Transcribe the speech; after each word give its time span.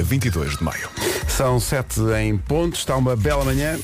dia 0.00 0.04
22 0.04 0.56
de 0.56 0.64
maio. 0.64 0.88
São 1.28 1.60
sete 1.60 2.00
em 2.18 2.36
ponto, 2.36 2.76
está 2.76 2.96
uma 2.96 3.14
bela 3.14 3.44
manhã. 3.44 3.78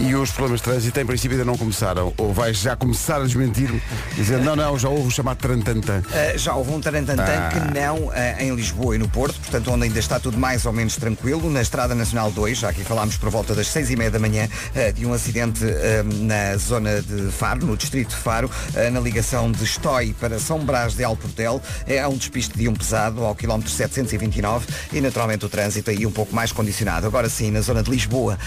E 0.00 0.14
os 0.14 0.30
problemas 0.30 0.60
de 0.60 0.64
trânsito 0.64 0.98
em 0.98 1.04
princípio 1.04 1.36
ainda 1.36 1.44
não 1.44 1.58
começaram. 1.58 2.14
Ou 2.16 2.32
vais 2.32 2.56
já 2.56 2.74
começar 2.74 3.16
a 3.16 3.24
desmentir-me, 3.24 3.82
dizendo 4.16 4.44
não, 4.44 4.56
não, 4.56 4.78
já 4.78 4.88
houve 4.88 5.08
o 5.08 5.10
chamado 5.10 5.36
Trantantã. 5.36 6.00
Uh, 6.00 6.38
já 6.38 6.54
houve 6.54 6.72
um 6.72 6.80
tarantantã 6.80 7.22
Ah. 7.22 7.50
que 7.50 7.78
não 7.78 8.06
uh, 8.06 8.12
em 8.40 8.54
Lisboa 8.54 8.96
e 8.96 8.98
no 8.98 9.06
Porto, 9.10 9.38
portanto 9.38 9.70
onde 9.70 9.84
ainda 9.84 9.98
está 9.98 10.18
tudo 10.18 10.38
mais 10.38 10.64
ou 10.64 10.72
menos 10.72 10.96
tranquilo. 10.96 11.50
Na 11.50 11.60
Estrada 11.60 11.94
Nacional 11.94 12.30
2, 12.30 12.58
já 12.58 12.70
aqui 12.70 12.82
falámos 12.82 13.18
por 13.18 13.28
volta 13.28 13.54
das 13.54 13.66
seis 13.66 13.90
e 13.90 13.96
meia 13.96 14.10
da 14.10 14.18
manhã 14.18 14.48
uh, 14.48 14.92
de 14.92 15.04
um 15.04 15.12
acidente 15.12 15.62
uh, 15.64 16.24
na 16.24 16.56
zona 16.56 17.02
de 17.02 17.30
Faro, 17.30 17.66
no 17.66 17.76
distrito 17.76 18.10
de 18.10 18.16
Faro, 18.16 18.50
na 18.92 19.00
ligação 19.00 19.52
de 19.52 19.64
Estói 19.64 20.14
para 20.18 20.38
São 20.38 20.60
Brás 20.60 20.94
de 20.94 21.04
Alportel. 21.04 21.60
É 21.86 22.06
um 22.08 22.16
despiste 22.16 22.56
de 22.56 22.68
um 22.68 22.74
pesado 22.74 23.22
ao 23.22 23.34
quilómetro 23.34 23.70
729 23.70 24.66
e 24.92 25.00
naturalmente 25.00 25.44
o 25.44 25.48
trânsito 25.48 25.90
aí 25.90 26.06
um 26.06 26.10
pouco 26.10 26.34
mais 26.34 26.52
condicionado. 26.52 27.06
Agora 27.06 27.28
sim, 27.28 27.50
na 27.50 27.60
zona 27.60 27.82
de 27.82 27.90
Lisboa, 27.90 28.38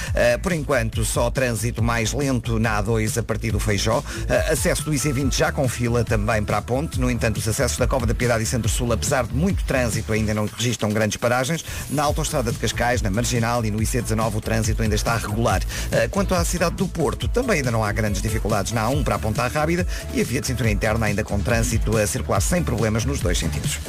por 0.42 0.52
enquanto 0.52 1.06
só 1.06 1.30
trânsito 1.30 1.43
mais 1.82 2.14
lento 2.14 2.60
na 2.60 2.82
A2 2.82 3.20
a 3.20 3.24
partir 3.24 3.52
do 3.52 3.60
Feijó. 3.60 4.00
Uh, 4.00 4.52
acesso 4.52 4.84
do 4.84 4.92
IC20 4.92 5.34
já 5.34 5.52
com 5.52 5.68
fila 5.68 6.04
também 6.04 6.44
para 6.44 6.58
a 6.58 6.62
ponte. 6.62 7.00
No 7.00 7.10
entanto, 7.10 7.38
os 7.38 7.48
acessos 7.48 7.78
da 7.78 7.88
Cova 7.88 8.06
da 8.06 8.14
Piedade 8.14 8.44
e 8.44 8.46
Centro-Sul, 8.46 8.92
apesar 8.94 9.26
de 9.26 9.34
muito 9.34 9.64
trânsito, 9.64 10.14
ainda 10.14 10.34
não 10.34 10.46
registram 10.46 10.90
grandes 10.90 11.18
paragens. 11.18 11.64
Na 11.90 12.04
autoestrada 12.04 12.52
de 12.52 12.58
Cascais, 12.60 13.02
na 13.02 13.10
Marginal 13.10 13.64
e 13.66 13.72
no 13.72 13.80
IC19 13.80 14.36
o 14.36 14.42
trânsito 14.42 14.82
ainda 14.82 14.96
está 14.96 15.18
regular. 15.18 15.62
Uh, 15.62 16.10
quanto 16.10 16.34
à 16.34 16.44
cidade 16.46 16.76
do 16.76 16.88
Porto, 16.88 17.28
também 17.28 17.58
ainda 17.58 17.72
não 17.72 17.84
há 17.84 17.92
grandes 17.92 18.22
dificuldades 18.22 18.72
na 18.72 18.86
A1 18.88 19.04
para 19.04 19.16
a 19.16 19.20
Ponta 19.20 19.48
Rábida 19.48 19.86
e 20.14 20.22
a 20.22 20.24
via 20.24 20.42
de 20.42 20.48
cintura 20.48 20.70
interna 20.70 21.06
ainda 21.06 21.24
com 21.24 21.40
trânsito 21.40 21.98
a 21.98 22.08
circular 22.08 22.42
sem 22.42 22.64
problemas 22.64 23.06
nos 23.06 23.20
dois 23.20 23.38
sentidos. 23.38 23.80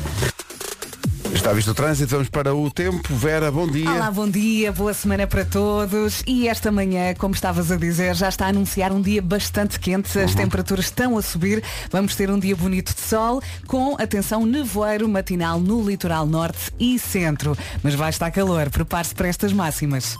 Está 1.34 1.52
visto 1.52 1.72
o 1.72 1.74
trânsito, 1.74 2.12
vamos 2.12 2.28
para 2.28 2.54
o 2.54 2.70
tempo. 2.70 3.12
Vera, 3.12 3.50
bom 3.50 3.66
dia. 3.66 3.90
Olá, 3.90 4.08
bom 4.08 4.30
dia, 4.30 4.70
boa 4.70 4.94
semana 4.94 5.26
para 5.26 5.44
todos. 5.44 6.22
E 6.26 6.48
esta 6.48 6.70
manhã, 6.70 7.12
como 7.14 7.34
estavas 7.34 7.72
a 7.72 7.76
dizer, 7.76 8.14
já 8.14 8.28
está 8.28 8.46
a 8.46 8.48
anunciar 8.50 8.92
um 8.92 9.02
dia 9.02 9.20
bastante 9.20 9.78
quente. 9.80 10.16
As 10.16 10.32
temperaturas 10.32 10.86
estão 10.86 11.18
a 11.18 11.22
subir. 11.22 11.62
Vamos 11.90 12.14
ter 12.14 12.30
um 12.30 12.38
dia 12.38 12.54
bonito 12.54 12.94
de 12.94 13.00
sol, 13.00 13.42
com 13.66 13.96
atenção 13.98 14.46
nevoeiro 14.46 15.08
matinal 15.08 15.58
no 15.58 15.84
litoral 15.84 16.24
norte 16.24 16.72
e 16.78 16.98
centro. 17.00 17.58
Mas 17.82 17.94
vai 17.96 18.10
estar 18.10 18.30
calor. 18.30 18.70
Prepare-se 18.70 19.14
para 19.14 19.28
estas 19.28 19.52
máximas. 19.52 20.16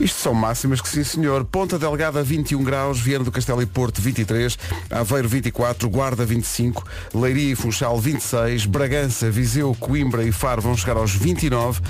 Isto 0.00 0.20
são 0.20 0.34
máximas 0.34 0.80
que 0.80 0.88
sim 0.88 1.04
senhor. 1.04 1.44
Ponta 1.44 1.78
Delgada 1.78 2.22
21 2.22 2.62
graus, 2.62 3.00
Viana 3.00 3.24
do 3.24 3.32
Castelo 3.32 3.62
e 3.62 3.66
Porto 3.66 4.02
23, 4.02 4.58
Aveiro 4.90 5.28
24, 5.28 5.88
Guarda 5.88 6.26
25, 6.26 6.84
Leiria 7.14 7.52
e 7.52 7.56
Funchal 7.56 7.98
26, 7.98 8.66
Bragança, 8.66 9.30
Viseu, 9.30 9.74
Coimbra 9.78 10.24
e 10.24 10.32
Faro 10.48 10.62
vão 10.62 10.74
chegar 10.74 10.96
aos 10.96 11.14
29. 11.14 11.82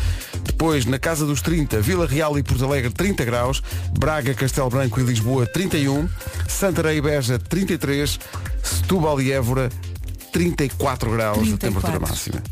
Depois, 0.42 0.84
na 0.84 0.98
casa 0.98 1.24
dos 1.24 1.40
30, 1.40 1.80
Vila 1.80 2.08
Real 2.08 2.36
e 2.36 2.42
Porto 2.42 2.64
Alegre 2.64 2.90
30 2.90 3.24
graus, 3.24 3.62
Braga, 3.96 4.34
Castelo 4.34 4.68
Branco 4.68 4.98
e 4.98 5.04
Lisboa 5.04 5.46
31, 5.46 6.08
Santarém 6.48 6.98
e 6.98 7.00
Beja 7.00 7.38
33, 7.38 8.18
Setúbal 8.60 9.22
e 9.22 9.30
Évora 9.30 9.70
34 10.32 11.10
graus 11.10 11.46
de 11.46 11.56
34. 11.56 11.68
temperatura 11.68 12.00
máxima. 12.00 12.42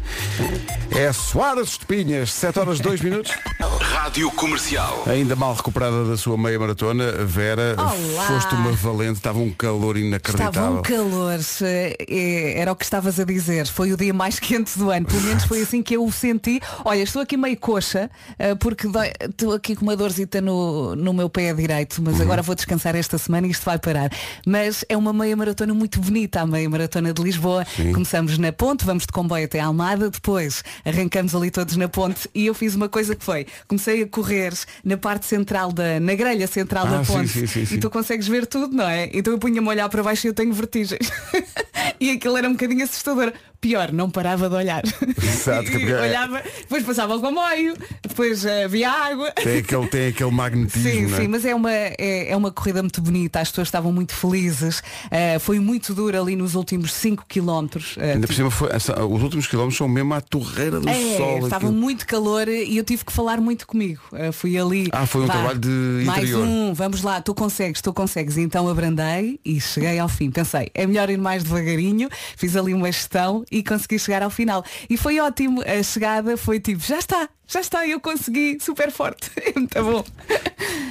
É 0.91 1.13
Soares 1.13 1.71
Estepinhas, 1.71 2.33
7 2.33 2.59
horas 2.59 2.81
2 2.81 3.01
minutos. 3.01 3.33
Rádio 3.81 4.31
Comercial. 4.31 5.03
Ainda 5.07 5.37
mal 5.37 5.53
recuperada 5.53 6.05
da 6.05 6.17
sua 6.17 6.39
meia 6.39 6.59
maratona, 6.59 7.13
Vera, 7.25 7.75
Olá. 7.77 8.27
foste 8.27 8.55
uma 8.55 8.73
valente, 8.73 9.15
estava 9.15 9.39
um 9.39 9.51
calor 9.51 9.97
inacreditável. 9.97 10.49
Estava 10.49 10.79
um 10.79 10.83
calor, 10.83 11.41
eh, 11.63 11.97
eh, 12.09 12.61
era 12.61 12.73
o 12.73 12.77
que 12.77 12.85
estavas 12.85 13.21
a 13.21 13.25
dizer. 13.25 13.67
Foi 13.67 13.93
o 13.93 13.97
dia 13.97 14.15
mais 14.15 14.39
quente 14.41 14.79
do 14.79 14.91
ano. 14.91 15.07
Pelo 15.07 15.21
menos 15.23 15.45
foi 15.45 15.63
assim 15.63 15.83
que 15.83 15.97
eu 15.97 16.05
o 16.05 16.13
senti. 16.13 16.61
Olha, 16.85 17.03
estou 17.03 17.21
aqui 17.21 17.37
meio 17.37 17.57
coxa, 17.59 18.11
eh, 18.39 18.55
porque 18.55 18.87
estou 19.25 19.53
aqui 19.53 19.77
com 19.77 19.83
uma 19.83 19.97
dorzita 19.97 20.41
no, 20.41 20.95
no 20.95 21.13
meu 21.13 21.29
pé 21.29 21.53
direito, 21.53 22.01
mas 22.01 22.21
agora 22.21 22.43
vou 22.43 22.55
descansar 22.55 22.97
esta 22.97 23.19
semana 23.19 23.47
e 23.47 23.51
isto 23.51 23.65
vai 23.65 23.79
parar. 23.79 24.11
Mas 24.47 24.85
é 24.89 24.97
uma 24.97 25.12
meia 25.12 25.37
maratona 25.37 25.75
muito 25.75 26.00
bonita, 26.00 26.41
a 26.41 26.47
meia 26.47 26.71
maratona 26.71 27.12
de 27.12 27.23
Lisboa. 27.23 27.66
Começamos 27.93 28.38
na 28.38 28.53
ponte, 28.53 28.84
vamos 28.84 29.03
de 29.04 29.09
comboio 29.12 29.44
até 29.44 29.60
Almada, 29.60 30.10
depois 30.10 30.62
arrancamos 30.84 31.34
ali 31.34 31.50
todos 31.50 31.77
na 31.77 31.88
ponte 31.88 32.28
e 32.34 32.47
eu 32.47 32.54
fiz 32.54 32.75
uma 32.75 32.88
coisa 32.88 33.15
que 33.15 33.25
foi, 33.25 33.47
comecei 33.66 34.03
a 34.03 34.06
correr 34.06 34.53
na 34.84 34.97
parte 34.97 35.27
central 35.27 35.72
da, 35.72 35.99
na 36.00 36.15
grelha 36.15 36.47
central 36.47 36.87
Ah, 36.87 36.91
da 36.99 37.05
sim, 37.05 37.12
ponte 37.12 37.28
sim, 37.28 37.47
sim, 37.47 37.66
sim. 37.66 37.75
e 37.75 37.78
tu 37.78 37.91
consegues 37.91 38.28
ver 38.28 38.47
tudo, 38.47 38.75
não 38.76 38.88
é? 38.88 39.10
Então 39.12 39.32
eu 39.32 39.38
punha-me 39.38 39.66
a 39.66 39.71
olhar 39.71 39.88
para 39.88 40.03
baixo 40.03 40.26
e 40.26 40.28
eu 40.28 40.34
tenho 40.34 40.53
vertigens. 40.53 41.10
e 42.00 42.10
aquilo 42.10 42.37
era 42.37 42.49
um 42.49 42.53
bocadinho 42.53 42.84
assustador. 42.84 43.32
Pior, 43.59 43.91
não 43.91 44.10
parava 44.10 44.49
de 44.50 44.55
olhar. 44.55 44.82
Exato, 45.22 45.71
que 45.71 45.78
E 45.87 45.93
olhava, 45.94 46.43
depois 46.60 46.84
passava 46.84 47.16
o 47.16 47.21
comboio, 47.21 47.75
depois 48.06 48.44
eh, 48.44 48.65
havia 48.65 48.91
água. 48.91 49.32
Tem 49.32 49.59
aquele, 49.59 49.87
tem 49.88 50.09
aquele 50.09 50.31
magnetismo, 50.31 50.91
Sim, 51.09 51.15
é? 51.15 51.16
sim, 51.16 51.26
mas 51.28 51.44
é 51.44 51.55
uma, 51.55 51.72
é, 51.72 52.31
é 52.31 52.37
uma 52.37 52.53
corrida 52.53 52.82
muito 52.82 53.00
bonita, 53.00 53.41
as 53.41 53.49
pessoas 53.49 53.69
estavam 53.69 53.93
muito 53.93 54.15
felizes, 54.15 54.82
Eh, 55.10 55.38
foi 55.38 55.59
muito 55.59 55.94
duro 55.94 56.21
ali 56.21 56.37
nos 56.37 56.55
últimos 56.55 56.93
5 56.93 57.25
quilómetros. 57.56 57.94
Eh, 57.99 58.12
Ainda 58.12 58.27
por 58.27 58.34
cima, 58.34 58.50
foi, 58.50 58.69
os 58.69 59.22
últimos 59.22 59.47
quilómetros 59.47 59.78
são 59.78 59.89
mesmo 59.89 60.15
à 60.15 60.21
torreira 60.21 60.81
do 60.81 60.89
é, 60.89 61.17
sol. 61.17 61.39
estava 61.44 61.67
aquilo. 61.67 61.72
muito 61.72 62.06
calor 62.06 62.49
e 62.49 62.77
eu 62.77 62.84
tive 62.84 63.05
que 63.05 63.12
falar 63.12 63.41
muito 63.41 63.67
comigo. 63.67 64.00
Uh, 64.12 64.33
fui 64.33 64.59
ali. 64.59 64.89
Ah, 64.93 65.06
foi 65.06 65.22
um 65.22 65.27
vá, 65.27 65.33
trabalho 65.34 65.59
de 65.59 65.69
Mais 66.05 66.19
interior. 66.19 66.47
um, 66.47 66.75
vamos 66.75 67.03
lá, 67.03 67.21
tu 67.21 67.34
consegues, 67.34 67.81
tu 67.81 67.93
consegues. 67.93 68.37
Então 68.37 68.69
abrandei 68.69 69.41
e 69.44 69.61
cheguei 69.61 69.99
ao 69.99 70.09
fim. 70.09 70.31
Pensei, 70.31 70.71
é 70.75 70.87
melhor 70.87 71.09
ir 71.11 71.19
mais 71.19 71.43
devagarinho, 71.44 72.09
fiz 72.37 72.56
ali 72.56 72.75
uma 72.75 72.91
gestão 72.91 73.44
e 73.50 73.62
consegui 73.62 73.99
chegar 73.99 74.23
ao 74.23 74.31
final. 74.31 74.65
E 74.88 74.97
foi 74.97 75.19
ótimo. 75.21 75.62
A 75.62 75.83
chegada 75.83 76.37
foi 76.37 76.61
tipo, 76.61 76.83
já 76.84 76.99
está, 76.99 77.28
já 77.47 77.61
está, 77.61 77.87
eu 77.87 78.00
consegui, 78.00 78.59
super 78.61 78.91
forte. 78.91 79.31
É 79.47 79.59
muito 79.59 79.83
bom. 79.83 80.05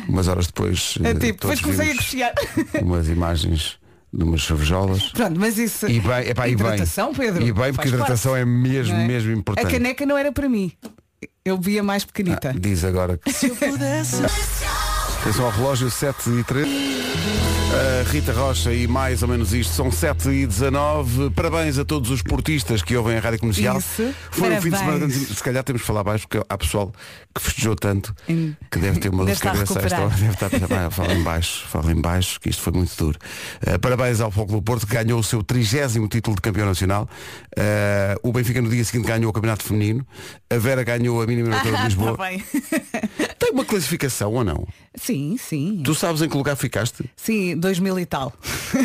Umas 0.08 0.28
horas 0.28 0.48
depois, 0.48 0.98
É 1.04 1.10
eh, 1.10 1.14
tipo, 1.14 1.42
depois 1.42 1.60
comecei 1.62 1.92
a 1.92 1.96
cochear. 1.96 2.34
umas 2.82 3.08
imagens 3.10 3.78
de 4.16 4.24
umas 4.24 4.44
cervejolas. 4.44 5.10
Pronto, 5.10 5.40
mas 5.40 5.58
isso. 5.58 5.88
E 5.88 6.00
bem, 6.00 6.30
epá, 6.30 6.48
e 6.48 6.56
bem. 6.56 6.66
hidratação, 6.66 7.14
Pedro. 7.14 7.44
E 7.44 7.52
bem, 7.52 7.74
porque 7.74 7.90
hidratação 7.90 8.32
parte, 8.32 8.44
é 8.44 8.46
mesmo, 8.46 8.96
é? 8.96 9.08
mesmo 9.08 9.32
importante. 9.34 9.68
A 9.68 9.70
caneca 9.70 10.06
não 10.06 10.18
era 10.18 10.32
para 10.32 10.48
mim. 10.48 10.72
Eu 11.44 11.60
via 11.60 11.84
mais 11.84 12.06
pequenita. 12.06 12.50
Ah, 12.50 12.54
diz 12.58 12.84
agora 12.84 13.18
que 13.18 13.32
se 13.32 13.48
eu 13.48 13.56
pudesse. 13.56 14.18
Atenção 15.26 15.46
ao 15.46 15.52
relógio 15.52 15.90
7 15.90 16.30
e 16.30 16.44
3. 16.44 16.68
A 17.76 18.10
Rita 18.12 18.32
Rocha 18.32 18.72
e 18.72 18.86
mais 18.88 19.24
ou 19.24 19.28
menos 19.28 19.54
isto 19.56 19.74
são 19.74 19.92
7 19.92 20.30
e 20.30 20.46
19. 20.46 21.32
Parabéns 21.32 21.80
a 21.80 21.84
todos 21.84 22.12
os 22.12 22.22
portistas 22.22 22.84
que 22.84 22.96
ouvem 22.96 23.18
a 23.18 23.20
Rádio 23.20 23.40
Comercial. 23.40 23.80
Isso. 23.80 24.14
Foi 24.30 24.56
um 24.56 24.62
fim 24.62 24.70
de 24.70 24.78
semana. 24.78 25.00
Parabéns. 25.00 25.28
Se 25.30 25.44
calhar 25.44 25.64
temos 25.64 25.82
que 25.82 25.88
falar 25.88 26.04
baixo 26.04 26.28
porque 26.28 26.46
há 26.48 26.58
pessoal 26.60 26.94
que 27.34 27.42
festejou 27.42 27.76
tanto 27.76 28.14
que 28.70 28.78
deve 28.78 29.00
ter 29.00 29.10
uma 29.10 29.26
dor 29.26 29.34
de 29.34 29.42
cabeça. 29.42 29.74
Deve 29.74 30.28
estar 30.30 30.46
a 30.46 30.50
pensar, 30.52 30.86
"Ah, 30.86 30.92
fala 30.92 31.14
em 31.14 31.24
baixo, 31.24 31.66
fala 31.68 31.92
em 31.92 32.00
baixo, 32.00 32.40
que 32.40 32.48
isto 32.50 32.62
foi 32.62 32.74
muito 32.74 32.96
duro. 32.96 33.18
Uh, 33.66 33.80
parabéns 33.80 34.22
ao 34.22 34.30
Foco 34.30 34.52
do 34.52 34.62
Porto 34.62 34.86
que 34.86 34.94
ganhou 34.94 35.20
o 35.20 35.24
seu 35.24 35.42
trigésimo 35.42 36.08
título 36.08 36.36
de 36.36 36.44
campeão 36.44 36.68
nacional. 36.68 37.10
Uh, 37.58 38.30
o 38.30 38.32
Benfica 38.32 38.62
no 38.62 38.70
dia 38.70 38.86
seguinte 38.86 39.08
ganhou 39.08 39.32
o 39.32 39.34
campeonato 39.34 39.64
feminino. 39.64 40.06
A 40.52 40.58
Vera 40.60 40.84
ganhou 40.84 41.20
a 41.20 41.26
mínima 41.26 41.50
maratona 41.50 41.78
de 41.78 41.84
Lisboa. 41.96 42.16
Tá. 42.16 43.36
Tem 43.40 43.52
uma 43.52 43.66
classificação 43.66 44.32
ou 44.32 44.44
não? 44.44 44.68
Sim, 44.98 45.38
sim. 45.38 45.82
Tu 45.84 45.94
sabes 45.96 46.22
em 46.22 46.30
que 46.30 46.38
lugar 46.38 46.56
ficaste? 46.56 47.04
Sim, 47.16 47.58
2000 47.58 48.00
e 48.00 48.06
tal. 48.06 48.34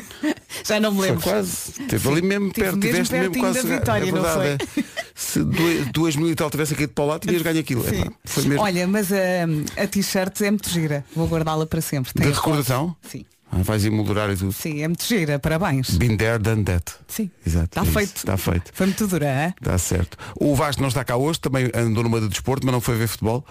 Já 0.65 0.79
não 0.81 0.91
me 0.93 0.99
Foi 0.99 1.07
lembro. 1.09 1.23
quase. 1.23 1.73
Teve 1.89 2.09
ali 2.09 2.23
mesmo 2.23 2.53
perto, 2.53 2.77
mesmo 2.77 2.81
tiveste 2.93 3.15
mesmo 3.15 3.39
quase. 3.39 3.63
da 3.67 3.79
vitória, 3.79 4.03
é 4.09 4.13
não 4.13 4.23
verdade, 4.23 4.65
foi? 4.75 4.83
é. 4.83 4.85
Se 5.15 5.45
duas, 5.45 5.87
duas 5.93 6.17
mil 6.17 6.31
e 6.31 6.35
tal 6.35 6.51
tivesse 6.51 6.75
aqui 6.75 6.87
de 6.87 6.93
para 6.93 7.05
lado, 7.05 7.27
tinhas 7.27 7.43
ganho 7.43 7.61
aquilo. 7.61 7.87
Epá, 7.87 8.13
foi 8.25 8.45
mesmo. 8.45 8.63
Olha, 8.63 8.87
mas 8.89 9.11
hum, 9.11 9.65
a 9.77 9.87
t-shirt 9.87 10.41
é 10.43 10.51
muito 10.51 10.69
gira. 10.69 11.05
Vou 11.15 11.27
guardá-la 11.29 11.67
para 11.67 11.81
sempre. 11.81 12.13
de 12.15 12.21
Tem 12.23 12.31
a 12.33 12.35
recordação? 12.35 12.89
foto. 12.89 13.11
Sim. 13.11 13.25
Ah, 13.53 13.63
vais 13.63 13.85
emoldurar 13.85 14.31
e 14.31 14.37
tudo. 14.37 14.53
Sim, 14.53 14.81
é 14.81 14.87
muito 14.87 15.05
gira. 15.05 15.37
Parabéns. 15.39 15.91
Been 15.97 16.17
there, 16.17 16.39
done 16.39 16.63
that. 16.65 16.85
Sim. 17.09 17.31
Exato. 17.45 17.67
Está 17.67 17.83
é 17.83 17.85
feito. 17.85 18.17
Está 18.17 18.37
feito. 18.37 18.71
Foi 18.73 18.87
muito 18.87 19.07
dura, 19.09 19.27
é? 19.27 19.55
Está 19.61 19.77
certo. 19.77 20.17
O 20.41 20.55
Vasco 20.55 20.81
não 20.81 20.89
está 20.89 21.03
cá 21.05 21.17
hoje, 21.17 21.41
também 21.41 21.69
andou 21.75 22.05
numa 22.05 22.21
de 22.21 22.29
desporto, 22.29 22.65
mas 22.65 22.73
não 22.73 22.81
foi 22.81 22.97
ver 22.97 23.09
futebol. 23.09 23.45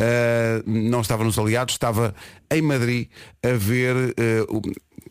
Uh, 0.00 0.62
não 0.66 1.00
estava 1.00 1.24
nos 1.24 1.38
aliados, 1.38 1.74
estava 1.74 2.14
em 2.50 2.60
Madrid 2.60 3.08
a 3.42 3.56
ver, 3.56 3.96
uh, 3.96 4.56
o- 4.58 4.62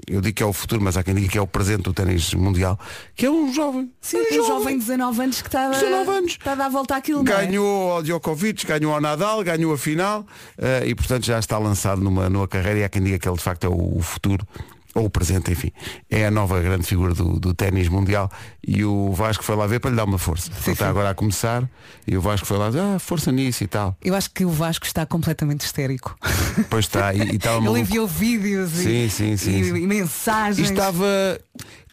eu 0.08 0.22
digo 0.22 0.36
que 0.36 0.44
é 0.44 0.46
o 0.46 0.54
futuro, 0.54 0.80
mas 0.82 0.96
há 0.96 1.02
quem 1.04 1.16
diga 1.16 1.28
que 1.28 1.38
é 1.38 1.42
o 1.42 1.48
presente 1.48 1.82
do 1.84 1.94
ténis 1.94 2.32
mundial, 2.36 2.80
que 3.16 3.26
é 3.26 3.32
um 3.32 3.52
jovem. 3.52 3.92
Sim, 4.00 4.18
um 4.18 4.44
um 4.44 4.46
jovem 4.46 4.74
de 4.78 4.86
19 4.86 5.22
anos 5.24 5.42
que 5.42 5.48
está 5.48 5.68
a, 5.68 5.70
19 5.72 6.10
anos. 6.12 6.32
está 6.34 6.52
a 6.52 6.56
dar 6.56 6.66
a 6.66 6.70
volta 6.70 6.96
àquilo, 6.96 7.22
é? 7.22 7.24
Ganhou 7.24 7.94
ao 7.94 8.04
Djokovic, 8.04 8.64
ganhou 8.68 8.94
ao 8.94 9.02
Nadal, 9.02 9.44
ganhou 9.44 9.74
a 9.74 9.78
final 9.78 10.22
uh, 10.22 10.86
e 10.86 10.94
portanto 10.94 11.26
já 11.26 11.40
está 11.40 11.58
lançado 11.58 12.00
numa, 12.02 12.30
numa 12.30 12.48
carreira 12.48 12.80
e 12.82 12.84
há 12.84 12.90
quem 12.90 13.02
diga 13.02 13.18
que 13.18 13.28
ele 13.28 13.38
de 13.38 13.44
facto 13.44 13.64
é 13.64 13.70
o, 13.70 13.98
o 13.98 14.02
futuro. 14.04 14.46
Ou 14.96 15.06
o 15.06 15.10
presente, 15.10 15.52
enfim. 15.52 15.72
É 16.10 16.26
a 16.26 16.32
nova 16.32 16.62
grande 16.62 16.84
figura 16.88 17.14
do, 17.14 17.38
do 17.38 17.54
ténis 17.54 17.90
mundial 17.90 18.32
e 18.66 18.86
o 18.86 19.12
Vasco 19.12 19.44
foi 19.44 19.56
lá 19.58 19.68
ver 19.68 19.82
para 19.82 19.90
lhe 19.90 19.96
dar 19.98 20.06
uma 20.06 20.18
força. 20.18 20.50
Ele 20.50 20.72
está 20.72 20.86
sim. 20.86 20.90
agora 20.90 21.10
a 21.10 21.14
começar 21.14 21.70
e 22.08 22.16
o 22.16 22.22
Vasco 22.22 22.48
foi 22.48 22.58
lá 22.58 22.68
dizer, 22.68 22.80
ah, 22.80 22.98
força 22.98 23.30
nisso 23.30 23.62
e 23.64 23.68
tal. 23.68 23.98
Eu 24.02 24.16
acho 24.16 24.32
que 24.32 24.46
o 24.46 24.50
Vasco 24.50 24.86
está 24.86 25.06
completamente 25.06 25.62
histérico. 25.66 26.16
Pois 26.70 26.86
está, 26.86 27.14
e, 27.14 27.20
e 27.20 27.36
estava 27.36 27.58
Ele 27.60 27.66
maluco. 27.66 27.80
enviou 27.82 28.08
vídeos 28.08 28.72
Sim, 28.72 29.06
e, 29.06 29.10
sim, 29.10 29.36
sim, 29.38 29.60
e- 29.60 29.64
sim. 29.66 29.76
e 29.76 29.86
mensagens. 29.88 30.70
E 30.70 30.72
estava 30.72 31.06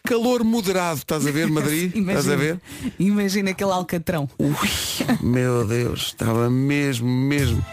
calor 0.05 0.43
moderado, 0.43 0.97
estás 0.97 1.25
a 1.25 1.31
ver, 1.31 1.47
Madrid? 1.49 1.95
Estás 1.95 2.29
a 2.29 2.35
ver? 2.35 2.59
Imagina 2.99 3.51
aquele 3.51 3.71
alcatrão. 3.71 4.29
Ui, 4.37 4.53
meu 5.21 5.65
Deus, 5.65 6.07
estava 6.07 6.49
mesmo, 6.49 7.07
mesmo. 7.07 7.65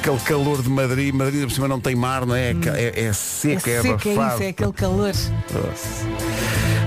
Aquele 0.00 0.18
calor 0.20 0.60
de 0.60 0.68
Madrid, 0.68 1.14
Madrid 1.14 1.42
por 1.42 1.52
cima 1.52 1.68
não 1.68 1.80
tem 1.80 1.94
mar, 1.94 2.26
não 2.26 2.34
é? 2.34 2.50
É, 2.50 3.04
é 3.04 3.12
seco, 3.12 3.68
é, 3.68 3.74
é 3.74 3.82
seco, 3.82 4.08
é 4.08 4.12
abafado. 4.12 4.34
isso, 4.34 4.42
é 4.42 4.48
aquele 4.48 4.72
calor. 4.72 5.06
Nossa. 5.08 6.06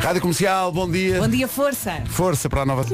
Rádio 0.01 0.21
Comercial, 0.21 0.71
bom 0.73 0.89
dia. 0.89 1.19
Bom 1.19 1.27
dia, 1.29 1.47
força. 1.47 2.03
Força 2.07 2.49
para 2.49 2.61
a 2.61 2.65
nova. 2.65 2.85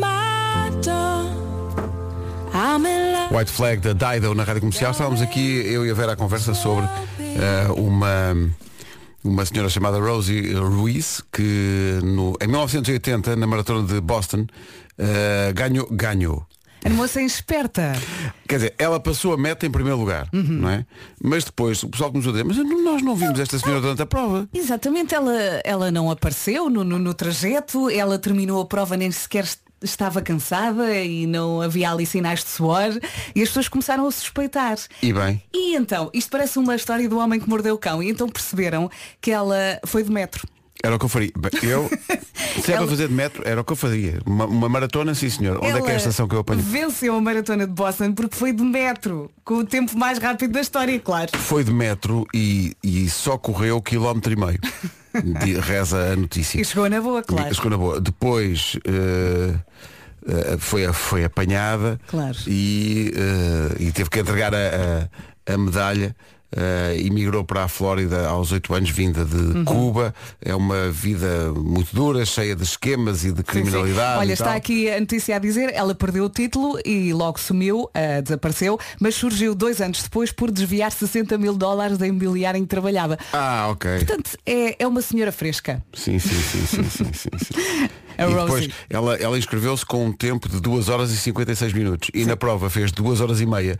White 3.32 3.52
Flag 3.52 3.82
da 3.82 4.14
Dido 4.14 4.36
na 4.36 4.44
Rádio 4.44 4.62
Comercial. 4.62 4.92
Estávamos 4.92 5.22
aqui, 5.22 5.64
eu 5.66 5.86
e 5.86 5.90
a 5.90 5.94
Vera, 5.96 6.14
a 6.14 6.16
conversa 6.16 6.54
sobre 6.54 6.86
eh, 7.20 7.68
uma, 7.76 8.36
uma 9.28 9.46
senhora 9.46 9.70
chamada 9.70 10.00
Rosie 10.00 10.54
Ruiz, 10.54 11.22
que 11.32 12.00
no, 12.04 12.36
em 12.42 12.48
1980, 12.48 13.36
na 13.36 13.46
maratona 13.46 13.86
de 13.86 14.00
Boston, 14.00 14.48
eh, 14.98 15.52
ganhou, 15.54 15.88
ganhou. 15.92 16.46
A 16.86 16.90
moça 16.90 17.20
é 17.20 17.24
esperta. 17.26 17.94
Quer 18.48 18.56
dizer, 18.56 18.76
ela 18.78 19.00
passou 19.00 19.34
a 19.34 19.38
meta 19.38 19.66
em 19.66 19.72
primeiro 19.72 20.00
lugar, 20.00 20.30
não 20.32 20.70
é? 20.70 20.86
Mas 21.22 21.44
depois 21.44 21.84
o 21.84 21.90
pessoal 21.90 22.12
começou 22.12 22.30
a 22.30 22.34
dizer, 22.34 22.46
mas 22.46 22.56
nós 22.84 23.02
não 23.02 23.16
vimos 23.16 23.40
esta 23.40 23.60
senhora 23.60 23.82
durante 23.82 24.02
a 24.02 24.06
prova. 24.06 24.48
Exatamente, 24.54 25.14
ela, 25.14 25.34
ela 25.66 25.92
não 25.92 26.10
apareceu 26.10 26.70
no, 26.70 26.84
no, 26.84 26.98
no 26.98 27.14
trajeto, 27.14 27.90
ela 27.90 28.18
terminou 28.18 28.62
a 28.62 28.66
prova 28.66 28.96
nem 28.96 29.12
sequer 29.12 29.46
estava 29.82 30.22
cansada 30.22 30.94
e 30.96 31.28
não 31.28 31.62
havia 31.62 31.92
ali 31.92 32.06
sinais 32.06 32.44
de 32.44 32.50
suor 32.50 32.98
e 33.36 33.42
as 33.42 33.50
pessoas 33.50 33.68
começaram 33.68 34.08
a 34.08 34.12
suspeitar. 34.12 34.78
E 35.02 35.14
bem, 35.14 35.42
E 35.54 35.76
então, 35.76 36.10
isto 36.14 36.30
parece 36.30 36.60
uma 36.60 36.76
história 36.76 37.08
do 37.08 37.18
homem 37.18 37.40
que 37.40 37.50
mordeu 37.50 37.76
o 37.76 37.78
cão 37.78 38.02
e 38.02 38.10
então 38.10 38.28
perceberam 38.28 38.90
que 39.22 39.32
ela 39.32 39.80
foi 39.86 40.04
de 40.04 40.12
metro. 40.12 40.48
Era 40.84 40.96
o 40.96 41.00
que 41.00 41.06
eu 41.06 41.10
faria. 41.10 41.32
Eu, 41.64 41.90
se 42.64 42.72
é 42.72 42.76
Ela- 42.76 42.82
para 42.86 42.88
fazer 42.88 43.08
de 43.08 43.14
metro, 43.14 43.42
era 43.46 43.62
o 43.62 43.64
que 43.64 43.72
eu 43.74 43.76
faria. 43.76 44.20
Uma, 44.26 44.46
uma 44.46 44.70
maratona, 44.70 45.14
sim 45.16 45.30
senhor. 45.30 45.58
Onde 45.64 45.78
é 45.78 45.82
que 45.82 45.90
é 45.90 45.94
a 45.94 45.98
estação 45.98 46.28
que 46.28 46.36
eu 46.36 46.40
apanho? 46.40 46.62
Venceu 46.62 47.16
a 47.16 47.22
maratona 47.22 47.66
de 47.66 47.74
Boston 47.74 48.14
porque 48.14 48.36
foi 48.36 48.54
de 48.54 48.64
metro, 48.64 49.30
com 49.44 49.56
o 49.56 49.66
tempo 49.66 49.98
mais 49.98 50.18
rápido 50.20 50.52
da 50.54 50.62
história, 50.62 51.00
claro. 51.00 51.32
Foi 51.38 51.64
de 51.64 51.72
metro 51.74 52.26
e, 52.34 52.76
e 52.84 53.10
só 53.10 53.38
correu 53.38 53.82
quilómetro 53.82 54.32
e 54.32 54.36
meio. 54.36 54.60
De- 55.44 55.60
reza 55.60 56.14
a 56.14 56.16
notícia. 56.16 56.62
E 56.62 56.66
chegou 56.66 56.88
na 56.90 57.02
boa, 57.02 57.24
claro. 57.24 57.54
Chegou 57.56 57.72
na 57.72 57.78
boa. 57.78 58.00
Depois 58.00 58.78
eh, 58.86 59.56
eh, 60.28 60.58
foi, 60.60 60.92
foi 60.94 61.24
apanhada 61.24 62.00
Claro. 62.08 62.38
e, 62.46 63.12
eh, 63.16 63.76
e 63.80 63.92
teve 63.92 64.12
que 64.12 64.20
entregar 64.20 64.54
a, 64.54 64.58
a- 64.58 65.54
a 65.54 65.58
medalha. 65.58 66.16
Eh, 66.56 66.98
e 67.00 67.10
migrou 67.10 67.44
para 67.44 67.64
a 67.64 67.68
Flórida 67.68 68.28
aos 68.28 68.52
8 68.52 68.74
anos, 68.74 68.90
vinda 68.90 69.26
de 69.26 69.36
Uhum. 69.36 69.66
Cuba. 69.66 70.14
É 70.42 70.56
uma 70.56 70.90
vida 70.90 71.52
muito 71.54 71.94
dura, 71.96 72.26
cheia 72.26 72.56
de 72.56 72.64
esquemas 72.64 73.24
e 73.26 73.32
de 73.32 73.38
Sim, 73.40 73.44
sim. 73.44 73.44
criminalidade. 73.44 74.20
Olha, 74.20 74.34
está 74.34 74.46
tal. 74.46 74.56
aqui 74.56 74.90
a 74.90 75.00
notícia 75.00 75.36
a 75.36 75.40
dizer, 75.40 75.72
ela 75.74 75.94
perdeu 75.94 76.26
o 76.26 76.30
título 76.30 76.80
e 76.86 77.12
logo 77.14 77.40
sumiu, 77.40 77.90
ah, 77.94 78.22
desapareceu, 78.22 78.80
mas 79.00 79.16
surgiu 79.16 79.54
dois 79.54 79.82
anos 79.82 80.02
depois 80.04 80.32
por 80.32 80.52
desviar 80.52 80.92
60 80.92 81.38
mil 81.38 81.56
dólares 81.56 81.98
da 81.98 82.08
imobiliária 82.08 82.58
em 82.58 82.62
que 82.64 82.68
trabalhava. 82.70 83.18
Ah, 83.34 83.68
ok. 83.72 83.98
Portanto, 83.98 84.38
é, 84.46 84.76
é 84.84 84.88
uma 84.88 85.02
senhora 85.02 85.32
fresca. 85.32 85.84
Sim, 85.94 86.18
sim, 86.20 86.30
sim, 86.30 86.66
sim, 86.66 86.84
sim, 86.84 87.14
sim, 87.14 87.32
sim. 87.38 87.90
A 88.18 88.30
e 88.30 88.34
depois 88.34 88.70
ela, 88.90 89.16
ela 89.16 89.38
inscreveu-se 89.38 89.86
com 89.86 90.06
um 90.06 90.12
tempo 90.12 90.50
de 90.50 90.60
2 90.60 90.90
horas 90.90 91.12
e 91.12 91.18
56 91.18 91.74
minutos. 91.74 92.10
E 92.14 92.26
na 92.26 92.36
prova 92.36 92.70
fez 92.70 92.92
2 92.92 93.22
horas 93.22 93.40
e 93.42 93.46
meia. 93.46 93.80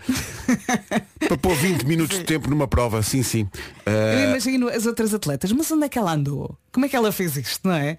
Para 1.20 1.38
pôr 1.38 1.56
20 1.56 1.84
minutos 1.86 2.18
de 2.18 2.24
tempo 2.24 2.50
numa 2.50 2.68
prova, 2.68 3.02
sim, 3.02 3.24
sim. 3.24 3.48
Eu 3.86 3.94
Ah, 3.94 4.30
imagino 4.30 4.68
as 4.70 4.86
outras 4.86 5.14
atletas, 5.14 5.52
mas 5.52 5.70
onde 5.72 5.86
é 5.86 5.90
que 5.90 5.98
ela 5.98 6.14
andou? 6.14 6.58
Como 6.72 6.86
é 6.86 6.90
que 6.90 6.96
ela 6.96 7.12
fez 7.12 7.36
isto, 7.38 7.68
não 7.68 7.74
é? 7.76 7.98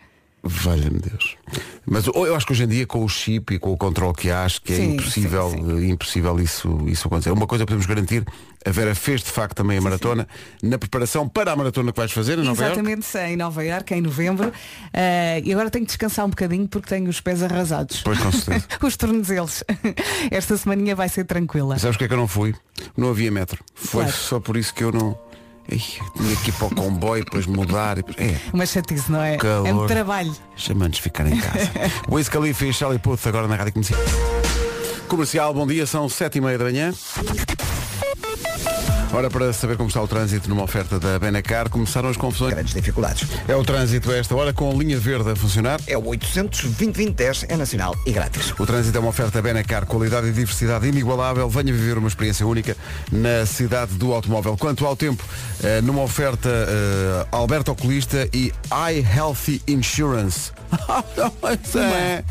Valha-me 0.48 0.98
Deus. 0.98 1.36
Mas 1.86 2.06
eu 2.06 2.34
acho 2.34 2.46
que 2.46 2.52
hoje 2.52 2.64
em 2.64 2.68
dia 2.68 2.86
com 2.86 3.04
o 3.04 3.08
chip 3.08 3.54
e 3.54 3.58
com 3.58 3.72
o 3.72 3.76
controle 3.76 4.14
que 4.14 4.30
há, 4.30 4.44
acho 4.44 4.60
que 4.60 4.72
é 4.72 4.76
Sim, 4.76 4.92
impossível, 4.94 5.50
sim, 5.50 5.78
eh, 5.86 5.90
impossível 5.90 6.40
isso, 6.40 6.78
isso 6.86 7.06
acontecer. 7.06 7.30
Uma 7.30 7.46
coisa 7.46 7.64
podemos 7.64 7.86
garantir, 7.86 8.24
a 8.66 8.70
Vera 8.70 8.94
fez 8.94 9.22
de 9.22 9.30
facto 9.30 9.54
também 9.56 9.78
a 9.78 9.80
maratona, 9.80 10.28
na 10.62 10.76
preparação 10.78 11.28
para 11.28 11.52
a 11.52 11.56
maratona 11.56 11.92
que 11.92 11.96
vais 11.98 12.12
fazer 12.12 12.38
em 12.38 12.42
Nova 12.42 12.62
Iorque. 12.62 12.78
Exatamente, 12.80 13.18
em 13.18 13.36
Nova 13.36 13.64
Iorque, 13.64 13.94
em 13.94 14.00
novembro. 14.02 14.52
Ah, 14.92 15.38
e 15.42 15.52
agora 15.52 15.70
tenho 15.70 15.84
que 15.84 15.90
descansar 15.90 16.26
um 16.26 16.30
bocadinho 16.30 16.68
porque 16.68 16.88
tenho 16.88 17.08
os 17.08 17.20
pés 17.20 17.42
arrasados. 17.42 18.02
Pois, 18.02 18.18
com 18.18 18.32
certeza. 18.32 18.66
os 18.82 18.96
tornozelos. 18.96 19.64
Esta 20.30 20.56
semaninha 20.56 20.94
vai 20.94 21.08
ser 21.08 21.24
tranquila. 21.24 21.78
Sabes 21.78 21.96
porque 21.96 22.04
é 22.04 22.08
que 22.08 22.14
eu 22.14 22.18
não 22.18 22.28
fui? 22.28 22.54
Não 22.96 23.08
havia 23.10 23.30
metro. 23.30 23.64
Foi 23.74 24.04
Claro. 24.04 24.16
só 24.18 24.40
por 24.40 24.56
isso 24.56 24.74
que 24.74 24.84
eu 24.84 24.92
não. 24.92 25.18
Tinha 25.68 26.36
que 26.42 26.48
ir 26.50 26.52
para 26.54 26.66
o 26.66 26.74
comboio, 26.74 27.24
depois 27.24 27.46
mudar. 27.46 27.98
e 27.98 28.04
É, 28.16 28.36
Uma 28.52 28.64
chatice, 28.64 29.10
não 29.12 29.22
é? 29.22 29.36
calor. 29.36 29.66
É 29.68 29.72
um 29.74 29.86
trabalho. 29.86 30.34
Chama-nos 30.56 30.98
ficar 30.98 31.26
em 31.26 31.38
casa. 31.38 31.70
Wiz 32.10 32.28
Khalifa 32.28 32.64
e 32.66 32.72
Charlie 32.72 32.98
Puth 32.98 33.26
agora 33.26 33.46
na 33.46 33.56
Rádio 33.56 33.74
Comercial. 33.74 34.00
Comercial, 35.08 35.52
bom 35.54 35.66
dia, 35.66 35.86
são 35.86 36.08
sete 36.08 36.38
e 36.38 36.40
meia 36.40 36.56
da 36.58 36.64
manhã. 36.64 36.92
Ora, 39.12 39.30
para 39.30 39.52
saber 39.54 39.76
como 39.76 39.88
está 39.88 40.02
o 40.02 40.06
trânsito 40.06 40.48
numa 40.50 40.62
oferta 40.62 41.00
da 41.00 41.18
Benacar, 41.18 41.70
começaram 41.70 42.10
as 42.10 42.16
confusões. 42.16 42.52
Grandes 42.52 42.74
dificuldades. 42.74 43.26
É 43.48 43.56
o 43.56 43.64
trânsito 43.64 44.10
a 44.10 44.16
esta 44.16 44.36
hora 44.36 44.52
com 44.52 44.70
a 44.70 44.74
linha 44.74 44.98
verde 44.98 45.30
a 45.30 45.36
funcionar. 45.36 45.80
É 45.86 45.96
o 45.96 46.06
800 46.06 46.64
2010 46.64 47.46
é 47.48 47.56
nacional 47.56 47.96
e 48.04 48.12
grátis. 48.12 48.52
O 48.58 48.66
trânsito 48.66 48.96
é 48.96 49.00
uma 49.00 49.08
oferta 49.08 49.40
Benacar, 49.40 49.86
qualidade 49.86 50.28
e 50.28 50.32
diversidade 50.32 50.86
inigualável. 50.86 51.48
Venha 51.48 51.72
viver 51.72 51.96
uma 51.96 52.08
experiência 52.08 52.46
única 52.46 52.76
na 53.10 53.46
cidade 53.46 53.94
do 53.94 54.12
automóvel. 54.12 54.56
Quanto 54.58 54.86
ao 54.86 54.94
tempo, 54.94 55.24
eh, 55.62 55.80
numa 55.80 56.02
oferta 56.02 56.48
eh, 56.48 57.26
Alberto 57.32 57.72
Oculista 57.72 58.28
e 58.32 58.52
iHealthy 58.90 59.62
Insurance. 59.66 60.52
pois 61.40 61.76
é, 61.76 62.24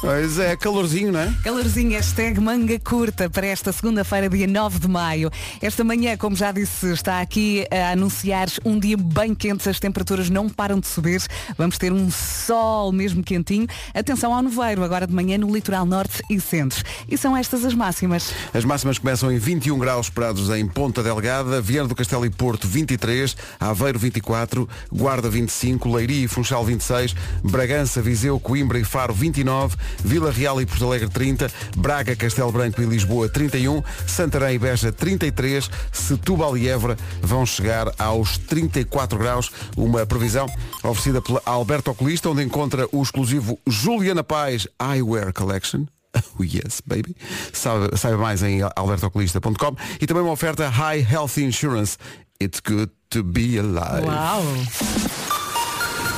pois 0.00 0.38
é, 0.38 0.56
calorzinho, 0.56 1.12
não 1.12 1.20
é? 1.20 1.34
Calorzinho, 1.42 1.92
hashtag 1.92 2.40
manga 2.40 2.78
curta 2.78 3.28
para 3.28 3.46
esta 3.46 3.72
segunda-feira, 3.72 4.28
dia 4.28 4.46
9 4.46 4.78
de 4.78 4.88
maio. 4.88 5.30
Esta 5.60 5.84
manhã, 5.84 6.13
como 6.16 6.36
já 6.36 6.52
disse, 6.52 6.92
está 6.92 7.20
aqui 7.20 7.66
a 7.70 7.92
anunciar 7.92 8.48
um 8.64 8.78
dia 8.78 8.96
bem 8.96 9.34
quente, 9.34 9.68
as 9.68 9.78
temperaturas 9.80 10.30
não 10.30 10.48
param 10.48 10.78
de 10.78 10.86
subir. 10.86 11.22
Vamos 11.56 11.78
ter 11.78 11.92
um 11.92 12.10
sol 12.10 12.92
mesmo 12.92 13.22
quentinho. 13.22 13.66
Atenção 13.92 14.34
ao 14.34 14.42
nevoeiro, 14.42 14.82
agora 14.82 15.06
de 15.06 15.14
manhã 15.14 15.38
no 15.38 15.52
litoral 15.52 15.84
norte 15.86 16.22
e 16.30 16.40
centro. 16.40 16.82
E 17.08 17.16
são 17.16 17.36
estas 17.36 17.64
as 17.64 17.74
máximas. 17.74 18.32
As 18.52 18.64
máximas 18.64 18.98
começam 18.98 19.30
em 19.30 19.38
21 19.38 19.78
graus 19.78 20.06
esperados 20.06 20.50
em 20.50 20.66
Ponta 20.66 21.02
Delgada, 21.02 21.60
Viana 21.60 21.88
do 21.88 21.94
Castelo 21.94 22.26
e 22.26 22.30
Porto 22.30 22.66
23, 22.66 23.36
Aveiro 23.58 23.98
24, 23.98 24.68
Guarda 24.92 25.28
25, 25.28 25.92
Leiria 25.94 26.24
e 26.24 26.28
Funchal 26.28 26.64
26, 26.64 27.14
Bragança, 27.42 28.02
Viseu, 28.02 28.38
Coimbra 28.38 28.78
e 28.78 28.84
Faro 28.84 29.14
29, 29.14 29.76
Vila 30.04 30.30
Real 30.30 30.60
e 30.60 30.66
Porto 30.66 30.86
Alegre 30.86 31.08
30, 31.08 31.50
Braga, 31.76 32.14
Castelo 32.16 32.52
Branco 32.52 32.80
e 32.82 32.86
Lisboa 32.86 33.28
31, 33.28 33.82
Santarém 34.06 34.56
e 34.56 34.58
Beja 34.58 34.92
33, 34.92 35.70
Setúbal 36.04 36.56
e 36.58 36.68
Évora 36.68 36.98
vão 37.22 37.46
chegar 37.46 37.90
aos 37.98 38.36
34 38.36 39.18
graus, 39.18 39.50
uma 39.74 40.04
previsão 40.04 40.46
oferecida 40.82 41.22
pela 41.22 41.40
Alberto 41.46 41.90
Oculista, 41.90 42.28
onde 42.28 42.42
encontra 42.42 42.86
o 42.92 43.02
exclusivo 43.02 43.58
Juliana 43.66 44.22
Paz 44.22 44.68
Eyewear 44.80 45.32
Collection. 45.32 45.86
Oh 46.38 46.44
yes, 46.44 46.80
baby. 46.86 47.16
Saiba, 47.52 47.96
saiba 47.96 48.18
mais 48.18 48.40
em 48.42 48.60
albertoculista.com 48.76 49.76
e 50.00 50.06
também 50.06 50.22
uma 50.22 50.30
oferta 50.32 50.68
High 50.68 51.04
Health 51.10 51.38
Insurance. 51.38 51.96
It's 52.40 52.60
good 52.60 52.92
to 53.10 53.24
be 53.24 53.58
alive. 53.58 54.06
Uau! 54.06 54.42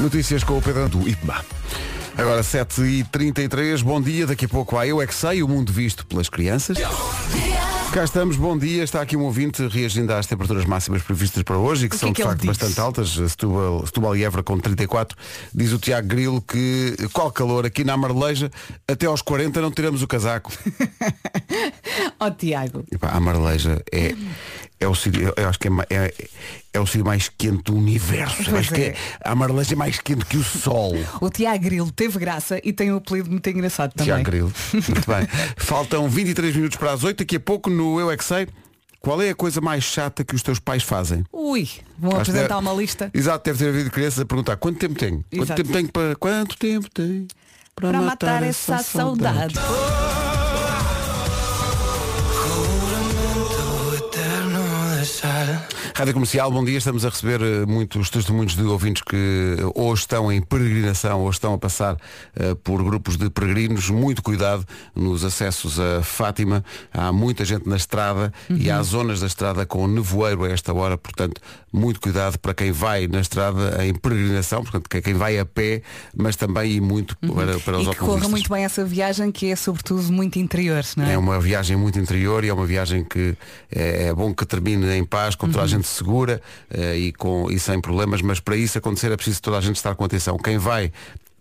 Notícias 0.01 0.45
com 0.45 0.59
o 0.59 0.63
Pedro 0.63 0.89
do 0.91 1.09
IPMA. 1.09 1.43
Agora 2.19 2.43
7h33, 2.43 3.83
bom 3.83 4.01
dia, 4.01 4.27
daqui 4.27 4.45
a 4.45 4.49
pouco 4.49 4.77
há 4.77 4.87
Eu 4.87 5.01
É 5.01 5.07
Que 5.07 5.15
Sei, 5.15 5.43
o 5.43 5.49
mundo 5.49 5.73
visto 5.73 6.07
pelas 6.07 6.29
crianças. 6.29 6.77
Cá 7.97 8.05
estamos, 8.05 8.37
bom 8.37 8.59
dia. 8.59 8.85
Está 8.85 9.01
aqui 9.01 9.17
um 9.17 9.23
ouvinte 9.23 9.67
reagindo 9.69 10.13
às 10.13 10.27
temperaturas 10.27 10.67
máximas 10.67 11.01
previstas 11.01 11.43
para 11.43 11.57
hoje 11.57 11.87
e 11.87 11.89
que 11.89 11.95
que 11.95 11.99
são 11.99 12.11
é 12.11 12.13
que 12.13 12.21
de 12.21 12.29
facto 12.29 12.45
bastante 12.45 12.79
altas. 12.79 13.09
Setúbal, 13.09 13.87
Setúbal 13.87 14.15
e 14.15 14.23
Évora 14.23 14.43
com 14.43 14.59
34. 14.59 15.17
Diz 15.55 15.73
o 15.73 15.79
Tiago 15.79 16.07
Grilo 16.07 16.43
que 16.43 16.95
qual 17.15 17.33
calor 17.33 17.65
aqui 17.65 17.85
na 17.85 17.97
Marleja 17.97 18.51
até 18.87 19.07
aos 19.07 19.23
40 19.23 19.63
não 19.63 19.71
tiramos 19.71 20.03
o 20.03 20.07
casaco. 20.07 20.53
Ó 22.21 22.31
Tiago. 22.31 22.85
Epá, 22.93 23.13
a 23.13 23.19
Marleja 23.19 23.83
é, 23.91 24.15
é 24.79 24.87
o 24.87 24.95
sítio, 24.95 25.33
eu 25.37 25.49
acho 25.49 25.59
que 25.59 25.69
é, 25.69 25.73
é, 25.91 26.15
é 26.75 26.81
o 26.81 26.87
sítio 26.87 27.05
mais 27.05 27.29
quente 27.29 27.63
do 27.65 27.75
universo. 27.77 28.37
Pois 28.45 28.57
acho 28.59 28.73
que 28.75 28.81
é. 28.83 28.87
é, 28.89 28.97
a 29.25 29.35
Marleja 29.35 29.73
é 29.73 29.77
mais 29.77 29.99
quente 30.01 30.25
que 30.27 30.37
o 30.37 30.45
sol. 30.45 30.93
O 31.21 31.31
Tiago 31.31 31.65
Grilo 31.65 31.91
teve 31.91 32.19
graça 32.19 32.61
e 32.63 32.73
tem 32.73 32.93
um 32.93 32.97
apelido 32.97 33.31
muito 33.31 33.49
engraçado 33.49 33.93
também. 33.93 34.07
Tiago 34.07 34.25
Grilo. 34.25 34.53
Muito 34.73 35.07
bem. 35.11 35.27
Faltam 35.57 36.09
23 36.09 36.55
minutos 36.57 36.77
para 36.77 36.93
as 36.93 37.03
8. 37.05 37.19
Daqui 37.19 37.37
a 37.37 37.41
pouco 37.41 37.71
no 37.71 37.99
Eu 37.99 38.11
É 38.11 38.17
Que 38.17 38.25
Sei. 38.25 38.47
Qual 39.01 39.23
é 39.23 39.31
a 39.31 39.35
coisa 39.37 39.61
mais 39.61 39.85
chata 39.85 40.25
que 40.25 40.35
os 40.35 40.43
teus 40.43 40.59
pais 40.59 40.83
fazem? 40.83 41.25
Ui, 41.33 41.69
vão 41.97 42.11
Acho 42.13 42.23
apresentar 42.23 42.57
deve- 42.57 42.69
uma 42.69 42.73
lista 42.75 43.09
Exato, 43.15 43.45
deve 43.45 43.59
ter 43.65 43.69
havido 43.71 43.91
crianças 43.91 44.19
a 44.19 44.25
perguntar 44.27 44.57
quanto 44.57 44.79
tempo 44.81 44.95
tenho? 44.99 45.25
Quanto 45.31 45.43
Exato. 45.45 45.63
tempo 45.63 45.73
tenho 45.73 45.93
para. 45.93 46.17
Quanto 46.17 46.57
tempo 46.59 46.91
tenho 46.93 47.29
para 47.77 48.01
matar 48.03 48.43
essa 48.43 48.79
saudade. 48.79 49.55
Rádio 55.97 56.13
Comercial, 56.13 56.51
bom 56.51 56.63
dia. 56.63 56.77
Estamos 56.77 57.07
a 57.07 57.09
receber 57.09 57.41
eh, 57.41 57.65
muitos 57.65 58.11
testemunhos 58.11 58.55
de 58.55 58.63
ouvintes 58.65 59.03
que 59.03 59.17
eh, 59.59 59.63
ou 59.75 59.95
estão 59.95 60.31
em 60.31 60.43
peregrinação 60.43 61.23
ou 61.23 61.31
estão 61.31 61.55
a 61.55 61.59
passar 61.59 61.97
eh, 62.39 62.55
por 62.63 62.85
grupos 62.85 63.17
de 63.17 63.31
peregrinos. 63.31 63.89
Muito 63.89 64.23
cuidado 64.23 64.67
nos 64.95 65.25
acessos 65.25 65.81
a 65.81 66.03
Fátima. 66.03 66.63
Há 66.93 67.11
muita 67.13 67.47
gente 67.47 67.67
na 67.67 67.77
estrada 67.77 68.31
e 68.51 68.71
há 68.71 68.83
zonas 68.83 69.21
da 69.21 69.27
estrada 69.27 69.65
com 69.65 69.89
nevoeiro 69.89 70.45
a 70.45 70.51
esta 70.51 70.71
hora. 70.75 70.99
Portanto, 70.99 71.41
muito 71.73 71.99
cuidado 71.99 72.39
para 72.41 72.53
quem 72.53 72.73
vai 72.73 73.07
na 73.07 73.21
estrada 73.21 73.83
em 73.83 73.95
peregrinação, 73.95 74.63
portanto, 74.63 74.95
é 74.95 75.01
quem 75.01 75.15
vai 75.15 75.39
a 75.39 75.47
pé, 75.47 75.81
mas 76.15 76.37
também 76.37 76.73
e 76.73 76.81
muito 76.81 77.17
para, 77.17 77.59
para 77.61 77.79
os 77.79 77.87
E 77.87 77.91
que 77.91 77.97
corra 77.97 78.29
muito 78.29 78.51
bem 78.51 78.65
essa 78.65 78.85
viagem 78.85 79.33
que 79.33 79.51
é 79.51 79.57
sobretudo 79.57 80.13
muito 80.13 80.39
interior, 80.39 80.85
não 80.95 81.07
é? 81.07 81.15
É 81.15 81.19
uma 81.19 81.41
viagem 81.41 81.75
muito 81.75 81.99
interior 81.99 82.45
e 82.45 82.49
é 82.49 82.53
uma 82.53 82.67
viagem 82.67 83.03
que 83.03 83.35
é, 83.71 84.09
é 84.09 84.15
bom 84.15 84.35
que 84.35 84.45
termine 84.45 84.87
em 84.95 85.05
paz, 85.05 85.35
com 85.35 85.49
toda 85.49 85.65
a 85.65 85.67
gente 85.67 85.86
segura 85.87 86.41
eh, 86.71 86.97
e, 86.97 87.13
com, 87.13 87.51
e 87.51 87.59
sem 87.59 87.81
problemas, 87.81 88.23
mas 88.23 88.41
para 88.41 88.57
isso 88.57 88.79
acontecer 88.79 89.11
é 89.13 89.17
preciso 89.17 89.43
toda 89.43 89.59
a 89.59 89.61
gente 89.61 89.77
estar 89.77 89.95
com 89.95 90.05
atenção. 90.05 90.37
Quem 90.37 90.59
vai 90.59 90.93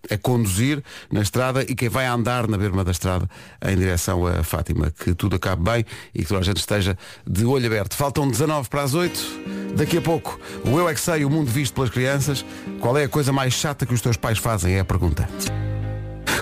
a 0.09 0.17
conduzir 0.17 0.83
na 1.11 1.21
estrada 1.21 1.63
e 1.63 1.75
quem 1.75 1.89
vai 1.89 2.05
andar 2.05 2.47
na 2.47 2.57
berma 2.57 2.83
da 2.83 2.91
estrada 2.91 3.29
em 3.65 3.75
direção 3.75 4.25
a 4.25 4.43
Fátima. 4.43 4.91
Que 4.91 5.13
tudo 5.13 5.35
acabe 5.35 5.63
bem 5.63 5.85
e 6.13 6.21
que 6.21 6.27
toda 6.27 6.41
a 6.41 6.43
gente 6.43 6.57
esteja 6.57 6.97
de 7.25 7.45
olho 7.45 7.65
aberto. 7.65 7.95
Faltam 7.95 8.27
19 8.27 8.69
para 8.69 8.83
as 8.83 8.93
8. 8.93 9.75
Daqui 9.75 9.97
a 9.97 10.01
pouco, 10.01 10.39
o 10.63 10.79
Eu 10.79 10.87
É 10.87 10.93
Que 10.93 10.99
Sei, 10.99 11.25
o 11.25 11.29
mundo 11.29 11.51
visto 11.51 11.73
pelas 11.73 11.89
crianças. 11.89 12.45
Qual 12.79 12.97
é 12.97 13.03
a 13.03 13.09
coisa 13.09 13.31
mais 13.31 13.53
chata 13.53 13.85
que 13.85 13.93
os 13.93 14.01
teus 14.01 14.17
pais 14.17 14.37
fazem? 14.37 14.75
É 14.75 14.79
a 14.79 14.85
pergunta. 14.85 15.27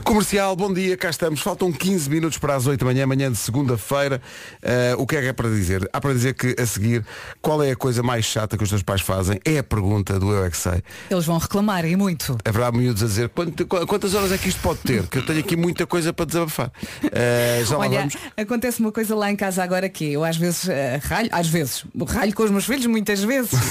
Comercial, 0.01 0.55
bom 0.55 0.73
dia, 0.73 0.97
cá 0.97 1.09
estamos. 1.09 1.39
Faltam 1.41 1.71
15 1.71 2.09
minutos 2.09 2.38
para 2.38 2.55
as 2.55 2.65
8 2.67 2.79
da 2.79 2.85
manhã, 2.85 3.05
manhã 3.05 3.31
de 3.31 3.38
segunda-feira. 3.38 4.21
Eh, 4.62 4.95
o 4.97 5.05
que 5.05 5.15
é 5.15 5.21
que 5.21 5.27
é 5.27 5.33
para 5.33 5.50
dizer? 5.50 5.88
Há 5.93 6.01
para 6.01 6.13
dizer 6.13 6.33
que 6.33 6.55
a 6.59 6.65
seguir, 6.65 7.05
qual 7.41 7.62
é 7.63 7.71
a 7.71 7.75
coisa 7.75 8.01
mais 8.03 8.25
chata 8.25 8.57
que 8.57 8.63
os 8.63 8.69
teus 8.69 8.81
pais 8.83 9.01
fazem? 9.01 9.39
É 9.45 9.59
a 9.59 9.63
pergunta 9.63 10.19
do 10.19 10.31
Eu 10.33 10.45
é 10.45 10.50
que 10.50 10.57
sei. 10.57 10.81
Eles 11.09 11.25
vão 11.25 11.38
reclamar 11.38 11.85
e 11.85 11.95
muito. 11.95 12.38
Haverá 12.43 12.71
miúdos 12.71 13.01
a 13.03 13.05
dizer 13.05 13.29
"Quanto- 13.29 13.65
qu- 13.65 13.85
quantas 13.88 14.13
horas 14.13 14.31
é 14.31 14.38
que 14.38 14.50
isto 14.50 14.62
pode 14.62 14.79
ter? 14.79 15.07
Que 15.07 15.19
eu 15.19 15.25
tenho 15.25 15.39
aqui 15.39 15.55
muita 15.55 15.85
coisa 15.85 16.12
para 16.12 16.25
desabafar. 16.25 16.71
Eh, 17.12 17.63
já 17.65 17.77
lá 17.77 17.85
Olha, 17.85 18.00
vamos. 18.00 18.15
acontece 18.35 18.79
uma 18.81 18.91
coisa 18.91 19.15
lá 19.15 19.31
em 19.31 19.35
casa 19.35 19.63
agora 19.63 19.88
que 19.88 20.12
eu 20.13 20.23
às 20.23 20.35
vezes 20.38 20.67
eh, 20.67 21.00
ralho, 21.03 21.29
às 21.31 21.47
vezes, 21.47 21.85
ralho 22.09 22.33
com 22.33 22.43
os 22.43 22.51
meus 22.51 22.65
filhos, 22.65 22.85
muitas 22.88 23.21
vezes. 23.23 23.51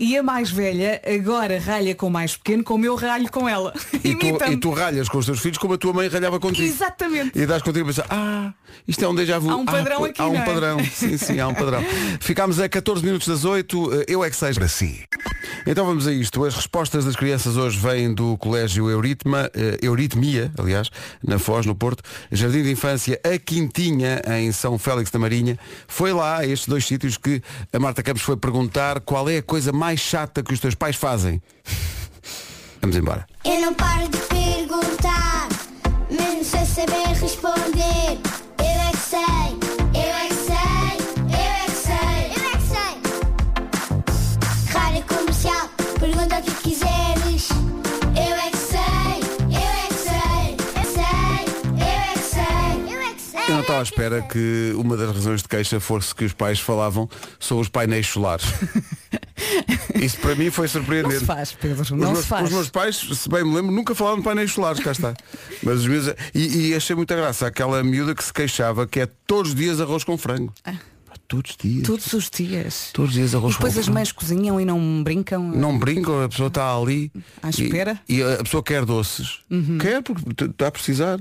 E 0.00 0.16
a 0.16 0.22
mais 0.22 0.50
velha 0.50 1.00
agora 1.06 1.58
ralha 1.58 1.94
com 1.94 2.06
o 2.06 2.10
mais 2.10 2.36
pequeno, 2.36 2.62
como 2.62 2.84
eu 2.84 2.94
ralho 2.94 3.30
com 3.30 3.48
ela. 3.48 3.72
E 4.04 4.14
tu, 4.16 4.26
e 4.50 4.56
tu 4.56 4.70
ralhas 4.70 5.08
com 5.08 5.18
os 5.18 5.26
teus 5.26 5.40
filhos 5.40 5.55
como 5.58 5.74
a 5.74 5.78
tua 5.78 5.92
mãe 5.92 6.08
ralhava 6.08 6.38
contigo. 6.40 6.66
Exatamente. 6.66 7.38
E 7.38 7.46
dás 7.46 7.62
contigo 7.62 7.84
a 7.84 7.88
pensar, 7.88 8.06
ah, 8.10 8.52
isto 8.86 9.04
é 9.04 9.08
um 9.08 9.14
déjà 9.14 9.38
vu. 9.38 9.50
Há 9.50 9.56
um 9.56 9.62
Ah, 9.62 9.72
padrão 9.72 9.98
pô, 9.98 10.04
aqui, 10.04 10.20
Há 10.22 10.26
um 10.26 10.32
não 10.34 10.40
é? 10.40 10.44
padrão. 10.44 10.78
Sim, 10.92 11.16
sim, 11.18 11.40
há 11.40 11.48
um 11.48 11.54
padrão. 11.54 11.82
Ficámos 12.20 12.58
a 12.60 12.68
14 12.68 13.04
minutos 13.04 13.26
das 13.28 13.44
8. 13.44 14.04
Eu 14.08 14.24
é 14.24 14.30
que 14.30 14.36
seja 14.36 14.58
para 14.58 14.68
si. 14.68 15.04
Então 15.66 15.84
vamos 15.84 16.06
a 16.06 16.12
isto. 16.12 16.44
As 16.44 16.54
respostas 16.54 17.04
das 17.04 17.16
crianças 17.16 17.56
hoje 17.56 17.78
vêm 17.78 18.12
do 18.14 18.36
Colégio 18.38 18.88
Euritma, 18.88 19.50
eh, 19.54 19.78
Euritmia, 19.82 20.52
aliás, 20.58 20.90
na 21.22 21.38
Foz, 21.38 21.66
no 21.66 21.74
Porto. 21.74 22.02
Jardim 22.30 22.62
de 22.62 22.70
Infância 22.70 23.20
A 23.24 23.38
Quintinha, 23.38 24.22
em 24.38 24.52
São 24.52 24.78
Félix 24.78 25.10
da 25.10 25.18
Marinha. 25.18 25.58
Foi 25.88 26.12
lá, 26.12 26.38
a 26.38 26.46
estes 26.46 26.68
dois 26.68 26.86
sítios, 26.86 27.16
que 27.16 27.42
a 27.72 27.78
Marta 27.78 28.02
Campos 28.02 28.22
foi 28.22 28.36
perguntar 28.36 29.00
qual 29.00 29.28
é 29.28 29.38
a 29.38 29.42
coisa 29.42 29.72
mais 29.72 29.98
chata 30.00 30.42
que 30.42 30.52
os 30.52 30.60
teus 30.60 30.74
pais 30.74 30.94
fazem. 30.96 31.42
Vamos 32.80 32.96
embora. 32.96 33.26
Eu 33.44 33.60
não 33.60 33.74
paro 33.74 34.08
de 34.08 34.18
perguntar, 34.18 35.48
mesmo 36.10 36.44
sem 36.44 36.64
saber 36.66 37.08
responder. 37.20 38.18
Eu 38.58 38.64
é 38.64 38.90
que 38.90 38.96
sei, 38.98 39.20
eu 39.94 40.10
é 40.14 40.28
que 40.28 40.34
sei, 40.34 40.96
eu 41.32 41.52
é 41.52 41.64
que 41.64 41.70
sei, 41.72 42.18
eu 42.36 42.42
é 42.46 42.56
que 42.56 42.66
sei. 42.68 42.94
Rádio 44.72 45.04
comercial, 45.04 45.68
pergunta 45.98 46.38
o 46.38 46.42
que 46.42 46.54
quiseres. 46.62 47.48
Eu 48.14 48.34
é 48.36 48.50
que 48.50 48.56
sei, 48.56 49.20
eu 49.50 49.70
é 49.72 49.86
que 49.88 49.94
sei, 49.94 50.56
eu 50.76 50.84
sei, 50.94 51.36
eu 51.80 51.86
é 51.86 52.12
que 52.14 52.18
sei, 52.20 52.94
eu 52.94 53.00
é 53.00 53.14
que 53.14 53.20
sei. 53.20 53.40
Eu 53.48 53.54
não 53.54 53.60
estava 53.60 53.80
à 53.80 53.82
espera 53.82 54.22
que 54.22 54.72
uma 54.76 54.96
das 54.96 55.12
razões 55.12 55.42
de 55.42 55.48
queixa 55.48 55.80
fosse 55.80 56.14
que 56.14 56.24
os 56.24 56.32
pais 56.32 56.60
falavam 56.60 57.08
sobre 57.38 57.62
os 57.62 57.68
painéis 57.68 58.06
solares. 58.06 58.46
Isso 60.00 60.18
para 60.18 60.34
mim 60.34 60.50
foi 60.50 60.66
Não 60.66 60.72
surpreendente. 60.72 61.18
se 61.20 61.24
faz, 61.24 61.52
Pedro, 61.52 61.82
Os 61.82 61.90
não 61.90 61.98
meus, 62.12 62.18
se 62.20 62.26
faz. 62.26 62.44
os 62.44 62.52
meus 62.52 62.68
pais, 62.68 62.96
se 62.96 63.28
bem 63.28 63.44
me 63.44 63.54
lembro, 63.54 63.72
nunca 63.72 63.94
falaram 63.94 64.18
de 64.18 64.24
painéis 64.24 64.52
solares, 64.52 64.82
cá 64.82 64.92
está. 64.92 65.14
Mas 65.62 65.80
os 65.80 65.86
meus, 65.86 66.06
e, 66.34 66.68
e 66.68 66.74
achei 66.74 66.94
muita 66.94 67.14
graça 67.16 67.46
aquela 67.46 67.82
miúda 67.82 68.14
que 68.14 68.22
se 68.24 68.32
queixava 68.32 68.86
que 68.86 69.00
é 69.00 69.06
todos 69.26 69.50
os 69.50 69.54
dias 69.54 69.80
arroz 69.80 70.04
com 70.04 70.16
frango. 70.16 70.52
Pá, 70.62 70.74
Todos 71.28 71.50
os 71.52 71.56
dias. 71.56 71.82
Ah. 71.82 71.86
Todos 71.86 72.12
os 72.12 72.30
dias. 72.30 72.90
Todos 72.92 73.10
os 73.10 73.16
dias 73.16 73.32
E 73.32 73.36
arroz 73.36 73.54
depois 73.54 73.76
as 73.76 73.88
mães 73.88 74.12
cozinham 74.12 74.60
e 74.60 74.64
não 74.64 75.02
brincam. 75.02 75.42
Não 75.42 75.76
brincam, 75.76 76.22
a 76.22 76.28
pessoa 76.28 76.46
está 76.48 76.76
ali. 76.76 77.10
À 77.42 77.50
espera. 77.50 78.00
E, 78.08 78.18
e 78.18 78.22
a 78.22 78.42
pessoa 78.44 78.62
quer 78.62 78.84
doces. 78.84 79.40
Uhum. 79.50 79.78
Quer 79.78 80.02
porque 80.02 80.22
está 80.44 80.68
a 80.68 80.70
precisar. 80.70 81.18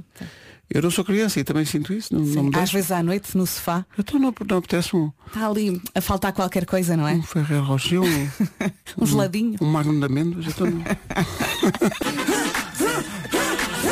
Eu 0.69 0.81
não 0.81 0.89
sou 0.91 1.05
criança 1.05 1.39
e 1.39 1.43
também 1.43 1.63
sinto 1.65 1.93
isso. 1.93 2.13
Não, 2.13 2.21
não 2.21 2.43
me 2.45 2.57
Às 2.57 2.71
vezes 2.71 2.91
à 2.91 3.01
noite 3.03 3.37
no 3.37 3.45
sofá 3.45 3.85
Então 3.97 4.19
não, 4.19 4.33
não 4.49 4.57
apetece 4.57 4.95
um, 4.95 5.11
está 5.27 5.47
ali 5.47 5.81
a 5.93 6.01
faltar 6.01 6.33
qualquer 6.33 6.65
coisa, 6.65 6.97
não 6.97 7.07
é? 7.07 7.13
um 7.13 7.23
Ferreiro 7.23 7.63
Rocher, 7.63 8.01
um, 8.01 8.29
Um 9.01 9.05
geladinho. 9.05 9.57
um 9.61 9.65
Magno 9.65 9.97
de 9.99 10.05
Amêndoas. 10.05 10.45
Então 10.47 10.67
não. 10.67 10.81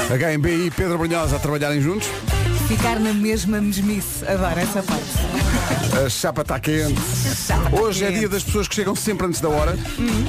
HMB 0.09 0.45
e 0.67 0.71
Pedro 0.71 0.97
Brunhosa 0.97 1.35
a 1.35 1.39
trabalharem 1.39 1.81
juntos. 1.81 2.07
Ficar 2.67 2.99
na 2.99 3.13
mesma 3.13 3.61
mesmice. 3.61 4.25
Adoro 4.25 4.59
essa 4.59 4.81
parte. 4.83 5.42
A 6.05 6.09
chapa 6.09 6.41
está 6.41 6.59
quente. 6.59 6.99
Chapa 7.47 7.79
Hoje 7.81 8.03
é 8.03 8.07
quente. 8.07 8.19
dia 8.19 8.29
das 8.29 8.43
pessoas 8.43 8.67
que 8.67 8.75
chegam 8.75 8.95
sempre 8.95 9.27
antes 9.27 9.39
da 9.41 9.49
hora. 9.49 9.77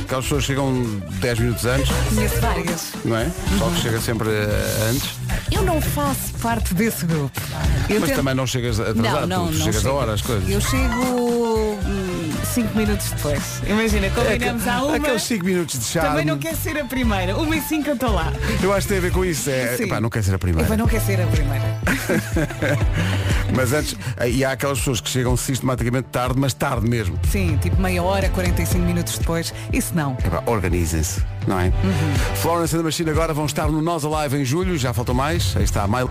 Aquelas 0.02 0.24
pessoas 0.24 0.44
chegam 0.44 0.72
10 1.20 1.38
minutos 1.38 1.64
antes, 1.66 1.88
Conheço 2.14 2.40
várias. 2.40 2.82
não 3.04 3.16
é? 3.16 3.30
Só 3.58 3.68
que 3.70 3.80
chega 3.80 4.00
sempre 4.00 4.28
eh, 4.30 4.90
antes. 4.90 5.10
Eu 5.52 5.62
não 5.62 5.80
faço 5.80 6.32
parte 6.40 6.74
desse 6.74 7.04
grupo. 7.06 7.40
Eu 7.88 8.00
Mas 8.00 8.08
tento- 8.08 8.16
também 8.16 8.34
não 8.34 8.46
chegas 8.46 8.80
atrasado, 8.80 9.26
não, 9.26 9.44
não, 9.44 9.46
tu 9.48 9.52
não 9.52 9.58
chegas 9.64 9.76
a 9.76 9.80
chego. 9.80 9.94
hora 9.94 10.12
as 10.14 10.22
coisas. 10.22 10.48
Eu 10.50 10.60
chego 10.60 11.78
5 12.48 12.76
minutos 12.76 13.10
depois. 13.10 13.62
Imagina, 13.66 14.10
combinamos 14.10 14.68
à 14.68 14.82
uma. 14.82 14.96
Aqueles 14.96 15.22
5 15.22 15.44
minutos 15.44 15.78
de 15.78 15.84
charme. 15.84 16.10
Também 16.10 16.24
não 16.24 16.38
quer 16.38 16.54
ser 16.54 16.78
a 16.78 16.84
primeira. 16.84 17.36
Uma 17.36 17.56
e 17.56 17.60
cinco 17.62 17.88
eu 17.88 17.94
estou 17.94 18.12
lá. 18.12 18.32
Eu 18.62 18.72
acho 18.72 18.86
que 18.86 18.88
tem 18.88 18.98
a 18.98 19.00
ver 19.00 19.12
com 19.12 19.24
isso. 19.24 19.50
É, 19.50 19.76
Sim. 19.76 19.84
epá, 19.84 20.00
não 20.00 20.10
quer 20.10 20.22
ser 20.22 20.34
a 20.34 20.38
primeira. 20.38 20.76
não 20.76 20.86
quer 20.86 21.00
ser 21.00 21.20
a 21.20 21.26
primeira. 21.26 21.64
Mas 23.54 23.72
antes, 23.72 23.96
e 24.26 24.44
há 24.44 24.52
aquelas 24.52 24.78
pessoas 24.78 25.00
que 25.00 25.08
chegam 25.08 25.36
sistematicamente 25.36 26.08
tarde, 26.10 26.38
mas 26.38 26.52
tarde 26.52 26.88
mesmo. 26.88 27.18
Sim, 27.30 27.56
tipo 27.62 27.80
meia 27.80 28.02
hora, 28.02 28.28
45 28.30 28.84
minutos 28.84 29.16
depois. 29.18 29.54
Isso 29.72 29.94
não. 29.94 30.16
Epá, 30.24 30.42
Organizem-se, 30.46 31.22
não 31.46 31.60
é? 31.60 31.72
Florence 32.36 32.74
and 32.74 32.80
the 32.80 32.84
Machine 32.84 33.10
agora 33.10 33.32
vão 33.32 33.46
estar 33.46 33.68
no 33.68 33.80
Nós 33.80 34.04
Alive 34.04 34.38
em 34.38 34.44
julho, 34.44 34.76
já 34.76 34.92
faltam 34.92 35.14
mais. 35.14 35.56
Aí 35.56 35.62
está 35.64 35.84
a 35.84 35.88
mail. 35.88 36.10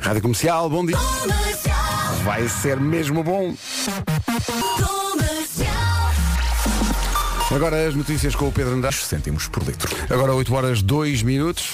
Rádio 0.00 0.22
Comercial, 0.22 0.68
bom 0.68 0.84
dia. 0.84 0.96
Vai 2.24 2.46
ser 2.48 2.78
mesmo 2.78 3.22
bom. 3.22 3.54
Agora 7.56 7.88
as 7.88 7.94
notícias 7.94 8.34
com 8.34 8.48
o 8.48 8.52
Pedro 8.52 8.74
Andrade. 8.74 8.96
Cêntimos 8.96 9.48
por 9.48 9.62
litro. 9.62 9.90
Agora 10.10 10.34
8 10.34 10.54
horas 10.54 10.82
2 10.82 11.22
minutos. 11.22 11.70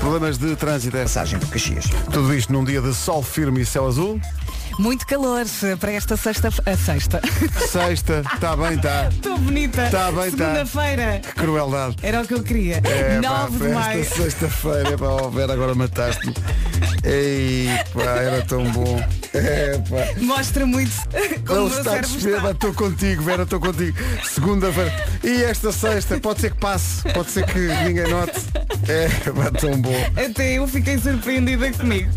Problemas 0.00 0.38
de 0.38 0.56
trânsito. 0.56 0.96
é 0.96 1.02
Passagem 1.02 1.38
por 1.38 1.50
Caxias. 1.50 1.84
Tudo 2.10 2.34
isto 2.34 2.50
num 2.50 2.64
dia 2.64 2.80
de 2.80 2.94
sol 2.94 3.22
firme 3.22 3.60
e 3.60 3.66
céu 3.66 3.86
azul. 3.86 4.18
Muito 4.78 5.06
calor 5.06 5.44
eh, 5.62 5.76
para 5.76 5.92
esta 5.92 6.16
sexta. 6.16 6.48
A 6.64 6.76
sexta. 6.76 7.20
Sexta, 7.70 8.24
está 8.34 8.56
bem, 8.56 8.74
está. 8.76 9.08
Estou 9.08 9.38
bonita. 9.38 9.88
Tá 9.90 10.10
bem, 10.10 10.30
tá. 10.32 10.36
Segunda-feira. 10.38 11.20
Que 11.22 11.32
crueldade. 11.34 11.96
Era 12.02 12.22
o 12.22 12.26
que 12.26 12.34
eu 12.34 12.42
queria. 12.42 12.80
É, 12.82 13.20
9 13.20 13.22
pá, 13.22 13.46
de 13.46 13.54
esta 13.66 13.74
maio. 13.74 14.04
sexta-feira, 14.04 14.98
para 14.98 15.28
Vera, 15.28 15.52
agora 15.52 15.74
mataste-me. 15.74 16.34
Ei, 17.04 17.68
pá, 17.92 18.02
era 18.02 18.42
tão 18.42 18.64
bom. 18.72 18.98
Pá. 19.00 20.20
Mostra 20.20 20.64
muito 20.64 20.92
como 21.46 21.60
Não 21.60 21.66
está 21.66 21.80
a 21.80 21.84
cérebro 21.84 22.10
perceber, 22.10 22.36
está. 22.36 22.50
estou 22.52 22.74
contigo, 22.74 23.22
Vera, 23.22 23.42
estou 23.42 23.60
contigo. 23.60 23.96
Segunda-feira. 24.24 24.92
E 25.22 25.42
esta 25.42 25.72
sexta, 25.72 26.18
pode 26.20 26.40
ser 26.40 26.52
que 26.52 26.58
passe, 26.58 27.02
pode 27.12 27.30
ser 27.30 27.44
que 27.46 27.58
ninguém 27.58 28.08
note. 28.08 28.32
É, 28.88 29.08
pá, 29.30 29.50
tão 29.58 29.80
bom. 29.80 29.92
Até 30.16 30.54
eu 30.54 30.66
fiquei 30.68 30.98
surpreendida 30.98 31.70
comigo. 31.72 32.10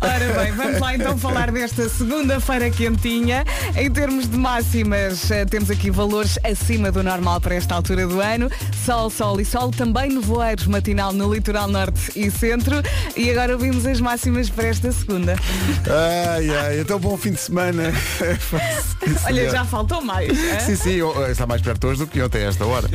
Ora 0.00 0.42
bem, 0.42 0.52
vamos 0.52 0.80
lá 0.80 0.94
então 0.94 1.18
falar 1.18 1.50
desta 1.50 1.88
segunda-feira 1.88 2.70
quentinha. 2.70 3.44
Em 3.76 3.90
termos 3.90 4.28
de 4.28 4.36
máximas, 4.36 5.30
eh, 5.30 5.44
temos 5.44 5.70
aqui 5.70 5.90
valores 5.90 6.38
acima 6.44 6.92
do 6.92 7.02
normal 7.02 7.40
para 7.40 7.54
esta 7.54 7.74
altura 7.74 8.06
do 8.06 8.20
ano. 8.20 8.50
Sol, 8.84 9.10
sol 9.10 9.40
e 9.40 9.44
sol, 9.44 9.70
também 9.70 10.10
nevoeiros 10.10 10.66
matinal 10.66 11.12
no 11.12 11.32
litoral 11.32 11.68
norte 11.68 12.12
e 12.14 12.30
centro. 12.30 12.76
E 13.16 13.30
agora 13.30 13.54
ouvimos 13.54 13.86
as 13.86 14.00
máximas. 14.00 14.09
Máximas 14.10 14.50
para 14.50 14.66
esta 14.66 14.90
segunda. 14.90 15.36
Ai, 15.86 16.50
ai, 16.50 16.80
então 16.80 16.98
bom 16.98 17.16
fim 17.16 17.30
de 17.30 17.38
semana. 17.38 17.92
Olha, 19.24 19.48
já 19.48 19.64
faltou 19.64 20.02
mais. 20.02 20.30
hã? 20.30 20.60
Sim, 20.60 20.74
sim, 20.74 21.02
oh, 21.02 21.26
está 21.26 21.46
mais 21.46 21.62
perto 21.62 21.86
hoje 21.86 22.00
do 22.00 22.08
que 22.08 22.20
ontem 22.20 22.44
a 22.44 22.48
esta 22.48 22.66
hora. 22.66 22.88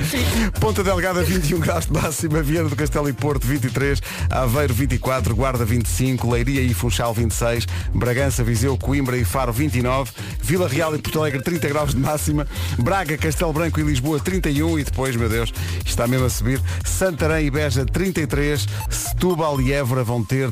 Ponta 0.60 0.84
Delgada 0.84 1.24
21 1.24 1.60
graus 1.60 1.86
de 1.86 1.94
máxima, 1.94 2.42
Viana 2.42 2.68
do 2.68 2.76
Castelo 2.76 3.08
e 3.08 3.14
Porto 3.14 3.48
23, 3.48 4.02
Aveiro 4.30 4.74
24, 4.74 5.34
Guarda 5.34 5.64
25, 5.64 6.30
Leiria 6.30 6.62
e 6.62 6.74
Funchal 6.74 7.14
26, 7.14 7.66
Bragança, 7.94 8.44
Viseu, 8.44 8.78
Coimbra 8.78 9.18
e 9.18 9.24
Faro 9.24 9.54
29, 9.54 10.12
Vila 10.42 10.68
Real 10.68 10.94
e 10.96 11.02
Porto 11.02 11.20
Alegre 11.20 11.42
30 11.42 11.68
graus 11.70 11.92
de 11.92 11.98
máxima, 11.98 12.46
Braga, 12.78 13.18
Castelo 13.18 13.54
Branco 13.54 13.80
e 13.80 13.84
Lisboa 13.84 14.20
31 14.20 14.80
e 14.80 14.84
depois, 14.84 15.16
meu 15.16 15.30
Deus, 15.30 15.54
está 15.86 16.08
mesmo 16.08 16.26
a 16.26 16.30
subir, 16.30 16.62
Santarém 16.84 17.48
e 17.48 17.52
Beja 17.52 17.86
33, 17.86 18.68
Setúbal 18.90 19.62
e 19.62 19.72
Évora 19.72 20.04
vão 20.04 20.22
ter 20.22 20.52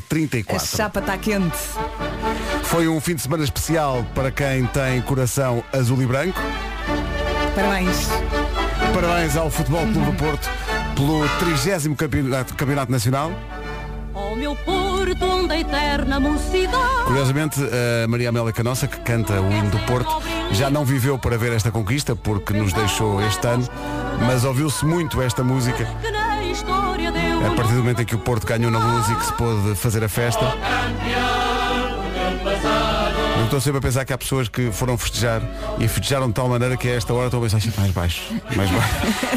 A 0.54 0.58
34. 0.58 0.76
chapa 0.76 1.00
está 1.00 1.18
quente. 1.18 1.58
Foi 2.64 2.86
um 2.88 3.00
fim 3.00 3.14
de 3.14 3.22
semana 3.22 3.44
especial 3.44 4.04
para 4.14 4.30
quem 4.30 4.66
tem 4.66 5.00
coração 5.02 5.64
azul 5.72 6.00
e 6.02 6.06
branco. 6.06 6.40
Parabéns. 7.54 8.08
Parabéns 8.92 9.36
ao 9.36 9.50
Futebol 9.50 9.82
Clube 9.82 10.10
do 10.10 10.12
Porto 10.14 10.48
pelo 10.94 11.28
30 11.38 11.94
campeonato, 11.96 12.54
campeonato 12.54 12.92
Nacional. 12.92 13.32
Ó 14.14 14.36
meu 14.36 14.54
Porto, 14.54 15.24
onde 15.24 15.52
a 15.52 15.58
eterna 15.58 16.20
mocidade. 16.20 17.04
Curiosamente, 17.04 17.60
a 17.60 18.06
Maria 18.06 18.28
Amélia 18.28 18.52
Canossa, 18.52 18.86
que 18.86 18.98
canta 19.00 19.40
o 19.40 19.52
hino 19.52 19.70
do 19.70 19.78
Porto, 19.80 20.22
já 20.52 20.70
não 20.70 20.84
viveu 20.84 21.18
para 21.18 21.36
ver 21.36 21.52
esta 21.52 21.72
conquista, 21.72 22.14
porque 22.14 22.52
nos 22.52 22.72
deixou 22.72 23.20
este 23.26 23.44
ano, 23.46 23.68
mas 24.26 24.44
ouviu-se 24.44 24.84
muito 24.86 25.20
esta 25.20 25.42
música 25.42 25.84
a 27.46 27.54
partir 27.54 27.72
do 27.72 27.78
momento 27.80 28.02
em 28.02 28.04
que 28.04 28.14
o 28.14 28.18
Porto 28.18 28.46
ganhou 28.46 28.70
na 28.70 28.78
luz 28.78 29.08
e 29.08 29.14
que 29.14 29.26
se 29.26 29.32
pôde 29.34 29.74
fazer 29.74 30.02
a 30.04 30.08
festa. 30.08 30.44
Eu 33.38 33.44
estou 33.44 33.60
sempre 33.60 33.78
a 33.78 33.82
pensar 33.82 34.04
que 34.04 34.12
há 34.12 34.18
pessoas 34.18 34.48
que 34.48 34.72
foram 34.72 34.96
festejar 34.96 35.42
e 35.78 35.86
festejaram 35.86 36.28
de 36.28 36.34
tal 36.34 36.48
maneira 36.48 36.76
que 36.76 36.88
a 36.88 36.94
esta 36.94 37.12
hora 37.12 37.26
estão 37.26 37.40
a 37.40 37.42
pensar 37.42 37.60
"Sim, 37.60 37.72
mais 37.76 37.92
baixo, 37.92 38.22
mais 38.56 38.70
baixo, 38.70 38.94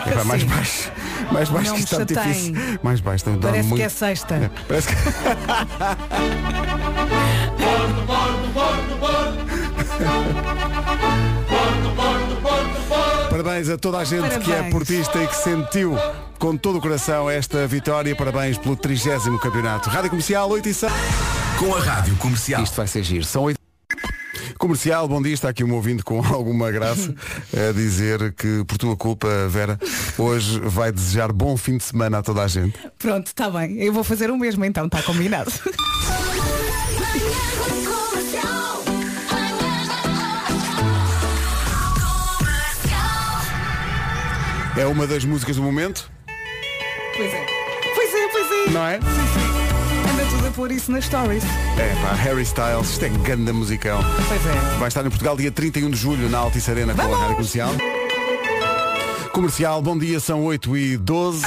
Epá, 0.09 0.23
mais 0.23 0.43
baixo, 0.43 0.91
mais 1.31 1.49
baixo 1.49 1.73
que 1.73 1.79
está 1.81 2.03
difícil. 2.03 2.55
Mais 2.81 3.01
baixo, 3.01 3.25
Parece 3.41 3.67
muito... 3.67 3.81
que 3.81 3.83
é 3.83 3.89
sexta. 3.89 4.51
Parece 4.67 4.87
que... 4.87 4.95
Parabéns 13.47 13.69
a 13.69 13.77
toda 13.77 13.99
a 13.99 14.03
gente 14.03 14.27
que 14.39 14.51
é 14.51 14.55
Parabéns. 14.55 14.73
portista 14.73 15.23
e 15.23 15.25
que 15.25 15.35
sentiu 15.37 15.95
com 16.37 16.57
todo 16.57 16.79
o 16.79 16.81
coração 16.81 17.29
esta 17.29 17.65
vitória. 17.65 18.13
Parabéns 18.13 18.57
pelo 18.57 18.75
30 18.75 19.21
campeonato. 19.41 19.89
Rádio 19.89 20.09
Comercial 20.09 20.49
8 20.49 20.67
e 20.67 20.73
6. 20.73 20.91
Com 21.57 21.73
a 21.73 21.79
Rádio 21.79 22.17
Comercial. 22.17 22.61
Isto 22.61 22.75
vai 22.75 22.87
ser 22.87 23.03
giro. 23.03 23.23
São 23.23 23.43
8. 23.43 23.57
Comercial, 24.57 25.07
bom 25.07 25.21
dia, 25.21 25.33
está 25.33 25.47
aqui 25.47 25.63
um 25.63 25.73
ouvinte 25.73 26.03
com 26.03 26.19
alguma 26.27 26.69
graça 26.71 27.15
a 27.53 27.71
dizer 27.71 28.33
que 28.33 28.65
por 28.65 28.77
tua 28.77 28.97
culpa, 28.97 29.29
Vera, 29.47 29.79
hoje 30.17 30.59
vai 30.59 30.91
desejar 30.91 31.31
bom 31.31 31.55
fim 31.55 31.77
de 31.77 31.85
semana 31.85 32.17
a 32.17 32.21
toda 32.21 32.43
a 32.43 32.47
gente. 32.49 32.77
Pronto, 32.99 33.27
está 33.27 33.49
bem. 33.49 33.77
Eu 33.77 33.93
vou 33.93 34.03
fazer 34.03 34.29
o 34.29 34.37
mesmo 34.37 34.65
então, 34.65 34.87
está 34.87 35.01
combinado. 35.01 35.49
É 44.77 44.85
uma 44.85 45.07
das 45.07 45.25
músicas 45.25 45.55
do 45.55 45.63
momento, 45.63 46.09
Pois 47.15 47.33
é. 47.33 47.45
Pois 47.95 48.13
é, 48.13 48.27
pois 48.27 48.51
é. 48.51 48.69
não 48.69 48.85
é? 48.85 48.95
Anda 48.97 50.25
tudo 50.29 50.47
a 50.47 50.51
pôr 50.51 50.71
isso 50.71 50.91
nas 50.91 51.05
stories. 51.05 51.43
É 51.79 51.95
pá, 51.99 52.13
Harry 52.13 52.43
Styles, 52.43 52.91
isto 52.91 53.05
é 53.05 53.09
ganda 53.09 53.51
musicão. 53.51 53.99
Pois 54.27 54.45
é. 54.45 54.77
Vai 54.77 54.87
estar 54.87 55.03
em 55.03 55.09
Portugal 55.09 55.35
dia 55.35 55.51
31 55.51 55.89
de 55.89 55.97
julho 55.97 56.29
na 56.29 56.37
Altice 56.37 56.69
Arena 56.69 56.93
com 56.93 57.01
a! 57.01 57.17
Rádio 57.17 57.35
Comercial. 57.37 57.71
Comercial, 59.33 59.81
bom 59.81 59.97
dia, 59.97 60.19
são 60.19 60.43
8 60.45 60.77
e 60.77 60.97
12. 60.97 61.43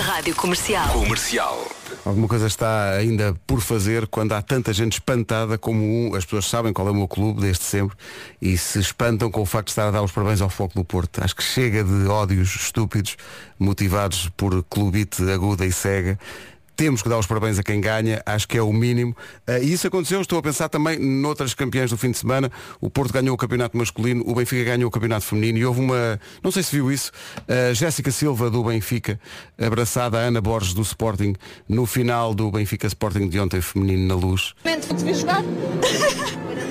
Rádio 0.00 0.34
Comercial. 0.34 0.88
Comercial. 0.88 1.66
Alguma 2.04 2.26
coisa 2.26 2.46
está 2.46 2.92
ainda 2.92 3.34
por 3.46 3.60
fazer 3.60 4.06
quando 4.06 4.32
há 4.32 4.40
tanta 4.40 4.72
gente 4.72 4.94
espantada 4.94 5.58
como 5.58 5.82
um, 5.84 6.14
as 6.14 6.24
pessoas 6.24 6.46
sabem 6.46 6.72
qual 6.72 6.88
é 6.88 6.90
o 6.90 6.94
meu 6.94 7.06
clube 7.06 7.42
desde 7.42 7.62
sempre 7.62 7.96
e 8.40 8.56
se 8.56 8.78
espantam 8.78 9.30
com 9.30 9.42
o 9.42 9.46
facto 9.46 9.66
de 9.66 9.72
estar 9.72 9.88
a 9.88 9.90
dar 9.90 10.02
os 10.02 10.10
parabéns 10.10 10.40
ao 10.40 10.48
Foco 10.48 10.74
do 10.74 10.84
Porto. 10.84 11.22
Acho 11.22 11.36
que 11.36 11.42
chega 11.42 11.84
de 11.84 12.06
ódios 12.06 12.54
estúpidos 12.54 13.16
motivados 13.58 14.30
por 14.36 14.64
clubite 14.64 15.22
aguda 15.30 15.66
e 15.66 15.72
cega. 15.72 16.18
Temos 16.80 17.02
que 17.02 17.10
dar 17.10 17.18
os 17.18 17.26
parabéns 17.26 17.58
a 17.58 17.62
quem 17.62 17.78
ganha, 17.78 18.22
acho 18.24 18.48
que 18.48 18.56
é 18.56 18.62
o 18.62 18.72
mínimo. 18.72 19.14
Ah, 19.46 19.58
e 19.58 19.70
isso 19.70 19.86
aconteceu, 19.86 20.18
estou 20.18 20.38
a 20.38 20.42
pensar 20.42 20.66
também 20.70 20.98
noutras 20.98 21.52
campeãs 21.52 21.90
do 21.90 21.98
fim 21.98 22.10
de 22.10 22.16
semana. 22.16 22.50
O 22.80 22.88
Porto 22.88 23.12
ganhou 23.12 23.34
o 23.34 23.36
campeonato 23.36 23.76
masculino, 23.76 24.24
o 24.26 24.34
Benfica 24.34 24.64
ganhou 24.64 24.88
o 24.88 24.90
campeonato 24.90 25.26
feminino 25.26 25.58
e 25.58 25.66
houve 25.66 25.78
uma, 25.78 26.18
não 26.42 26.50
sei 26.50 26.62
se 26.62 26.74
viu 26.74 26.90
isso, 26.90 27.12
a 27.46 27.74
Jéssica 27.74 28.10
Silva 28.10 28.48
do 28.48 28.64
Benfica, 28.64 29.20
abraçada 29.60 30.16
a 30.16 30.22
Ana 30.22 30.40
Borges 30.40 30.72
do 30.72 30.80
Sporting, 30.80 31.34
no 31.68 31.84
final 31.84 32.32
do 32.32 32.50
Benfica 32.50 32.86
Sporting 32.86 33.28
de 33.28 33.38
ontem 33.38 33.60
feminino 33.60 34.08
na 34.08 34.14
luz. 34.14 34.54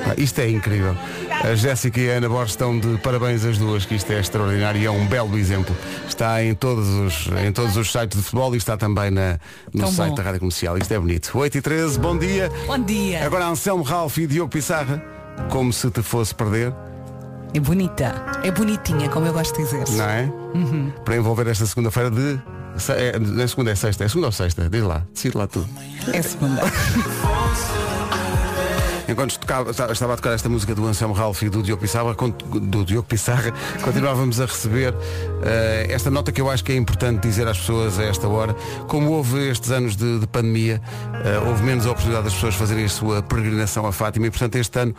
Ah, 0.07 0.15
isto 0.17 0.39
é 0.39 0.49
incrível. 0.49 0.97
A 1.43 1.55
Jéssica 1.55 1.99
e 1.99 2.11
a 2.11 2.15
Ana 2.17 2.27
Borges 2.27 2.51
estão 2.51 2.77
de 2.77 2.97
parabéns 2.97 3.45
as 3.45 3.57
duas, 3.57 3.85
que 3.85 3.95
isto 3.95 4.11
é 4.11 4.19
extraordinário 4.19 4.81
e 4.81 4.85
é 4.85 4.91
um 4.91 5.05
belo 5.07 5.37
exemplo. 5.37 5.75
Está 6.07 6.43
em 6.43 6.53
todos 6.53 6.87
os, 6.87 7.27
em 7.45 7.51
todos 7.51 7.77
os 7.77 7.91
sites 7.91 8.17
de 8.17 8.23
futebol 8.23 8.53
e 8.53 8.57
está 8.57 8.75
também 8.75 9.09
na, 9.09 9.39
no 9.73 9.81
Tão 9.83 9.91
site 9.91 10.09
bom. 10.09 10.15
da 10.15 10.23
Rádio 10.23 10.39
Comercial. 10.41 10.77
Isto 10.77 10.93
é 10.93 10.99
bonito. 10.99 11.31
8 11.33 11.57
e 11.57 11.61
13, 11.61 11.99
bom 11.99 12.17
dia. 12.17 12.51
Bom 12.67 12.77
dia. 12.79 13.25
Agora 13.25 13.45
Anselmo 13.47 13.83
Ralph 13.83 14.17
e 14.17 14.27
Diogo 14.27 14.51
Pissarra, 14.51 15.01
como 15.49 15.71
se 15.71 15.89
te 15.89 16.01
fosse 16.01 16.35
perder, 16.35 16.73
É 17.53 17.59
bonita. 17.59 18.13
É 18.43 18.51
bonitinha, 18.51 19.07
como 19.09 19.25
eu 19.25 19.33
gosto 19.33 19.55
de 19.57 19.63
dizer. 19.63 19.85
não 19.97 20.05
é? 20.05 20.29
Para 21.05 21.15
envolver 21.15 21.47
esta 21.47 21.65
segunda-feira 21.65 22.11
de. 22.11 22.37
É, 22.89 23.17
não 23.17 23.41
é 23.41 23.47
segunda, 23.47 23.71
é 23.71 23.75
sexta. 23.75 24.03
É 24.03 24.07
segunda 24.07 24.27
ou 24.27 24.31
sexta? 24.31 24.69
Diz 24.69 24.83
lá, 24.83 25.03
decide 25.13 25.37
lá 25.37 25.47
tudo. 25.47 25.67
É 26.13 26.21
segunda. 26.21 26.61
Enquanto 29.09 29.39
tocava- 29.39 29.73
ta- 29.73 29.91
estava 29.91 30.13
a 30.13 30.15
tocar 30.15 30.33
esta 30.33 30.47
música 30.47 30.75
do 30.75 30.85
Anselmo 30.85 31.15
Ralph 31.15 31.41
e 31.41 31.49
do 31.49 31.63
Diogo 31.63 31.81
Pissarra, 31.81 32.13
do 32.13 32.85
Diogo 32.85 33.07
Pissarra 33.07 33.51
continuávamos 33.83 34.39
a 34.39 34.45
receber 34.45 34.93
eh, 35.43 35.87
esta 35.89 36.11
nota 36.11 36.31
que 36.31 36.39
eu 36.39 36.49
acho 36.49 36.63
que 36.63 36.71
é 36.71 36.75
importante 36.75 37.27
dizer 37.27 37.47
às 37.47 37.57
pessoas 37.57 37.97
a 37.97 38.03
esta 38.03 38.27
hora. 38.27 38.53
Como 38.87 39.11
houve 39.11 39.49
estes 39.49 39.71
anos 39.71 39.95
de, 39.95 40.19
de 40.19 40.27
pandemia, 40.27 40.79
eh, 41.25 41.39
houve 41.47 41.63
menos 41.63 41.87
oportunidade 41.87 42.25
das 42.25 42.33
pessoas 42.35 42.53
fazerem 42.53 42.85
a 42.85 42.89
sua 42.89 43.23
peregrinação 43.23 43.85
a 43.87 43.91
Fátima 43.91 44.27
e, 44.27 44.29
portanto, 44.29 44.55
este 44.57 44.77
ano 44.79 44.95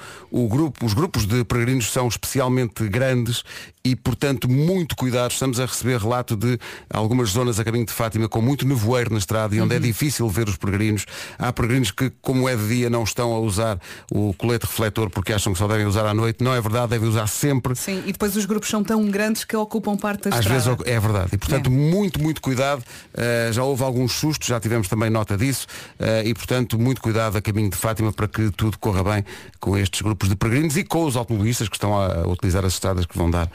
grupo, 0.49 0.85
os 0.85 0.93
grupos 0.93 1.25
de 1.25 1.45
peregrinos 1.45 1.93
são 1.93 2.09
especialmente 2.09 2.89
grandes 2.89 3.45
e, 3.85 3.97
portanto, 3.97 4.49
muito 4.49 4.95
cuidado. 4.95 5.31
Estamos 5.31 5.59
a 5.59 5.67
receber 5.67 5.99
relato 6.01 6.37
de 6.37 6.59
algumas 6.93 7.31
zonas 7.31 7.59
a 7.59 7.65
caminho 7.65 7.87
de 7.87 7.93
Fátima 7.93 8.29
com 8.29 8.41
muito 8.43 8.67
nevoeiro 8.67 9.13
na 9.13 9.19
estrada 9.19 9.55
e 9.55 9.61
onde 9.61 9.75
é 9.75 9.79
difícil 9.79 10.29
ver 10.29 10.49
os 10.49 10.57
peregrinos. 10.57 11.07
Há 11.39 11.53
peregrinos 11.53 11.91
que, 11.91 12.11
como 12.21 12.49
é 12.49 12.57
de 12.57 12.69
dia, 12.69 12.91
não 12.91 13.05
estão 13.05 13.33
a 13.33 13.41
usar 13.41 13.79
o 14.13 14.35
colete 14.35 14.67
refletor 14.67 15.09
porque 15.11 15.33
acham 15.33 15.53
que 15.53 15.59
só 15.59 15.67
devem 15.67 15.87
usar 15.87 16.05
à 16.07 16.13
noite. 16.13 16.45
Não 16.45 16.55
é 16.55 16.61
verdade, 16.61 16.89
devem 16.91 17.09
usar 17.09 17.27
sempre. 17.27 17.75
Sim, 17.75 18.03
e 18.07 18.13
depois 18.13 18.37
os 18.37 18.45
grupos 18.45 18.69
são 18.69 18.85
tão 18.85 19.05
grandes 19.11 19.45
que 19.45 19.57
ocupam 19.57 19.97
parte 19.97 20.29
da 20.29 20.37
Às 20.37 20.41
estrada. 20.45 20.61
vezes 20.77 20.79
é 20.87 21.01
verdade. 21.01 21.29
E 21.33 21.39
portanto, 21.39 21.67
É. 21.69 21.71
muito, 21.71 22.21
muito 22.21 22.41
cuidado. 22.43 22.81
Uh, 23.15 23.53
já 23.53 23.63
houve 23.65 23.83
alguns 23.83 24.13
sustos, 24.13 24.47
já 24.49 24.61
tivemos 24.61 24.89
também 24.89 25.09
nota 25.11 25.37
disso. 25.37 25.67
Uh, 25.99 26.27
e 26.27 26.35
portanto, 26.35 26.79
muito 26.79 27.01
cuidado 27.01 27.37
a 27.39 27.41
caminho 27.43 27.71
de 27.71 27.77
Fátima 27.77 28.13
para 28.13 28.29
que 28.29 28.51
tudo 28.51 28.79
corra 28.79 29.03
bem 29.03 29.25
com 29.59 29.77
estes 29.77 30.03
grupos 30.03 30.29
de 30.29 30.37
peregrinos 30.37 30.77
e 30.77 30.85
com 30.85 31.05
os 31.05 31.17
automobilistas 31.17 31.69
que 31.69 31.77
estão 31.77 31.99
a, 31.99 32.27
utilizar 32.29 32.65
as 32.65 32.75
estradas 32.75 33.07
que 33.07 33.17
vão 33.17 33.31
dar 33.31 33.51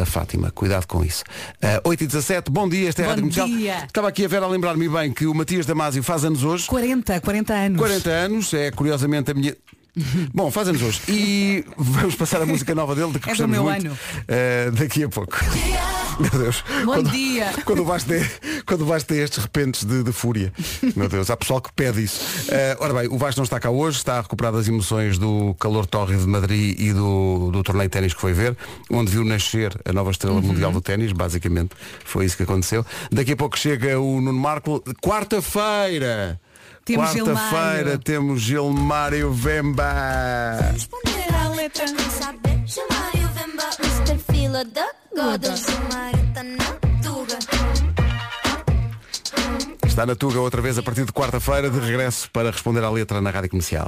a 0.00 0.04
Fátima. 0.04 0.50
Cuidado 0.50 0.86
com 0.86 1.04
isso. 1.04 1.24
Uh, 1.62 1.88
8 1.88 2.04
e 2.04 2.06
17 2.06 2.50
bom 2.50 2.68
dia, 2.68 2.88
esta 2.88 3.02
é 3.02 3.04
a 3.04 3.08
Bom 3.08 3.10
Rádio 3.10 3.22
Comercial. 3.22 3.48
dia. 3.48 3.84
Estava 3.86 4.08
aqui 4.08 4.24
a 4.24 4.28
ver 4.28 4.42
a 4.42 4.46
lembrar-me 4.46 4.88
bem 4.88 5.12
que 5.12 5.26
o 5.26 5.34
Matias 5.34 5.66
Damasio 5.66 6.02
faz 6.02 6.24
anos 6.24 6.44
hoje. 6.44 6.66
40, 6.66 7.20
40 7.20 7.52
anos. 7.54 7.78
40 7.78 8.10
anos, 8.10 8.54
é 8.54 8.70
curiosamente 8.70 9.30
a 9.30 9.34
minha. 9.34 9.56
Bom, 10.32 10.50
faz 10.50 10.68
anos 10.68 10.82
hoje. 10.82 11.00
E 11.08 11.64
vamos 11.76 12.14
passar 12.14 12.40
a 12.42 12.46
música 12.46 12.74
nova 12.74 12.94
dele, 12.94 13.12
de 13.12 13.18
que 13.18 13.28
É 13.30 13.34
do 13.34 13.38
gostamos 13.38 13.50
meu 13.56 13.64
muito. 13.64 13.86
ano. 13.88 13.98
eh, 14.28 14.70
daqui 14.72 15.04
a 15.04 15.08
pouco. 15.08 15.36
Meu 16.20 16.28
Deus. 16.32 16.62
Bom 16.84 16.92
quando, 16.92 17.10
dia. 17.12 17.50
Quando 17.64 17.82
vais 17.82 18.04
ter, 18.04 18.30
quando 18.66 18.84
vais 18.84 19.02
ter 19.04 19.22
estes 19.24 19.42
repentes 19.42 19.84
de, 19.84 20.02
de 20.02 20.12
fúria. 20.12 20.52
Meu 20.94 21.08
Deus, 21.08 21.30
há 21.30 21.36
pessoal 21.36 21.62
que 21.62 21.72
pede 21.72 22.04
isso. 22.04 22.20
Eh, 22.50 22.76
ora 22.78 22.92
bem, 22.92 23.08
o 23.08 23.16
Vasco 23.16 23.40
não 23.40 23.44
está 23.44 23.58
cá 23.58 23.70
hoje, 23.70 23.96
está 23.96 24.18
a 24.18 24.20
recuperar 24.20 24.52
das 24.52 24.68
emoções 24.68 25.16
do 25.16 25.54
calor 25.58 25.86
tórrido 25.86 26.20
de 26.20 26.28
Madrid 26.28 26.78
e 26.78 26.92
do, 26.92 27.50
do 27.50 27.62
torneio 27.62 27.88
de 27.88 27.92
ténis 27.92 28.12
que 28.12 28.20
foi 28.20 28.34
ver, 28.34 28.54
onde 28.90 29.10
viu 29.10 29.24
nascer 29.24 29.74
a 29.82 29.94
nova 29.94 30.10
estrela 30.10 30.36
Uhum. 30.36 30.42
mundial 30.42 30.70
do 30.72 30.82
ténis, 30.82 31.10
basicamente. 31.12 31.70
Foi 32.04 32.26
isso 32.26 32.36
que 32.36 32.42
aconteceu. 32.42 32.84
Daqui 33.10 33.32
a 33.32 33.36
pouco 33.36 33.58
chega 33.58 33.98
o 33.98 34.20
Nuno 34.20 34.38
Marco. 34.38 34.84
Quarta-feira! 35.02 36.38
Temos 36.84 37.12
Quarta-feira 37.12 37.98
temos 37.98 38.40
Gilmário 38.40 39.32
Vemba. 39.32 40.72
Responder 40.72 41.34
à 41.34 41.48
letra. 41.50 41.84
Está 50.00 50.06
na 50.06 50.14
Tuga 50.16 50.40
outra 50.40 50.62
vez 50.62 50.78
a 50.78 50.82
partir 50.82 51.04
de 51.04 51.12
quarta-feira, 51.12 51.68
de 51.68 51.78
regresso 51.78 52.30
para 52.30 52.50
responder 52.50 52.82
à 52.82 52.88
letra 52.88 53.20
na 53.20 53.28
Rádio 53.28 53.50
Comercial. 53.50 53.86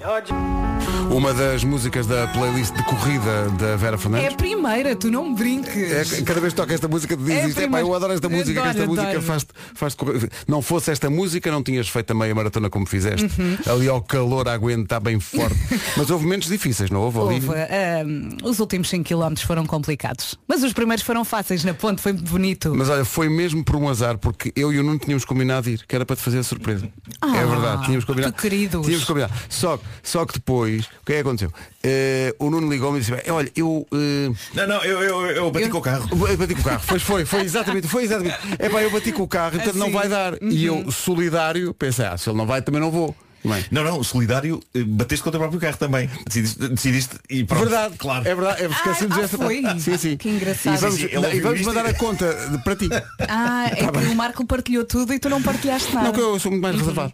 Uma 1.10 1.32
das 1.32 1.64
músicas 1.64 2.06
da 2.06 2.26
playlist 2.28 2.74
de 2.74 2.82
corrida 2.82 3.48
da 3.58 3.76
Vera 3.76 3.94
É 3.94 3.98
Fernandes. 3.98 4.34
a 4.34 4.36
primeira, 4.36 4.94
tu 4.94 5.10
não 5.10 5.30
me 5.30 5.34
brinques. 5.36 5.74
É, 6.18 6.20
cada 6.22 6.38
vez 6.38 6.52
que 6.52 6.60
toca 6.60 6.74
esta 6.74 6.86
música 6.86 7.16
tu 7.16 7.22
É 7.22 7.24
a 7.24 7.36
dizes 7.36 7.48
isto, 7.50 7.58
"Epá, 7.60 7.62
primeira- 7.78 7.86
eu 7.88 7.94
adoro 7.94 8.12
esta 8.12 8.28
música, 8.28 8.52
que 8.52 8.58
esta 8.68 8.70
Adoro, 8.82 8.88
música 8.90 9.08
adoro. 9.08 9.22
faz-te 9.22 9.48
faz 9.74 9.94
correr. 9.94 10.30
Não 10.46 10.60
fosse 10.60 10.90
esta 10.90 11.08
música, 11.08 11.50
não 11.50 11.62
tinhas 11.62 11.88
feito 11.88 12.10
a 12.10 12.14
meia 12.14 12.34
maratona 12.34 12.68
como 12.68 12.84
fizeste. 12.84 13.24
Uhum. 13.40 13.56
Ali 13.74 13.88
ao 13.88 14.02
calor 14.02 14.48
a 14.48 14.52
aguenta 14.52 15.00
bem 15.00 15.18
forte. 15.18 15.56
Mas 15.96 16.10
houve 16.10 16.24
momentos 16.24 16.48
difíceis, 16.48 16.90
não 16.90 17.00
houve? 17.00 17.18
Houve, 17.20 17.48
ahm, 17.48 18.36
os 18.44 18.58
últimos 18.60 18.90
5 18.90 19.04
km 19.08 19.34
foram 19.46 19.64
complicados. 19.64 20.38
Mas 20.46 20.62
os 20.62 20.74
primeiros 20.74 21.02
foram 21.02 21.24
fáceis 21.24 21.64
na 21.64 21.72
ponte, 21.72 22.02
foi 22.02 22.12
bonito. 22.12 22.74
Mas 22.74 22.90
olha, 22.90 23.04
foi 23.04 23.30
mesmo 23.30 23.64
por 23.64 23.76
um 23.76 23.88
azar, 23.88 24.18
porque 24.18 24.52
eu 24.54 24.70
e 24.72 24.78
o 24.78 24.82
Nuno 24.82 24.98
tínhamos 24.98 25.24
combinado 25.24 25.70
ir, 25.70 25.84
que 25.86 26.01
era 26.02 26.06
para 26.06 26.16
te 26.16 26.22
fazer 26.22 26.38
a 26.38 26.42
surpresa. 26.42 26.88
é 27.22 27.46
verdade, 27.46 27.84
tínhamos 27.84 28.04
combinado. 28.04 28.34
Ah, 28.34 28.36
que 28.36 28.42
queridos. 28.48 28.84
Tínhamos 28.84 29.04
combinado. 29.06 29.32
Só, 29.48 29.78
só 30.02 30.26
que 30.26 30.34
depois, 30.34 30.84
o 30.86 31.06
que 31.06 31.12
é 31.12 31.14
que 31.16 31.20
aconteceu? 31.20 31.52
Eh, 31.82 32.34
o 32.38 32.50
Nuno 32.50 32.68
ligou-me 32.70 32.98
e 32.98 33.00
disse, 33.00 33.12
"Bem, 33.12 33.22
olha, 33.30 33.50
eu. 33.56 33.86
eh, 33.92 34.30
Não, 34.54 34.66
não, 34.66 34.84
eu, 34.84 35.02
eu, 35.02 35.26
eu 35.30 35.50
bati 35.50 35.68
com 35.68 35.78
o 35.78 35.82
carro. 35.82 36.08
Eu 36.28 36.36
bati 36.36 36.54
com 36.54 36.60
o 36.60 36.64
carro, 36.64 36.82
pois 36.86 37.02
foi, 37.02 37.24
foi 37.24 37.40
exatamente, 37.42 37.86
foi 37.88 38.04
exatamente. 38.04 38.36
É 38.58 38.68
pá, 38.68 38.82
eu 38.82 38.90
bati 38.90 39.12
com 39.12 39.22
o 39.22 39.28
carro, 39.28 39.52
portanto 39.56 39.76
não 39.76 39.86
Assim. 39.86 39.94
vai 39.94 40.08
dar. 40.08 40.34
E 40.42 40.64
eu, 40.64 40.90
solidário, 40.90 41.72
pensei, 41.74 42.04
ah, 42.04 42.16
se 42.18 42.28
ele 42.28 42.36
não 42.38 42.46
vai, 42.46 42.60
também 42.62 42.80
não 42.80 42.90
vou. 42.90 43.14
Não 43.44 43.54
é? 43.54 43.64
Não, 43.70 43.82
não, 43.84 43.98
o 43.98 44.04
solidário 44.04 44.60
eh, 44.74 44.84
bateste 44.84 45.22
contra 45.22 45.38
o 45.38 45.42
próprio 45.42 45.60
carro 45.60 45.76
também. 45.76 46.08
Decidiste, 46.26 46.68
decidiste 46.68 47.16
e 47.28 47.44
pronto. 47.44 47.62
Verdade, 47.62 47.94
claro. 47.98 48.28
É 48.28 48.34
verdade, 48.34 48.62
é, 48.62 48.66
esquecemos 48.66 49.16
ah, 49.16 49.20
desta 49.20 49.38
foi? 49.38 49.62
Sim, 49.80 49.98
sim. 49.98 50.16
Que 50.16 50.28
engraçado. 50.28 50.74
E 50.74 50.78
vamos, 50.78 50.96
Sim, 50.96 51.08
sim, 51.08 51.36
e 51.36 51.40
vamos 51.40 51.60
mandar 51.62 51.86
a 51.86 51.94
conta 51.94 52.32
de- 52.50 52.58
para 52.58 52.76
ti. 52.76 52.88
Ah, 53.28 53.66
é 53.72 53.86
que 53.86 54.06
o 54.08 54.14
Marco 54.14 54.44
partilhou 54.44 54.84
tudo 54.84 55.12
e 55.12 55.18
tu 55.18 55.28
não 55.28 55.42
partilhaste 55.42 55.92
nada. 55.94 56.08
Não, 56.08 56.12
que 56.12 56.20
eu 56.20 56.38
sou 56.38 56.50
muito 56.50 56.62
mais 56.62 56.76
reservado. 56.76 57.12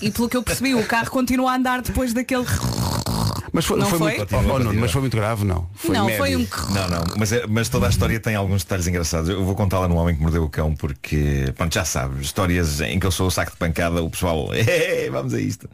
E 0.00 0.10
pelo 0.10 0.28
que 0.28 0.36
eu 0.36 0.42
percebi, 0.42 0.74
o 0.74 0.84
carro 0.84 1.10
continua 1.10 1.52
a 1.52 1.56
andar 1.56 1.80
depois 1.80 2.12
daquele. 2.12 2.44
Mas 3.52 3.66
foi, 3.66 3.78
Não 3.78 3.86
foi 3.86 3.98
foi? 3.98 4.16
muito. 4.16 4.34
Oh, 4.34 4.42
continua. 4.44 4.72
mas 4.72 4.90
foi 4.92 5.00
muito 5.02 5.16
grave, 5.16 5.44
não. 5.44 5.68
Foi 5.74 5.94
não, 5.94 6.06
médio. 6.06 6.18
foi 6.18 6.36
um. 6.36 6.46
Não, 6.70 6.88
não, 6.88 7.04
mas, 7.18 7.32
é- 7.32 7.46
mas 7.46 7.68
toda 7.68 7.86
a 7.86 7.90
história 7.90 8.18
tem 8.18 8.34
alguns 8.34 8.62
detalhes 8.64 8.86
engraçados. 8.86 9.28
Eu 9.28 9.44
vou 9.44 9.54
contá-la 9.54 9.86
no 9.88 9.96
Homem 9.96 10.14
que 10.16 10.22
Mordeu 10.22 10.42
o 10.44 10.48
Cão 10.48 10.74
porque, 10.74 11.52
pronto, 11.56 11.74
já 11.74 11.84
sabe, 11.84 12.22
histórias 12.22 12.80
em 12.80 12.98
que 12.98 13.06
eu 13.06 13.10
sou 13.10 13.26
o 13.26 13.30
saco 13.30 13.50
de 13.50 13.58
pancada, 13.58 14.02
o 14.02 14.08
pessoal, 14.08 14.48
"Eh, 14.56 15.08
vamos 15.12 15.34
a 15.34 15.40
isto. 15.40 15.68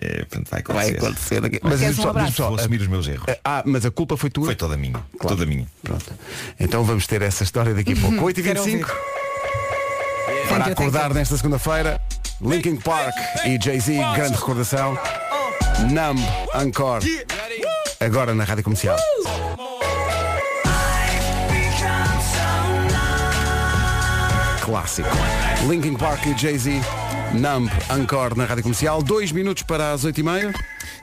É, 0.00 0.24
portanto, 0.24 0.48
vai 0.50 0.62
Vai 0.62 0.90
acontecer. 0.90 1.06
acontecer 1.06 1.44
aqui. 1.44 1.60
Mas 1.62 1.78
diz-me 1.80 2.06
um 2.06 2.32
só- 2.32 2.48
Vou 2.48 2.58
assumir 2.58 2.80
os 2.80 2.86
meus 2.88 3.06
erros. 3.06 3.26
Ah, 3.44 3.62
mas 3.66 3.84
a 3.84 3.90
culpa 3.90 4.16
foi 4.16 4.30
tua? 4.30 4.46
Foi 4.46 4.56
toda 4.56 4.76
minha. 4.76 4.96
Toda 5.20 5.44
minha. 5.46 5.66
Pronto. 5.82 6.10
Então 6.58 6.82
vamos 6.84 7.06
ter 7.06 7.20
essa 7.22 7.44
história 7.44 7.74
daqui 7.74 7.92
a 7.92 7.96
pouco. 7.96 8.24
8h25. 8.24 8.86
Para 10.48 10.64
Thank 10.64 10.66
you, 10.68 10.72
acordar 10.72 11.12
nesta 11.14 11.36
segunda-feira, 11.36 12.00
Linkin 12.40 12.76
Park 12.76 13.14
e 13.46 13.58
Jay-Z, 13.62 13.94
grande 14.16 14.34
recordação. 14.34 14.98
Numb, 15.82 16.20
Encore. 16.54 17.04
Agora 18.00 18.34
na 18.34 18.44
Rádio 18.44 18.64
Comercial. 18.64 18.96
Clássico. 24.62 25.08
Linkin 25.68 25.94
Park 25.96 26.26
e 26.26 26.38
Jay-Z, 26.38 26.80
Numb, 27.34 27.68
Encore 27.90 28.34
na 28.36 28.44
Rádio 28.44 28.62
Comercial. 28.62 29.02
Dois 29.02 29.32
minutos 29.32 29.62
para 29.62 29.92
as 29.92 30.04
8h30. 30.04 30.54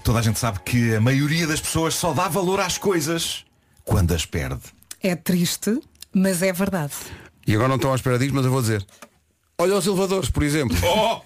Toda 0.03 0.19
a 0.19 0.21
gente 0.21 0.39
sabe 0.39 0.59
que 0.65 0.95
a 0.95 1.01
maioria 1.01 1.45
das 1.45 1.59
pessoas 1.61 1.93
só 1.93 2.13
dá 2.13 2.27
valor 2.27 2.59
às 2.59 2.77
coisas 2.77 3.45
quando 3.83 4.13
as 4.13 4.25
perde. 4.25 4.61
É 5.03 5.15
triste, 5.15 5.79
mas 6.13 6.41
é 6.41 6.51
verdade. 6.51 6.93
E 7.45 7.53
agora 7.53 7.67
não 7.69 7.75
estão 7.75 7.91
à 7.91 7.95
espera 7.95 8.17
disso, 8.17 8.33
mas 8.33 8.45
eu 8.45 8.51
vou 8.51 8.61
dizer. 8.61 8.85
Olha 9.57 9.75
os 9.77 9.85
elevadores, 9.85 10.29
por 10.29 10.41
exemplo. 10.41 10.75
Oh! 10.83 11.21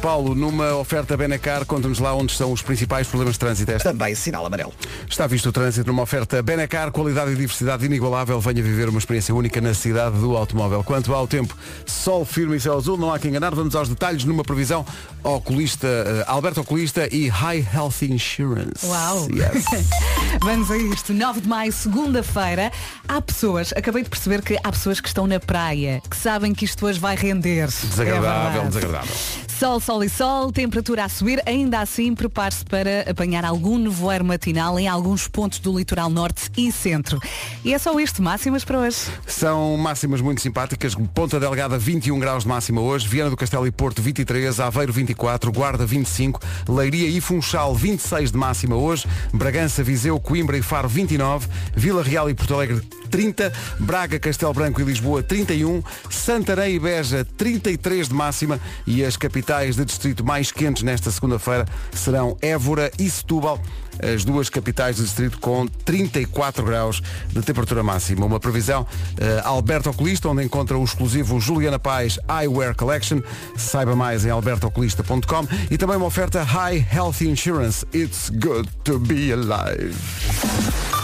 Paulo, 0.00 0.34
numa 0.34 0.74
oferta 0.76 1.14
Benacar, 1.14 1.66
conta-nos 1.66 1.98
lá 1.98 2.14
onde 2.14 2.32
estão 2.32 2.50
os 2.50 2.62
principais 2.62 3.06
problemas 3.06 3.34
de 3.34 3.38
trânsito. 3.38 3.70
Esta. 3.70 3.90
Também 3.90 4.14
sinal 4.14 4.46
amarelo. 4.46 4.72
Está 5.08 5.26
visto 5.26 5.50
o 5.50 5.52
trânsito 5.52 5.86
numa 5.88 6.02
oferta 6.02 6.42
Benacar, 6.42 6.90
qualidade 6.90 7.32
e 7.32 7.36
diversidade 7.36 7.84
inigualável. 7.84 8.40
Venha 8.40 8.62
viver 8.62 8.88
uma 8.88 8.98
experiência 8.98 9.34
única 9.34 9.60
na 9.60 9.74
cidade 9.74 10.18
do 10.18 10.36
automóvel. 10.36 10.82
Quanto 10.82 11.14
ao 11.14 11.26
tempo, 11.26 11.54
sol 11.84 12.24
firme 12.24 12.56
e 12.56 12.60
céu 12.60 12.76
azul, 12.78 12.96
não 12.96 13.12
há 13.12 13.18
que 13.18 13.28
enganar. 13.28 13.54
Vamos 13.54 13.74
aos 13.74 13.88
detalhes 13.88 14.24
numa 14.24 14.42
previsão 14.42 14.86
oculista, 15.22 15.86
eh, 15.86 16.24
Alberto 16.26 16.60
Oculista 16.62 17.06
e 17.14 17.28
High 17.28 17.66
Health 17.74 18.02
Insurance. 18.02 18.86
Uau! 18.86 19.28
Yes. 19.30 19.64
Vamos 20.40 20.70
a 20.70 20.78
isto. 20.78 21.12
9 21.12 21.42
de 21.42 21.48
maio, 21.48 21.72
segunda-feira. 21.72 22.72
Há 23.06 23.20
pessoas, 23.20 23.72
acabei 23.76 24.02
de 24.02 24.08
perceber 24.08 24.40
que 24.40 24.56
há 24.62 24.70
pessoas 24.72 25.00
que 25.00 25.08
estão 25.08 25.26
na 25.26 25.38
praia, 25.40 26.00
que 26.08 26.16
sabem 26.16 26.54
que 26.54 26.64
isto 26.64 26.86
hoje 26.86 26.98
vai 26.98 27.16
render. 27.16 27.66
Desagradável, 27.66 28.62
É 28.62 28.66
desagradável. 28.68 29.14
Sol, 29.58 29.78
sol 29.78 29.89
e 29.90 30.08
sol, 30.08 30.52
temperatura 30.52 31.04
a 31.04 31.08
subir. 31.08 31.42
Ainda 31.44 31.80
assim, 31.80 32.14
prepare-se 32.14 32.64
para 32.64 33.10
apanhar 33.10 33.44
algum 33.44 33.76
nevoeiro 33.76 34.24
matinal 34.24 34.78
em 34.78 34.86
alguns 34.86 35.26
pontos 35.26 35.58
do 35.58 35.76
litoral 35.76 36.08
norte 36.08 36.48
e 36.56 36.70
centro. 36.70 37.20
E 37.64 37.74
é 37.74 37.78
só 37.78 37.98
isto, 37.98 38.22
máximas 38.22 38.64
para 38.64 38.78
hoje. 38.78 38.98
São 39.26 39.76
máximas 39.76 40.20
muito 40.20 40.40
simpáticas. 40.40 40.94
Ponta 41.12 41.40
Delgada 41.40 41.76
21 41.76 42.20
graus 42.20 42.44
de 42.44 42.48
máxima 42.48 42.80
hoje, 42.80 43.08
Viana 43.08 43.30
do 43.30 43.36
Castelo 43.36 43.66
e 43.66 43.72
Porto 43.72 44.00
23, 44.00 44.60
Aveiro 44.60 44.92
24, 44.92 45.50
Guarda 45.50 45.84
25, 45.84 46.40
Leiria 46.68 47.08
e 47.08 47.20
Funchal 47.20 47.74
26 47.74 48.30
de 48.30 48.38
máxima 48.38 48.76
hoje, 48.76 49.08
Bragança, 49.34 49.82
Viseu, 49.82 50.20
Coimbra 50.20 50.56
e 50.56 50.62
Faro 50.62 50.88
29, 50.88 51.48
Vila 51.74 52.04
Real 52.04 52.30
e 52.30 52.34
Porto 52.34 52.54
Alegre 52.54 52.99
30, 53.10 53.52
Braga, 53.78 54.18
Castelo 54.18 54.54
Branco 54.54 54.80
e 54.80 54.84
Lisboa 54.84 55.22
31, 55.22 55.82
Santarém 56.08 56.76
e 56.76 56.78
Beja 56.78 57.26
33 57.36 58.08
de 58.08 58.14
máxima 58.14 58.60
e 58.86 59.04
as 59.04 59.16
capitais 59.16 59.76
de 59.76 59.84
distrito 59.84 60.24
mais 60.24 60.52
quentes 60.52 60.82
nesta 60.82 61.10
segunda-feira 61.10 61.66
serão 61.92 62.36
Évora 62.40 62.90
e 62.98 63.10
Setúbal 63.10 63.60
as 64.02 64.24
duas 64.24 64.48
capitais 64.48 64.96
do 64.96 65.04
distrito 65.04 65.38
com 65.38 65.66
34 65.66 66.64
graus 66.64 67.02
de 67.28 67.42
temperatura 67.42 67.82
máxima. 67.82 68.26
Uma 68.26 68.40
previsão 68.40 68.86
eh, 69.18 69.40
Alberto 69.44 69.90
Oculista, 69.90 70.28
onde 70.28 70.44
encontra 70.44 70.78
o 70.78 70.84
exclusivo 70.84 71.40
Juliana 71.40 71.78
Paz 71.78 72.18
Eyewear 72.28 72.74
Collection. 72.74 73.20
Saiba 73.56 73.94
mais 73.94 74.24
em 74.24 74.30
albertooculista.com 74.30 75.46
e 75.70 75.76
também 75.76 75.96
uma 75.96 76.06
oferta 76.06 76.42
High 76.42 76.86
Health 76.92 77.20
Insurance. 77.22 77.86
It's 77.94 78.30
good 78.30 78.68
to 78.84 78.98
be 78.98 79.32
alive. 79.32 80.99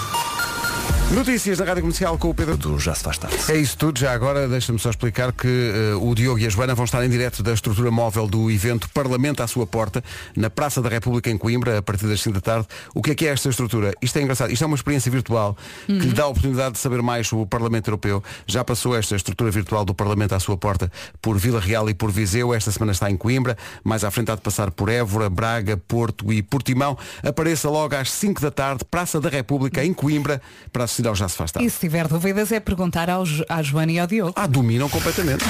Notícias 1.15 1.59
da 1.59 1.65
Rádio 1.65 1.83
Comercial 1.83 2.19
com 2.19 2.31
o 2.31 2.35
Pedro 2.35 2.57
Do 2.57 2.81
já 2.81 2.93
se 2.93 3.05
faz 3.05 3.17
tarde. 3.17 3.37
é 3.49 3.57
isso 3.57 3.79
tudo, 3.79 3.97
já 3.97 4.13
agora 4.13 4.49
deixa-me 4.49 4.79
só 4.79 4.91
explicar 4.91 5.33
que 5.33 5.47
eh, 5.47 5.95
o 5.95 6.13
Diogo 6.17 6.41
e 6.41 6.45
a 6.47 6.49
Joana 6.49 6.75
vão 6.75 6.85
estar 6.85 7.03
em 7.05 7.09
direto 7.09 7.45
da 7.45 7.53
estrutura 7.53 7.93
móvel 7.93 8.27
do 8.27 8.51
evento 8.51 8.91
Parlamento 8.91 9.41
à 9.41 9.47
sua 9.47 9.69
porta, 9.69 10.03
na 10.37 10.51
Praça 10.51 10.83
da 10.83 10.89
República 10.89 11.31
em 11.31 11.39
Coimbra, 11.39 11.79
a 11.79 11.83
partir 11.83 12.09
das 12.09 12.21
5 12.21 12.35
da 12.35 12.41
tarde. 12.41 12.67
O 12.93 13.01
que 13.01 13.13
é 13.13 13.15
que 13.15 13.25
é 13.25 13.31
esta 13.31 13.49
estrutura? 13.49 13.93
Isto 14.03 14.19
é 14.19 14.23
engraçado, 14.23 14.51
isto 14.51 14.65
é 14.65 14.67
uma 14.67 14.75
experiência 14.75 15.11
virtual 15.11 15.57
que 15.87 15.93
lhe 15.93 16.13
dá 16.13 16.25
a 16.25 16.27
oportunidade 16.27 16.73
de 16.73 16.81
saber 16.81 17.01
mais 17.03 17.29
sobre 17.29 17.45
o 17.45 17.47
Parlamento 17.47 17.87
Europeu. 17.87 18.23
Já 18.45 18.65
passou 18.65 18.97
esta 18.97 19.15
estrutura 19.15 19.51
virtual 19.53 19.85
do 19.85 19.95
Parlamento 19.95 20.35
à 20.35 20.41
sua 20.41 20.57
porta 20.57 20.91
por 21.23 21.39
Vila 21.39 21.61
Real 21.61 21.89
e 21.89 21.95
por 21.95 22.11
Viseu, 22.11 22.53
esta 22.53 22.73
semana 22.73 22.91
está 22.91 23.09
em 23.09 23.17
Coimbra, 23.17 23.57
mais 23.85 24.03
à 24.03 24.11
frente 24.11 24.33
há 24.33 24.35
de 24.35 24.43
passar 24.43 24.73
por 24.73 24.89
Évora, 24.89 25.31
Braga, 25.31 25.77
Porto 25.77 26.33
e 26.33 26.43
Portimão. 26.43 26.99
Apareça 27.23 27.71
logo 27.71 27.95
às 27.95 28.11
5 28.11 28.41
da 28.41 28.51
tarde, 28.51 28.85
Praça 28.85 29.21
da 29.21 29.29
República 29.29 29.85
em 29.85 29.95
Coimbra, 29.95 30.43
para 30.73 30.96
senão 30.97 31.15
já 31.15 31.29
se 31.29 31.37
faz 31.37 31.53
tarde. 31.53 31.67
E 31.67 31.71
se 31.71 31.79
tiver 31.79 32.09
dúvidas 32.09 32.51
é 32.53 32.61
perguntar 32.61 33.11
ao, 33.11 33.25
à 33.49 33.63
Joana 33.63 33.93
e 33.93 33.99
ao 33.99 34.07
Diogo. 34.07 34.33
Ah, 34.35 34.47
dominam 34.47 34.89
completamente. 34.89 35.45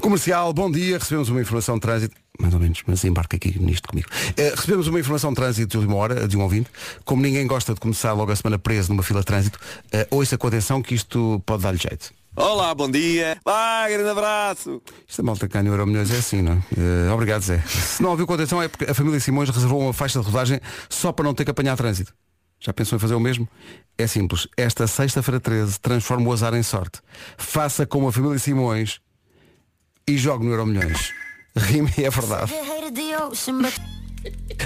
Comercial, 0.00 0.52
bom 0.52 0.70
dia. 0.70 0.98
Recebemos 0.98 1.28
uma 1.28 1.40
informação 1.40 1.74
de 1.74 1.80
trânsito. 1.80 2.16
Mais 2.38 2.54
ou 2.54 2.60
menos, 2.60 2.80
mas 2.86 3.04
embarca 3.04 3.36
aqui 3.36 3.58
nisto 3.58 3.86
comigo. 3.86 4.08
Eh, 4.34 4.54
recebemos 4.56 4.86
uma 4.86 4.98
informação 4.98 5.30
de 5.30 5.36
trânsito 5.36 5.72
de 5.72 5.76
última 5.76 5.96
hora, 5.96 6.26
de 6.26 6.38
um 6.38 6.40
ouvinte. 6.40 6.70
Como 7.04 7.20
ninguém 7.20 7.46
gosta 7.46 7.74
de 7.74 7.80
começar 7.80 8.14
logo 8.14 8.32
a 8.32 8.36
semana 8.36 8.58
preso 8.58 8.88
numa 8.88 9.02
fila 9.02 9.20
de 9.20 9.26
trânsito, 9.26 9.58
uh, 9.92 10.16
ouça 10.16 10.38
com 10.38 10.46
atenção 10.46 10.80
que 10.80 10.94
isto 10.94 11.42
pode 11.44 11.64
dar-lhe 11.64 11.76
jeito. 11.76 12.14
Olá, 12.34 12.74
bom 12.74 12.90
dia. 12.90 13.36
Vai, 13.44 13.92
grande 13.92 14.08
abraço. 14.08 14.80
Isto 15.06 15.20
a 15.20 15.24
malta 15.24 15.46
que 15.46 15.52
ganha 15.52 15.84
Milhões 15.84 16.10
é 16.10 16.16
assim, 16.16 16.40
não 16.40 16.52
é? 16.52 16.58
Eh, 16.78 17.12
obrigado, 17.12 17.42
Zé. 17.42 17.58
Se 17.66 18.02
não 18.02 18.10
ouviu 18.10 18.26
com 18.26 18.32
atenção 18.32 18.62
é 18.62 18.68
porque 18.68 18.90
a 18.90 18.94
família 18.94 19.20
Simões 19.20 19.50
reservou 19.50 19.80
uma 19.80 19.92
faixa 19.92 20.18
de 20.20 20.24
rodagem 20.24 20.60
só 20.88 21.12
para 21.12 21.24
não 21.24 21.34
ter 21.34 21.44
que 21.44 21.50
apanhar 21.50 21.76
trânsito. 21.76 22.14
Já 22.60 22.72
pensou 22.72 22.96
em 22.96 23.00
fazer 23.00 23.14
o 23.14 23.20
mesmo? 23.20 23.48
É 23.96 24.06
simples. 24.06 24.46
Esta 24.56 24.86
sexta-feira 24.86 25.40
13 25.40 25.80
transforma 25.80 26.28
o 26.28 26.32
azar 26.32 26.54
em 26.54 26.62
sorte. 26.62 27.00
Faça 27.38 27.86
como 27.86 28.08
a 28.08 28.12
família 28.12 28.38
Simões 28.38 29.00
e 30.06 30.16
jogue 30.18 30.44
no 30.44 30.50
Euro 30.52 30.66
Milhões. 30.66 31.10
Rime 31.56 31.90
é 31.98 32.10
verdade. 32.10 32.52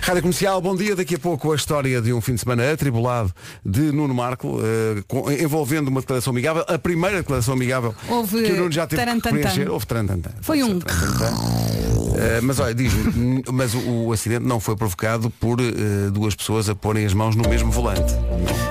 Rádio 0.02 0.22
Comercial, 0.22 0.61
bom 0.61 0.74
dia. 0.74 0.96
Daqui 0.96 1.14
a 1.14 1.18
pouco 1.18 1.52
a 1.52 1.57
história 1.57 2.02
de 2.02 2.12
um 2.12 2.20
fim 2.20 2.35
de 2.35 2.40
semana 2.40 2.72
atribulado 2.72 3.33
de 3.64 3.92
Nuno 3.92 4.12
Marco, 4.12 4.59
eh, 4.61 5.02
com- 5.07 5.30
envolvendo 5.30 5.87
uma 5.88 6.00
declaração 6.00 6.33
amigável, 6.33 6.64
a 6.66 6.76
primeira 6.76 7.18
declaração 7.18 7.54
amigável 7.54 7.94
Houve 8.09 8.42
que 8.42 8.52
o 8.52 8.57
Nuno 8.57 8.72
já 8.72 8.85
teve 8.87 9.00
que 9.00 9.07
tarantantan. 9.07 9.38
preencher. 9.40 9.70
Houve 9.70 9.87
tarantantan. 9.87 10.30
Foi 10.42 10.62
um. 10.64 10.80
Eh, 12.16 12.40
mas 12.42 12.61
olha, 12.61 12.74
diz-me, 12.74 13.42
mas 13.53 13.74
o, 13.74 14.07
o 14.07 14.12
acidente 14.12 14.44
não 14.44 14.61
foi 14.61 14.77
provocado 14.77 15.31
por 15.31 15.61
eh, 15.61 16.11
duas 16.12 16.35
pessoas 16.35 16.68
a 16.68 16.74
porem 16.74 17.05
as 17.05 17.12
mãos 17.12 17.35
no 17.35 17.48
mesmo 17.48 17.70
volante. 17.70 18.14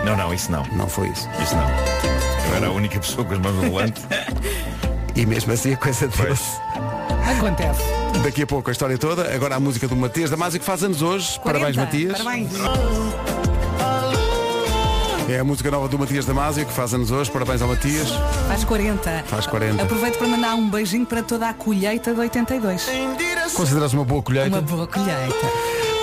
Não, 0.06 0.16
não, 0.16 0.34
isso 0.34 0.52
não. 0.52 0.64
Não 0.76 0.88
foi 0.88 1.10
isso. 1.10 1.28
Isso 1.42 1.56
não. 1.56 1.68
Eu 2.50 2.56
era 2.56 2.68
a 2.68 2.72
única 2.72 3.00
pessoa 3.00 3.26
com 3.26 3.34
as 3.34 3.40
mãos 3.40 3.56
no 3.56 3.70
volante. 3.70 4.02
E 5.16 5.28
mesmo 5.28 5.54
assim 5.54 5.74
a 5.74 5.78
coisa 5.78 6.08
deu-se. 6.08 6.58
Acontece. 7.38 7.84
Daqui 8.24 8.42
a 8.42 8.48
pouco 8.48 8.70
a 8.70 8.72
história 8.72 8.98
toda. 8.98 9.32
Agora 9.34 9.56
a 9.56 9.60
música 9.60 9.88
do 9.88 9.96
Matias 9.96 10.32
Damasio 10.32 10.60
que 10.60 10.66
faz 10.66 10.84
anos 10.84 11.04
hoje. 11.04 11.40
Parabéns, 11.44 11.76
40. 11.76 11.82
Matias. 11.82 12.18
Parabéns. 12.18 13.43
É 15.30 15.40
a 15.40 15.44
música 15.44 15.72
nova 15.72 15.88
do 15.88 15.98
Matias 15.98 16.26
Damasio 16.26 16.66
que 16.66 16.74
faz 16.74 16.94
anos 16.94 17.10
hoje. 17.10 17.32
Parabéns 17.32 17.62
ao 17.62 17.68
Matias. 17.68 18.10
Faz 18.48 18.64
40. 18.66 19.24
Faz 19.26 19.48
40. 19.48 19.82
Aproveito 19.82 20.18
para 20.18 20.28
mandar 20.28 20.56
um 20.56 20.70
beijinho 20.70 21.06
para 21.06 21.24
toda 21.24 21.48
a 21.50 21.54
colheita 21.54 22.14
de 22.14 22.20
82. 22.20 22.88
Consideras 23.54 23.94
uma 23.94 24.04
boa 24.04 24.22
colheita? 24.22 24.50
Uma 24.50 24.62
boa 24.62 24.86
colheita. 24.86 25.48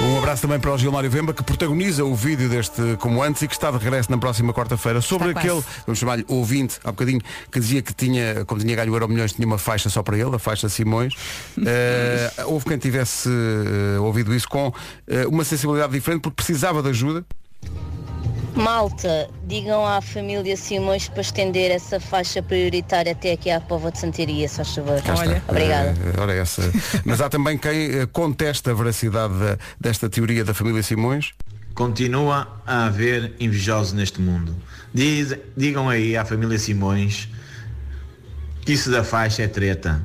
Um 0.02 0.16
abraço 0.16 0.40
também 0.40 0.58
para 0.58 0.72
o 0.72 0.78
Gilmário 0.78 1.10
Vemba, 1.10 1.34
que 1.34 1.42
protagoniza 1.42 2.02
o 2.02 2.14
vídeo 2.14 2.48
deste 2.48 2.96
Como 2.98 3.22
Antes 3.22 3.42
e 3.42 3.48
que 3.48 3.52
está 3.52 3.70
de 3.70 3.76
regresso 3.76 4.10
na 4.10 4.16
próxima 4.16 4.54
quarta-feira 4.54 5.02
sobre 5.02 5.28
Está 5.28 5.40
aquele, 5.40 5.60
quase. 5.60 5.82
vamos 5.86 5.98
chamar-lhe 5.98 6.24
ouvinte, 6.26 6.78
há 6.82 6.90
bocadinho, 6.90 7.20
que 7.52 7.60
dizia 7.60 7.82
que 7.82 7.92
tinha, 7.92 8.46
como 8.46 8.58
tinha 8.62 8.74
ganho 8.74 8.90
o 8.90 8.94
Euro 8.94 9.06
Milhões, 9.06 9.34
tinha 9.34 9.46
uma 9.46 9.58
faixa 9.58 9.90
só 9.90 10.02
para 10.02 10.16
ele, 10.16 10.34
a 10.34 10.38
faixa 10.38 10.68
Simões. 10.68 11.14
Eh, 11.66 12.32
houve 12.46 12.64
quem 12.64 12.78
tivesse 12.78 13.28
eh, 13.28 13.98
ouvido 13.98 14.34
isso 14.34 14.48
com 14.48 14.72
eh, 15.06 15.26
uma 15.26 15.44
sensibilidade 15.44 15.92
diferente 15.92 16.22
porque 16.22 16.36
precisava 16.36 16.82
de 16.82 16.88
ajuda. 16.88 17.24
Malta, 18.54 19.28
digam 19.46 19.84
à 19.86 20.00
família 20.00 20.56
Simões 20.56 21.08
para 21.08 21.20
estender 21.20 21.70
essa 21.70 21.98
faixa 22.00 22.42
prioritária 22.42 23.12
até 23.12 23.32
aqui 23.32 23.50
à 23.50 23.60
Pova 23.60 23.90
de 23.90 23.98
Santiria, 23.98 24.48
se 24.48 24.56
faz 24.56 24.74
favor. 24.74 24.98
Está. 24.98 25.14
Obrigada. 25.48 25.90
Eh, 25.90 26.20
ora 26.20 26.34
essa. 26.34 26.62
Mas 27.04 27.20
há 27.20 27.28
também 27.28 27.56
quem 27.56 28.00
eh, 28.00 28.06
contesta 28.06 28.70
a 28.70 28.74
veracidade 28.74 29.34
da- 29.34 29.58
desta 29.80 30.08
teoria 30.10 30.44
da 30.44 30.52
família 30.52 30.82
Simões. 30.82 31.32
Continua 31.74 32.60
a 32.66 32.86
haver 32.86 33.32
invejosos 33.40 33.92
neste 33.92 34.20
mundo. 34.20 34.54
Diz- 34.92 35.36
digam 35.56 35.88
aí 35.88 36.16
à 36.16 36.24
família 36.24 36.58
Simões 36.58 37.28
que 38.64 38.72
isso 38.72 38.90
da 38.90 39.02
faixa 39.04 39.42
é 39.42 39.48
treta. 39.48 40.04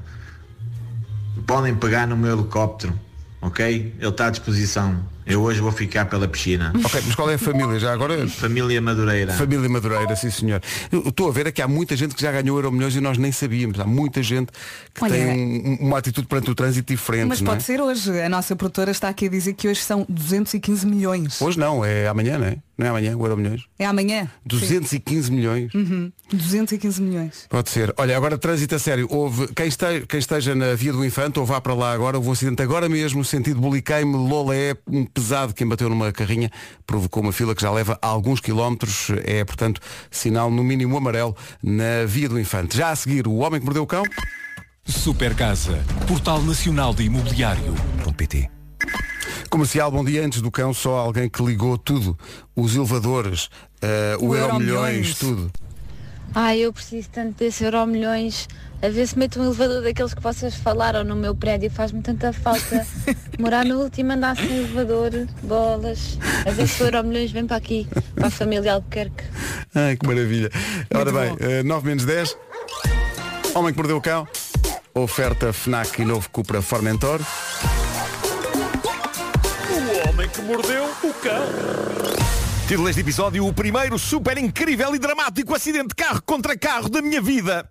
Podem 1.46 1.76
pegar 1.76 2.08
no 2.08 2.16
meu 2.16 2.38
helicóptero, 2.40 2.98
ok? 3.42 3.94
Ele 4.00 4.10
está 4.10 4.28
à 4.28 4.30
disposição. 4.30 5.04
Eu 5.26 5.42
hoje 5.42 5.60
vou 5.60 5.72
ficar 5.72 6.06
pela 6.06 6.28
piscina. 6.28 6.72
Ok, 6.84 7.02
mas 7.06 7.16
qual 7.16 7.30
é 7.30 7.34
a 7.34 7.38
família? 7.38 7.80
Já 7.80 7.92
agora 7.94 8.28
Família 8.28 8.80
Madureira. 8.82 9.34
Família 9.34 9.68
Madureira, 9.68 10.16
sim 10.16 10.30
senhor. 10.30 10.62
Eu 10.92 11.08
Estou 11.10 11.30
a 11.30 11.32
ver 11.32 11.48
é 11.48 11.52
que 11.52 11.62
há 11.62 11.68
muita 11.68 11.96
gente 11.96 12.14
que 12.14 12.22
já 12.22 12.32
ganhou 12.32 12.58
Euro 12.58 12.72
Milhões 12.72 12.96
e 12.96 13.02
nós 13.02 13.18
nem 13.18 13.32
sabíamos. 13.32 13.80
Há 13.80 13.86
muita 13.86 14.22
gente 14.22 14.52
que 14.94 15.04
Olha, 15.04 15.14
tem 15.16 15.78
um- 15.82 15.88
uma 15.88 15.98
atitude 15.98 16.28
perante 16.28 16.52
o 16.52 16.56
trânsito 16.56 16.94
diferente. 16.94 17.28
Mas 17.28 17.42
não 17.42 17.52
é? 17.52 17.56
pode 17.56 17.64
ser 17.64 17.82
hoje. 17.82 18.22
A 18.22 18.30
nossa 18.30 18.56
produtora 18.56 18.92
está 18.92 19.10
aqui 19.10 19.26
a 19.26 19.30
dizer 19.30 19.54
que 19.54 19.68
hoje 19.68 19.82
são 19.82 20.06
215 20.08 20.86
milhões. 20.86 21.42
Hoje 21.42 21.58
não, 21.60 21.84
é 21.84 22.08
amanhã, 22.08 22.38
não 22.38 22.46
é? 22.48 22.58
Não 22.78 22.88
é 22.88 22.90
amanhã, 22.90 23.16
o 23.16 23.22
Euro 23.26 23.38
Milhões. 23.38 23.62
É 23.80 23.86
amanhã? 23.86 24.30
215 24.46 25.32
milhões. 25.32 25.72
Sim. 25.72 25.78
Uhum. 25.78 26.12
215 26.34 27.02
milhões. 27.02 27.46
Pode 27.50 27.70
ser. 27.70 27.94
Olha, 27.98 28.18
agora 28.18 28.38
trânsito 28.38 28.76
a 28.76 28.80
sério. 28.80 29.08
Houve, 29.10 29.48
quem, 29.54 29.68
este- 29.68 30.06
quem 30.10 30.20
esteja 30.20 30.54
na 30.54 30.74
Via 30.76 30.92
do 30.92 31.06
Infante 31.06 31.40
ou 31.40 31.46
vá 31.46 31.62
para 31.62 31.74
lá 31.74 31.94
agora, 31.94 32.18
houve 32.18 32.28
um 32.30 32.32
acidente 32.34 32.62
agora 32.62 32.90
mesmo, 32.90 33.24
sentido 33.24 33.62
Buliqueime, 33.62 34.14
Lolé, 34.16 34.76
um 34.88 35.06
pesado 35.06 35.54
que 35.54 35.64
embateu 35.64 35.88
numa 35.90 36.12
carrinha, 36.12 36.52
provocou 36.86 37.24
uma 37.24 37.32
fila 37.32 37.56
que 37.56 37.62
já 37.62 37.72
leva 37.72 37.98
alguns 38.02 38.42
quilómetros. 38.42 39.08
É, 39.24 39.46
portanto, 39.46 39.80
sinal 40.12 40.52
no 40.52 40.64
mínimo 40.64 40.98
amarelo 40.98 41.36
na 41.64 42.06
Via 42.06 42.28
do 42.28 42.40
Infante. 42.40 42.76
Já 42.78 42.90
a 42.90 42.96
seguir, 42.96 43.26
o 43.28 43.36
homem 43.36 43.60
que 43.60 43.66
mordeu 43.66 43.84
o 43.84 43.88
cão. 43.88 44.04
Super 44.86 45.34
Casa, 45.34 45.84
Portal 46.08 46.42
Nacional 46.44 46.94
de 46.94 47.04
Imobiliário. 47.04 47.74
PT. 48.18 48.55
Comercial, 49.56 49.90
bom 49.90 50.04
dia. 50.04 50.22
Antes 50.22 50.42
do 50.42 50.52
cão, 50.52 50.74
só 50.74 50.98
alguém 50.98 51.30
que 51.30 51.42
ligou 51.42 51.78
tudo. 51.78 52.20
Os 52.54 52.76
elevadores, 52.76 53.50
eh, 53.82 54.18
o, 54.20 54.28
O 54.28 54.36
Euro 54.36 54.60
Milhões, 54.60 54.68
Euromilhões. 54.68 55.18
tudo. 55.18 55.52
Ai, 56.36 56.60
eu 56.60 56.74
preciso 56.74 57.08
tanto 57.10 57.38
desse 57.38 57.64
euro 57.64 57.88
milhões. 57.88 58.50
A 58.82 58.90
ver 58.90 59.08
se 59.08 59.18
meto 59.18 59.40
um 59.40 59.46
elevador 59.46 59.82
daqueles 59.82 60.14
que 60.14 60.22
vocês 60.22 60.56
falaram 60.56 61.06
no 61.06 61.16
meu 61.16 61.34
prédio. 61.34 61.72
Faz-me 61.72 62.02
tanta 62.02 62.34
falta. 62.34 62.86
Morar 63.40 63.64
no 63.64 63.80
último 63.82 64.12
andar 64.12 64.36
sem 64.36 64.58
elevador. 64.58 65.12
Bolas. 65.44 66.20
A 66.46 66.52
ver 66.52 66.68
se 66.68 66.84
o 66.84 66.88
euro 66.88 67.06
milhões 67.06 67.32
vem 67.32 67.48
para 67.48 67.56
aqui. 67.56 67.88
Para 68.14 68.28
a 68.28 68.32
família 68.32 68.74
Albuquerque. 68.74 69.24
Ai, 69.74 69.96
que 69.96 70.06
maravilha. 70.06 70.52
Ora 70.94 71.14
bem, 71.14 71.38
eh, 71.40 71.64
9 71.64 71.88
menos 71.88 72.04
10. 72.04 72.36
Homem 73.56 73.72
que 73.72 73.78
mordeu 73.78 73.96
o 73.96 74.02
cão. 74.02 74.28
Oferta 74.94 75.54
FNAC 75.54 76.02
e 76.02 76.04
novo 76.06 76.30
Cupra 76.30 76.62
Formentor. 76.62 77.22
Que 80.36 80.42
mordeu 80.42 80.84
o 80.84 81.14
cão. 81.14 81.46
Título 82.68 82.88
deste 82.88 83.00
episódio, 83.00 83.48
o 83.48 83.54
primeiro 83.54 83.98
super 83.98 84.38
incrível 84.38 84.94
e 84.94 85.00
dramático 85.00 85.56
acidente 85.56 85.90
de 85.90 85.96
carro 85.96 86.22
contra 86.24 86.58
carro 86.58 86.90
da 86.90 87.02
minha 87.02 87.22
vida. 87.22 87.70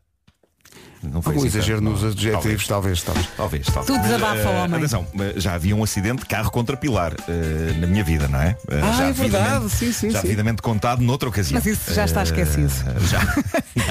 Não 1.11 1.19
Algum 1.25 1.31
assim 1.39 1.47
exagero 1.47 1.81
nos 1.81 2.03
não. 2.03 2.11
adjetivos, 2.11 2.67
talvez, 2.67 3.03
talvez. 3.03 3.27
Talvez, 3.37 3.67
talvez. 3.67 3.87
Tudo 3.87 4.03
desabafa, 4.03 4.39
eh, 4.49 4.63
homem. 4.65 4.77
Atenção, 4.79 5.07
eh, 5.21 5.35
já 5.37 5.55
havia 5.55 5.75
um 5.77 5.83
acidente 5.85 6.21
de 6.21 6.27
carro 6.27 6.51
contra 6.51 6.77
pilar 6.77 7.13
eh, 7.29 7.75
na 7.79 7.87
minha 7.87 8.03
vida, 8.05 8.29
não 8.29 8.41
é? 8.41 8.57
Eh, 8.71 8.81
Ah, 8.83 8.93
já 8.93 9.05
é 9.09 9.13
verdade. 9.13 9.69
Sim, 9.71 9.93
sim, 9.93 10.11
Já 10.11 10.21
sim. 10.21 10.27
devidamente 10.29 10.63
contado 10.63 11.01
noutra 11.03 11.29
ocasião. 11.29 11.55
Mas 11.63 11.67
isso 11.67 11.93
já 11.95 12.05
está 12.05 12.23
esquecido. 12.23 12.73
Já. 13.09 13.21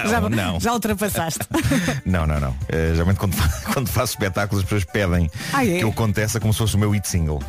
Não, 0.04 0.10
já, 0.10 0.22
não. 0.30 0.60
já 0.60 0.74
ultrapassaste. 0.74 1.40
Não, 2.06 2.26
não, 2.26 2.40
não. 2.40 2.56
Geralmente 2.94 3.18
quando, 3.18 3.36
quando 3.74 3.88
faço 3.90 4.14
espetáculos 4.14 4.64
as 4.64 4.70
pessoas 4.70 4.84
pedem 4.86 5.30
Ah, 5.52 5.66
é? 5.66 5.78
que 5.80 5.84
eu 5.84 5.92
contesse 5.92 6.40
como 6.40 6.54
se 6.54 6.60
fosse 6.60 6.76
o 6.76 6.80
meu 6.80 6.92
hit 6.92 7.08
single. 7.08 7.42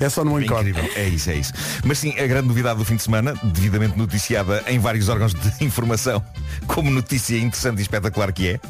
É 0.00 0.08
só 0.08 0.24
no 0.24 0.40
Incrível. 0.40 0.84
É 0.94 1.04
isso, 1.08 1.30
é 1.30 1.34
isso. 1.36 1.52
Mas 1.84 1.98
sim, 1.98 2.18
a 2.18 2.26
grande 2.26 2.48
novidade 2.48 2.78
do 2.78 2.84
fim 2.84 2.96
de 2.96 3.02
semana, 3.02 3.34
devidamente 3.44 3.96
noticiada 3.98 4.62
em 4.66 4.78
vários 4.78 5.08
órgãos 5.08 5.34
de 5.34 5.64
informação, 5.64 6.22
como 6.66 6.90
notícia 6.90 7.36
interessante 7.38 7.78
e 7.78 7.82
espetacular 7.82 8.15
que 8.32 8.48
é, 8.48 8.60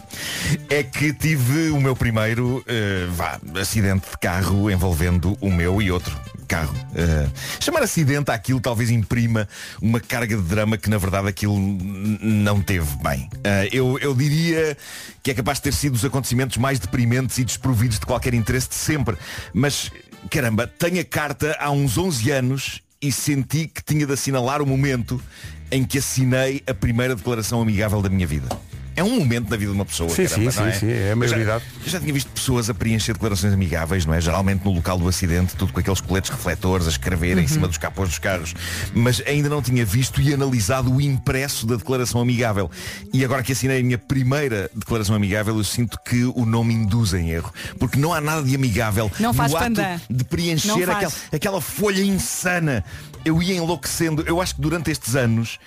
é 0.69 0.83
que 0.83 1.13
tive 1.13 1.71
o 1.71 1.81
meu 1.81 1.95
primeiro 1.95 2.65
eh, 2.67 3.07
vá, 3.11 3.39
acidente 3.61 4.11
de 4.11 4.19
carro 4.19 4.69
envolvendo 4.71 5.39
o 5.41 5.51
meu 5.51 5.81
e 5.81 5.91
outro 5.91 6.19
carro. 6.49 6.75
Eh, 6.95 7.29
chamar 7.61 7.83
acidente 7.83 8.31
àquilo 8.31 8.61
talvez 8.61 8.91
imprima 8.91 9.49
uma 9.81 10.01
carga 10.01 10.37
de 10.37 10.43
drama 10.43 10.77
que 10.77 10.91
na 10.91 10.99
verdade 10.99 11.29
aquilo 11.29 11.57
não 11.59 12.61
teve 12.61 12.89
bem. 13.03 13.29
Eh, 13.45 13.69
eu, 13.73 13.99
eu 14.01 14.15
diria 14.15 14.77
que 15.23 15.31
é 15.31 15.35
capaz 15.35 15.59
de 15.59 15.63
ter 15.63 15.73
sido 15.73 15.95
os 15.95 16.05
acontecimentos 16.05 16.57
mais 16.57 16.81
deprimentes 16.81 17.39
e 17.39 17.45
desprovidos 17.45 18.01
de 18.01 18.07
qualquer 18.07 18.35
interesse 18.35 18.69
de 18.69 18.75
sempre. 18.75 19.17
Mas, 19.55 19.93
caramba, 20.29 20.67
tenho 20.67 21.01
a 21.01 21.05
carta 21.05 21.57
há 21.61 21.71
uns 21.71 21.97
11 21.97 22.31
anos 22.33 22.83
e 23.01 23.13
senti 23.13 23.69
que 23.69 23.83
tinha 23.83 24.07
de 24.07 24.13
assinalar 24.13 24.61
o 24.61 24.67
momento 24.67 25.23
em 25.71 25.85
que 25.85 25.99
assinei 25.99 26.63
a 26.67 26.75
primeira 26.75 27.15
declaração 27.15 27.61
amigável 27.61 28.01
da 28.01 28.09
minha 28.09 28.27
vida. 28.27 28.49
É 28.97 29.05
um 29.05 29.15
momento 29.19 29.49
da 29.51 29.57
vida 29.59 29.71
de 29.71 29.77
uma 29.77 29.85
pessoa. 29.85 30.09
Sim, 30.09 30.25
caramba, 30.27 30.51
sim, 30.51 30.61
não 30.61 30.73
sim, 30.73 30.79
sim, 30.81 30.91
é 30.91 30.95
a 30.95 31.01
Eu 31.01 31.09
já- 31.09 31.17
maioridade. 31.17 31.65
Eu 31.85 31.91
já 31.91 32.01
tinha 32.01 32.13
visto 32.15 32.29
pessoas 32.31 32.71
a 32.71 32.75
preencher 32.75 33.13
declarações 33.13 33.53
amigáveis, 33.53 34.07
não 34.07 34.15
é? 34.15 34.21
Geralmente 34.23 34.65
no 34.65 34.73
local 34.73 34.99
do 34.99 35.07
acidente, 35.07 35.55
tudo 35.55 35.71
com 35.73 35.81
aqueles 35.81 36.01
coletes 36.01 36.31
refletores 36.31 36.87
a 36.87 36.91
escrever 36.91 37.37
Uhum. 37.37 37.43
em 37.43 37.47
cima 37.47 37.69
dos 37.69 37.77
capôs 37.77 38.09
dos 38.09 38.19
carros. 38.19 38.55
Mas 38.95 39.23
ainda 39.27 39.51
não 39.51 39.61
tinha 39.61 39.85
visto 39.85 40.19
e 40.21 40.33
analisado 40.33 40.91
o 40.93 40.99
impresso 41.01 41.67
da 41.67 41.77
declaração 41.77 42.21
amigável. 42.23 42.71
E 43.13 43.23
agora 43.23 43.43
que 43.43 43.53
assinei 43.53 43.81
a 43.81 43.83
minha 43.85 43.99
primeira 43.99 44.71
declaração 44.75 45.15
amigável, 45.15 45.57
eu 45.59 45.65
sinto 45.65 45.99
que 46.03 46.25
o 46.25 46.47
nome 46.47 46.73
induz 46.73 47.13
em 47.13 47.31
erro. 47.31 47.53
Porque 47.79 47.99
não 47.99 48.15
há 48.15 48.21
nada 48.21 48.43
de 48.43 48.55
amigável 48.55 49.13
Não 49.21 49.35
faz 49.35 49.53
no 49.53 49.59
ato 49.59 49.67
pandan. 49.67 50.01
de 50.09 50.25
preencher 50.25 50.89
aquela, 50.91 51.13
aquela 51.33 51.61
folha 51.61 52.03
insana. 52.03 52.83
Eu 53.25 53.43
ia 53.43 53.55
enlouquecendo. 53.57 54.23
Eu 54.27 54.41
acho 54.41 54.55
que 54.55 54.61
durante 54.63 54.91
estes 54.91 55.15
anos 55.17 55.59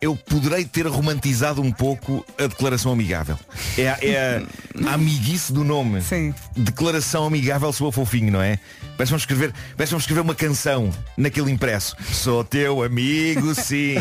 eu 0.00 0.16
poderei 0.16 0.64
ter 0.64 0.86
romantizado 0.86 1.60
um 1.60 1.70
pouco 1.70 2.24
a 2.38 2.46
declaração 2.46 2.90
amigável. 2.92 3.38
É, 3.76 3.88
a- 3.90 3.98
é 4.00 4.42
a, 4.84 4.88
a 4.90 4.94
amiguice 4.94 5.52
do 5.52 5.62
nome. 5.62 6.00
Sim. 6.02 6.34
Declaração 6.56 7.26
amigável 7.26 7.72
soa 7.72 7.92
fofinho, 7.92 8.32
não 8.32 8.40
é? 8.40 8.58
Parece 8.96 9.10
vamos 9.10 9.22
escrever, 9.22 9.52
parece 9.76 9.90
vamos 9.92 10.02
escrever 10.04 10.20
uma 10.20 10.34
canção 10.34 10.90
naquele 11.16 11.50
impresso. 11.50 11.96
Sou 12.12 12.42
teu 12.44 12.82
amigo, 12.82 13.54
sim. 13.54 13.94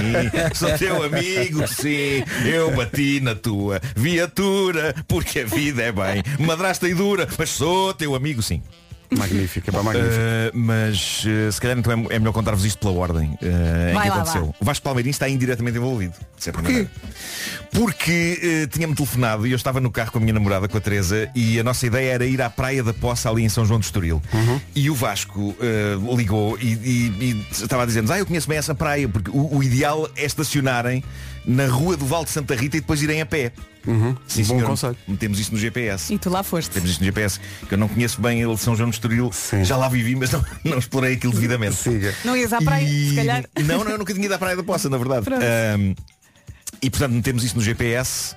Sou 0.54 0.78
teu 0.78 1.04
amigo, 1.04 1.68
sim. 1.68 2.24
Eu 2.46 2.72
bati 2.76 3.20
na 3.22 3.36
tua 3.36 3.82
viatura 3.96 4.94
porque 5.08 5.40
a 5.40 5.46
vida 5.46 5.84
é 5.84 5.92
bem. 5.92 6.24
Madrasta 6.40 6.88
e 6.88 6.94
dura, 6.94 7.28
mas 7.38 7.50
sou 7.50 7.94
teu 7.94 8.16
amigo, 8.16 8.42
sim. 8.42 8.62
Magnífica, 9.12 9.72
pá, 9.72 9.82
magnífica. 9.82 10.14
Uh, 10.54 10.58
mas 10.58 11.24
uh, 11.26 11.52
se 11.52 11.60
calhar 11.60 11.78
então 11.78 11.92
é, 11.92 12.16
é 12.16 12.20
melhor 12.20 12.32
contar-vos 12.32 12.64
isto 12.64 12.78
pela 12.80 12.94
ordem 12.94 13.30
uh, 13.42 13.90
em 13.90 13.94
Vai 13.94 14.04
que 14.04 14.10
lá, 14.10 14.16
aconteceu. 14.18 14.46
vá. 14.48 14.54
O 14.60 14.66
Vasco 14.66 14.84
Palmeirinho 14.84 15.12
está 15.12 15.28
indiretamente 15.28 15.78
envolvido. 15.78 16.14
de 16.38 16.44
certa 16.44 16.62
maneira. 16.62 16.90
Porque 17.72 18.64
uh, 18.64 18.68
tinha-me 18.68 18.96
telefonado 18.96 19.46
e 19.48 19.52
eu 19.52 19.56
estava 19.56 19.80
no 19.80 19.92
carro 19.92 20.12
com 20.12 20.18
a 20.18 20.22
minha 20.22 20.34
namorada, 20.34 20.68
com 20.68 20.78
a 20.78 20.82
Teresa, 20.82 21.30
e 21.36 21.60
a 21.60 21.64
nossa 21.64 21.86
ideia 21.88 22.12
era 22.14 22.26
ir 22.26 22.42
à 22.42 22.50
Praia 22.50 22.84
da 22.84 22.94
Poça 22.94 23.30
ali 23.30 23.44
em 23.44 23.50
São 23.50 23.66
João 23.66 23.80
do 23.80 23.84
Estoril. 23.84 24.22
E 24.76 24.90
o 24.90 24.96
Vasco 24.96 25.40
uh, 25.60 26.16
ligou 26.18 26.58
e, 26.60 26.68
e- 26.74 27.14
e 27.20 27.46
estava 27.52 27.84
a 27.84 27.86
dizer-nos, 27.86 28.12
ah, 28.12 28.20
eu 28.20 28.26
conheço 28.26 28.48
bem 28.48 28.58
essa 28.58 28.74
praia, 28.76 29.08
porque 29.08 29.30
o, 29.32 29.58
o 29.58 29.64
ideal 29.64 30.10
é 30.16 30.26
estacionarem 30.26 31.04
na 31.46 31.68
rua 31.68 31.96
do 31.98 32.06
Val 32.06 32.24
de 32.24 32.30
Santa 32.32 32.54
Rita 32.56 32.78
e 32.78 32.82
depois 32.82 33.02
irem 33.02 33.22
a 33.22 33.26
pé. 33.26 33.52
Sim, 34.28 34.42
Bom 34.44 34.56
senhor. 34.56 34.66
conselho. 34.68 34.98
Metemos 35.08 35.40
isso 35.40 35.52
no 35.52 35.58
GPS. 35.58 36.14
E 36.14 36.18
tu 36.18 36.30
lá 36.30 36.44
foste. 36.44 36.70
Temos 36.72 36.90
isto 36.90 37.00
no 37.00 37.06
GPS, 37.06 37.40
que 37.68 37.74
eu 37.74 37.78
não 37.78 37.88
conheço 37.88 38.22
bem 38.22 38.42
ele 38.42 38.54
de 38.54 38.60
São 38.62 38.76
João 38.76 38.90
do 38.90 38.94
Estoril. 38.94 39.32
Já 39.64 39.76
lá 39.78 39.90
vivi, 39.90 40.16
mas 40.16 40.32
não, 40.32 40.44
não 40.64 40.78
explorei 40.78 41.14
aquilo 41.14 41.34
devidamente. 41.34 41.76
Siga. 41.76 42.14
Não 42.24 42.36
ias 42.36 42.54
à 42.54 42.62
praia, 42.62 42.84
E- 42.84 43.10
se 43.10 43.16
calhar. 43.16 43.46
Não, 43.66 43.84
não, 43.84 43.92
eu 43.92 43.98
nunca 43.98 44.14
tinha 44.14 44.26
ido 44.26 44.34
à 44.34 44.38
Praia 44.40 44.56
da 44.56 44.64
Poça, 44.64 44.90
na 44.90 44.98
verdade. 44.98 45.26
Ahm, 45.34 45.94
e 46.82 46.90
portanto 46.90 47.12
metemos 47.14 47.44
isso 47.44 47.56
no 47.56 47.62
GPS 47.62 48.36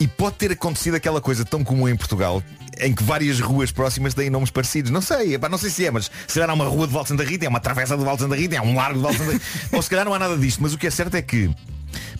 e 0.00 0.08
pode 0.08 0.36
ter 0.36 0.50
acontecido 0.52 0.94
aquela 0.94 1.20
coisa 1.20 1.44
tão 1.44 1.62
comum 1.62 1.88
em 1.88 1.96
Portugal 1.96 2.42
em 2.80 2.92
que 2.92 3.04
várias 3.04 3.38
ruas 3.38 3.70
próximas 3.70 4.14
têm 4.14 4.28
nomes 4.30 4.50
parecidos. 4.50 4.90
Não 4.90 5.00
sei, 5.00 5.34
epá, 5.34 5.48
não 5.48 5.58
sei 5.58 5.70
se 5.70 5.84
é, 5.86 5.90
mas 5.90 6.10
se 6.26 6.34
calhar 6.34 6.50
há 6.50 6.54
uma 6.54 6.64
rua 6.64 6.86
de 6.88 6.92
Val 6.92 7.02
de 7.04 7.10
Santa 7.10 7.22
Rita, 7.22 7.44
é 7.44 7.48
uma 7.48 7.60
travessa 7.60 7.96
de 7.96 8.02
Val 8.04 8.16
de 8.16 8.22
Santa 8.22 8.34
Rita, 8.34 8.56
é 8.56 8.60
um 8.62 8.74
largo 8.74 8.96
de 8.98 9.02
Val 9.02 9.12
de 9.12 9.18
Santa 9.18 9.32
Rita. 9.32 9.44
Ou 9.76 9.82
se 9.82 9.88
calhar 9.90 10.04
não 10.04 10.12
há 10.14 10.18
nada 10.18 10.36
disto, 10.36 10.60
mas 10.62 10.72
o 10.74 10.78
que 10.78 10.86
é 10.86 10.90
certo 10.90 11.14
é 11.14 11.22
que 11.22 11.48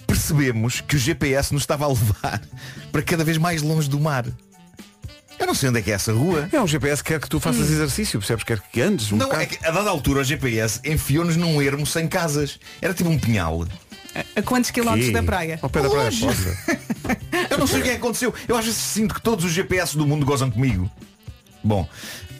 percebemos 0.06 0.80
que 0.80 0.96
o 0.96 0.98
GPS 0.98 1.52
nos 1.52 1.62
estava 1.62 1.84
a 1.84 1.88
levar 1.88 2.40
para 2.92 3.02
cada 3.02 3.24
vez 3.24 3.38
mais 3.38 3.62
longe 3.62 3.88
do 3.88 3.98
mar. 4.00 4.26
Eu 5.38 5.46
não 5.46 5.54
sei 5.54 5.68
onde 5.68 5.80
é 5.80 5.82
que 5.82 5.90
é 5.90 5.94
essa 5.94 6.12
rua. 6.12 6.48
É 6.52 6.60
um 6.60 6.66
GPS 6.66 7.02
que 7.02 7.12
quer 7.12 7.20
que 7.20 7.28
tu 7.28 7.40
faças 7.40 7.68
exercício, 7.68 8.18
percebes? 8.20 8.44
Quer 8.44 8.60
que 8.60 8.80
andes 8.80 9.10
um 9.10 9.16
Não, 9.16 9.26
bocado. 9.26 9.42
é 9.42 9.46
que 9.46 9.66
a 9.66 9.70
dada 9.70 9.90
altura 9.90 10.20
o 10.20 10.24
GPS 10.24 10.80
enfiou-nos 10.84 11.37
num 11.37 11.60
ermo 11.60 11.84
sem 11.84 12.06
casas. 12.06 12.58
Era 12.80 12.94
tipo 12.94 13.10
um 13.10 13.18
pinhal. 13.18 13.66
A 14.37 14.42
quantos 14.42 14.70
quilómetros 14.70 15.12
da 15.12 15.22
praia? 15.22 15.58
Ao 15.60 15.68
pé 15.68 15.82
da 15.82 15.90
praia. 15.90 16.10
Eu 17.50 17.58
não 17.58 17.66
sei 17.66 17.80
o 17.80 17.82
que 17.82 17.88
é 17.88 17.92
que 17.92 17.98
aconteceu. 17.98 18.32
Eu 18.46 18.56
às 18.56 18.64
vezes 18.64 18.80
sinto 18.80 19.14
que 19.14 19.20
todos 19.20 19.44
os 19.44 19.50
GPS 19.52 19.98
do 19.98 20.06
mundo 20.06 20.24
gozam 20.24 20.50
comigo. 20.50 20.88
Bom, 21.62 21.88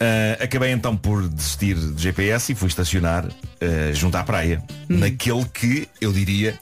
ah, 0.00 0.42
acabei 0.42 0.72
então 0.72 0.96
por 0.96 1.28
desistir 1.28 1.74
de 1.76 2.02
GPS 2.02 2.52
e 2.52 2.54
fui 2.54 2.68
estacionar 2.68 3.26
ah, 3.26 3.92
junto 3.92 4.16
à 4.16 4.24
praia. 4.24 4.62
Naquele 4.88 5.44
que, 5.46 5.88
eu 6.00 6.12
diria, 6.12 6.59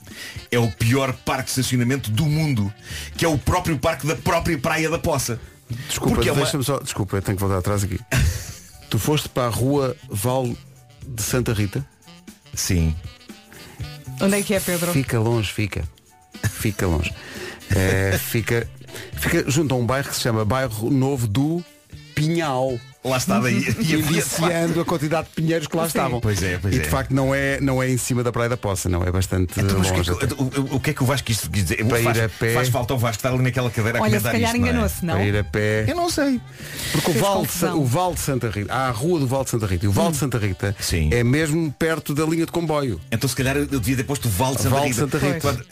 é 0.50 0.58
o 0.58 0.70
pior 0.70 1.12
parque 1.12 1.44
de 1.44 1.50
estacionamento 1.60 2.10
do 2.10 2.24
mundo. 2.24 2.72
Que 3.16 3.24
é 3.24 3.28
o 3.28 3.38
próprio 3.38 3.78
parque 3.78 4.06
da 4.06 4.16
própria 4.16 4.58
Praia 4.58 4.90
da 4.90 4.98
Poça. 4.98 5.40
Desculpa, 5.88 6.16
Porque 6.16 6.28
é 6.28 6.32
uma- 6.32 6.42
deixa-me 6.42 6.64
só. 6.64 6.78
Desculpa, 6.78 7.16
eu 7.16 7.22
tenho 7.22 7.36
que 7.36 7.40
voltar 7.42 7.58
atrás 7.58 7.82
aqui. 7.84 7.98
tu 8.90 8.98
foste 8.98 9.28
para 9.28 9.44
a 9.44 9.50
rua 9.50 9.96
Val 10.08 10.46
de 11.06 11.22
Santa 11.22 11.52
Rita? 11.52 11.84
Sim. 12.54 12.94
Onde 14.20 14.38
é 14.38 14.42
que 14.42 14.54
é, 14.54 14.60
Pedro? 14.60 14.92
Fica 14.92 15.18
longe, 15.18 15.50
fica. 15.50 15.82
Fica 16.50 16.86
longe. 16.86 17.12
É, 17.74 18.18
fica, 18.18 18.68
fica 19.14 19.50
junto 19.50 19.74
a 19.74 19.78
um 19.78 19.86
bairro 19.86 20.06
que 20.10 20.14
se 20.14 20.20
chama 20.20 20.44
Bairro 20.44 20.90
Novo 20.90 21.26
do 21.26 21.64
Pinhal. 22.14 22.78
Lá 23.04 23.16
está 23.16 23.40
daí. 23.40 23.58
E 23.58 23.72
de 23.72 23.96
Indiciando 23.96 24.80
a 24.80 24.84
quantidade 24.84 25.26
de 25.28 25.34
pinheiros 25.34 25.66
que 25.66 25.76
lá 25.76 25.86
estavam. 25.86 26.20
Pois 26.20 26.40
é, 26.40 26.58
pois 26.58 26.72
e 26.74 26.78
é. 26.78 26.82
de 26.82 26.88
facto 26.88 27.10
não 27.12 27.34
é, 27.34 27.60
não 27.60 27.82
é 27.82 27.90
em 27.90 27.96
cima 27.96 28.22
da 28.22 28.30
Praia 28.30 28.48
da 28.48 28.56
Poça, 28.56 28.88
não, 28.88 29.02
é 29.02 29.10
bastante 29.10 29.58
Então, 29.60 29.74
o, 29.76 29.78
longe. 29.78 29.92
que 29.92 30.00
é 30.00 30.26
que, 30.28 30.34
o- 30.34 30.44
o- 30.44 30.76
o 30.76 30.80
que 30.80 30.90
é 30.90 30.94
que 30.94 31.02
o 31.02 31.06
Vasco 31.06 31.26
quis 31.26 31.48
dizer? 31.50 31.84
Para 31.84 32.00
ir 32.00 32.04
faz, 32.04 32.18
a 32.20 32.28
pé. 32.28 32.54
faz 32.54 32.68
falta 32.68 32.92
ao 32.92 32.98
Vasco 33.00 33.16
estar 33.18 33.30
ali 33.32 33.42
naquela 33.42 33.70
cadeira 33.70 33.98
a 33.98 34.02
Olha, 34.02 34.20
se 34.20 34.24
comentar 34.24 34.32
calhar 34.32 34.50
isto, 34.54 34.60
não 34.60 34.66
é? 34.66 34.70
enganou-se, 34.70 35.04
não? 35.04 35.14
Para 35.14 35.24
ir 35.24 35.36
a 35.36 35.44
pé. 35.44 35.84
Eu 35.88 35.96
não 35.96 36.08
sei. 36.08 36.40
Porque 36.92 37.10
o 37.10 37.14
Val, 37.14 37.44
de, 37.46 37.64
o 37.66 37.84
Val 37.84 38.14
de 38.14 38.20
Santa 38.20 38.48
Rita, 38.50 38.72
há 38.72 38.86
a 38.88 38.90
rua 38.92 39.18
do 39.18 39.26
Val 39.26 39.42
de 39.42 39.50
Santa 39.50 39.66
Rita. 39.66 39.84
E 39.84 39.88
o 39.88 39.92
Val 39.92 40.10
de 40.12 40.16
Santa 40.18 40.38
Rita 40.38 40.76
Sim. 40.78 41.10
é 41.12 41.24
mesmo 41.24 41.72
perto 41.76 42.14
da 42.14 42.24
linha 42.24 42.46
de 42.46 42.52
comboio. 42.52 43.00
Então 43.10 43.28
se 43.28 43.34
calhar 43.34 43.56
eu 43.56 43.66
devia 43.66 43.96
ter 43.96 44.04
posto 44.04 44.28
o 44.28 44.30
Val 44.30 44.54
de 44.54 44.62
Santa 44.62 44.70
Val 44.76 44.82
de 44.84 44.88
Rita. 44.90 45.00
Santa 45.00 45.18
Rita. 45.18 45.64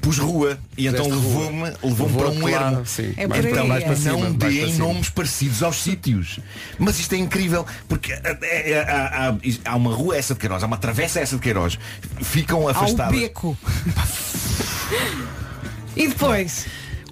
Pus 0.00 0.18
rua 0.18 0.58
e 0.76 0.86
então 0.86 1.06
levou-me 1.08 1.72
levou 1.82 2.08
para 2.10 2.28
um 2.30 2.42
lá, 2.44 2.50
ermo. 2.72 2.86
sim. 2.86 3.14
É 3.16 3.22
aí, 3.22 3.68
mais 3.68 3.84
para 3.84 3.96
cima, 3.96 4.16
não 4.18 4.32
deem 4.32 4.74
nomes 4.74 5.08
parecidos 5.10 5.62
aos 5.62 5.82
sítios. 5.82 6.38
Mas 6.78 6.98
isto 6.98 7.14
é 7.14 7.18
incrível, 7.18 7.64
porque 7.88 8.12
é, 8.12 8.38
é, 8.42 8.70
é, 8.72 8.80
há, 8.82 9.30
há- 9.30 9.36
há 9.64 9.76
uma 9.76 9.94
rua 9.94 10.16
essa 10.16 10.34
de 10.34 10.40
Queiroz, 10.40 10.62
há 10.62 10.66
uma 10.66 10.76
travessa 10.78 11.20
essa 11.20 11.36
de 11.36 11.42
Queiroz. 11.42 11.78
Ficam 12.22 12.62
Ao 12.62 12.68
afastadas. 12.68 13.18
beco. 13.18 13.56
e 15.96 16.08
depois? 16.08 16.66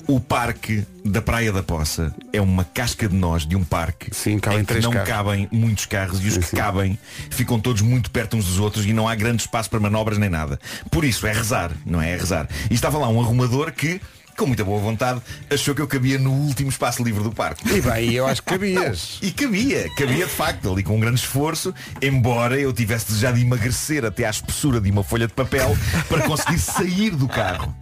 O 0.07 0.21
parque 0.21 0.85
da 1.03 1.23
Praia 1.23 1.51
da 1.51 1.63
Poça 1.63 2.15
é 2.33 2.41
uma 2.41 2.63
casca 2.63 3.09
de 3.09 3.15
nós 3.15 3.47
de 3.47 3.57
um 3.57 3.65
parque 3.65 4.15
Sim, 4.15 4.39
cabem 4.39 4.61
em 4.61 4.65
que 4.65 4.81
não 4.81 4.91
carros. 4.91 5.09
cabem 5.09 5.49
muitos 5.51 5.87
carros 5.87 6.23
e 6.23 6.29
os 6.29 6.35
Sim, 6.35 6.41
que 6.41 6.47
sim. 6.47 6.57
cabem 6.57 6.99
ficam 7.31 7.59
todos 7.59 7.81
muito 7.81 8.11
perto 8.11 8.37
uns 8.37 8.45
dos 8.45 8.59
outros 8.59 8.85
e 8.85 8.93
não 8.93 9.09
há 9.09 9.15
grande 9.15 9.43
espaço 9.43 9.71
para 9.71 9.81
manobras 9.81 10.19
nem 10.19 10.29
nada. 10.29 10.59
Por 10.91 11.05
isso 11.05 11.27
é 11.27 11.33
rezar, 11.33 11.73
não 11.87 12.03
é? 12.03 12.11
É 12.13 12.17
rezar. 12.17 12.49
E 12.71 12.75
estava 12.75 12.99
lá 12.99 13.09
um 13.09 13.19
arrumador 13.21 13.73
que, 13.73 13.99
com 14.37 14.47
muita 14.47 14.65
boa 14.65 14.81
vontade, 14.81 15.21
achou 15.51 15.75
que 15.75 15.81
eu 15.83 15.87
cabia 15.87 16.19
no 16.19 16.31
último 16.33 16.69
espaço 16.69 17.03
livre 17.03 17.23
do 17.23 17.31
parque. 17.33 17.69
E 17.77 17.81
bem, 17.81 18.13
eu 18.13 18.27
acho 18.27 18.43
que 18.43 18.49
cabias. 18.51 19.19
E 19.25 19.31
cabia, 19.31 19.89
cabia 19.97 20.27
de 20.27 20.31
facto, 20.33 20.73
ali 20.73 20.83
com 20.83 20.97
um 20.97 21.01
grande 21.01 21.21
esforço, 21.21 21.73
embora 22.03 22.59
eu 22.59 22.73
tivesse 22.73 23.07
desejado 23.07 23.39
emagrecer 23.39 24.05
até 24.05 24.25
à 24.27 24.31
espessura 24.31 24.81
de 24.81 24.91
uma 24.91 25.03
folha 25.05 25.27
de 25.27 25.33
papel 25.33 25.77
para 26.09 26.23
conseguir 26.23 26.59
sair 26.61 27.11
do 27.11 27.29
carro. 27.29 27.75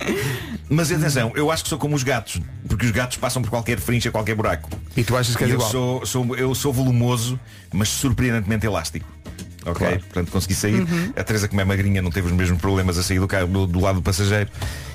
Mas 0.68 0.90
atenção, 0.92 1.32
eu 1.34 1.50
acho 1.50 1.62
que 1.64 1.68
sou 1.68 1.78
como 1.78 1.94
os 1.96 2.02
gatos, 2.02 2.40
porque 2.68 2.86
os 2.86 2.92
gatos 2.92 3.16
passam 3.16 3.42
por 3.42 3.50
qualquer 3.50 3.78
frincha, 3.80 4.10
qualquer 4.10 4.34
buraco. 4.34 4.68
E 4.96 5.02
tu 5.04 5.16
achas 5.16 5.34
que 5.36 5.44
és 5.44 5.50
E 5.50 5.54
eu 5.54 5.58
igual? 5.58 5.70
sou, 5.70 6.06
sou- 6.06 6.36
eu 6.36 6.54
sou 6.54 6.72
volumoso, 6.72 7.38
mas 7.72 7.88
surpreendentemente 7.88 8.66
elástico. 8.66 9.06
Ok? 9.64 9.74
Claro. 9.86 10.00
Portanto 10.00 10.30
consegui 10.32 10.54
sair. 10.54 10.86
A 11.16 11.22
Teresa, 11.22 11.46
como 11.46 11.60
é 11.60 11.64
magrinha, 11.64 12.02
não 12.02 12.10
teve 12.10 12.26
os 12.26 12.32
mesmos 12.32 12.60
problemas 12.60 12.98
a 12.98 13.02
sair 13.02 13.20
do, 13.20 13.28
carro, 13.28 13.46
do, 13.46 13.66
do 13.66 13.80
lado 13.80 13.96
do 13.96 14.02
passageiro. 14.02 14.50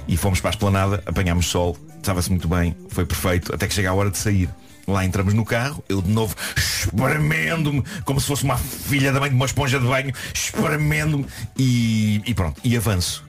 E 0.07 0.15
fomos 0.17 0.39
para 0.39 0.49
a 0.49 0.53
esplanada, 0.53 1.03
apanhámos 1.05 1.47
sol, 1.47 1.77
estava-se 1.97 2.29
muito 2.29 2.47
bem, 2.47 2.75
foi 2.89 3.05
perfeito, 3.05 3.53
até 3.53 3.67
que 3.67 3.73
chega 3.73 3.89
a 3.89 3.93
hora 3.93 4.09
de 4.09 4.17
sair. 4.17 4.49
Lá 4.87 5.03
entramos 5.03 5.33
no 5.33 5.43
carro, 5.43 5.83
eu 5.89 6.01
de 6.01 6.09
novo 6.09 6.33
espremendo-me, 6.55 7.83
como 8.05 8.21
se 8.21 8.27
fosse 8.27 8.43
uma 8.45 8.55
filha 8.57 9.11
da 9.11 9.19
mãe 9.19 9.29
de 9.29 9.35
uma 9.35 9.45
esponja 9.45 9.79
de 9.79 9.85
banho, 9.85 10.13
espremendo-me 10.33 11.25
e, 11.57 12.21
e 12.25 12.33
pronto, 12.33 12.61
e 12.63 12.77
avanço. 12.77 13.25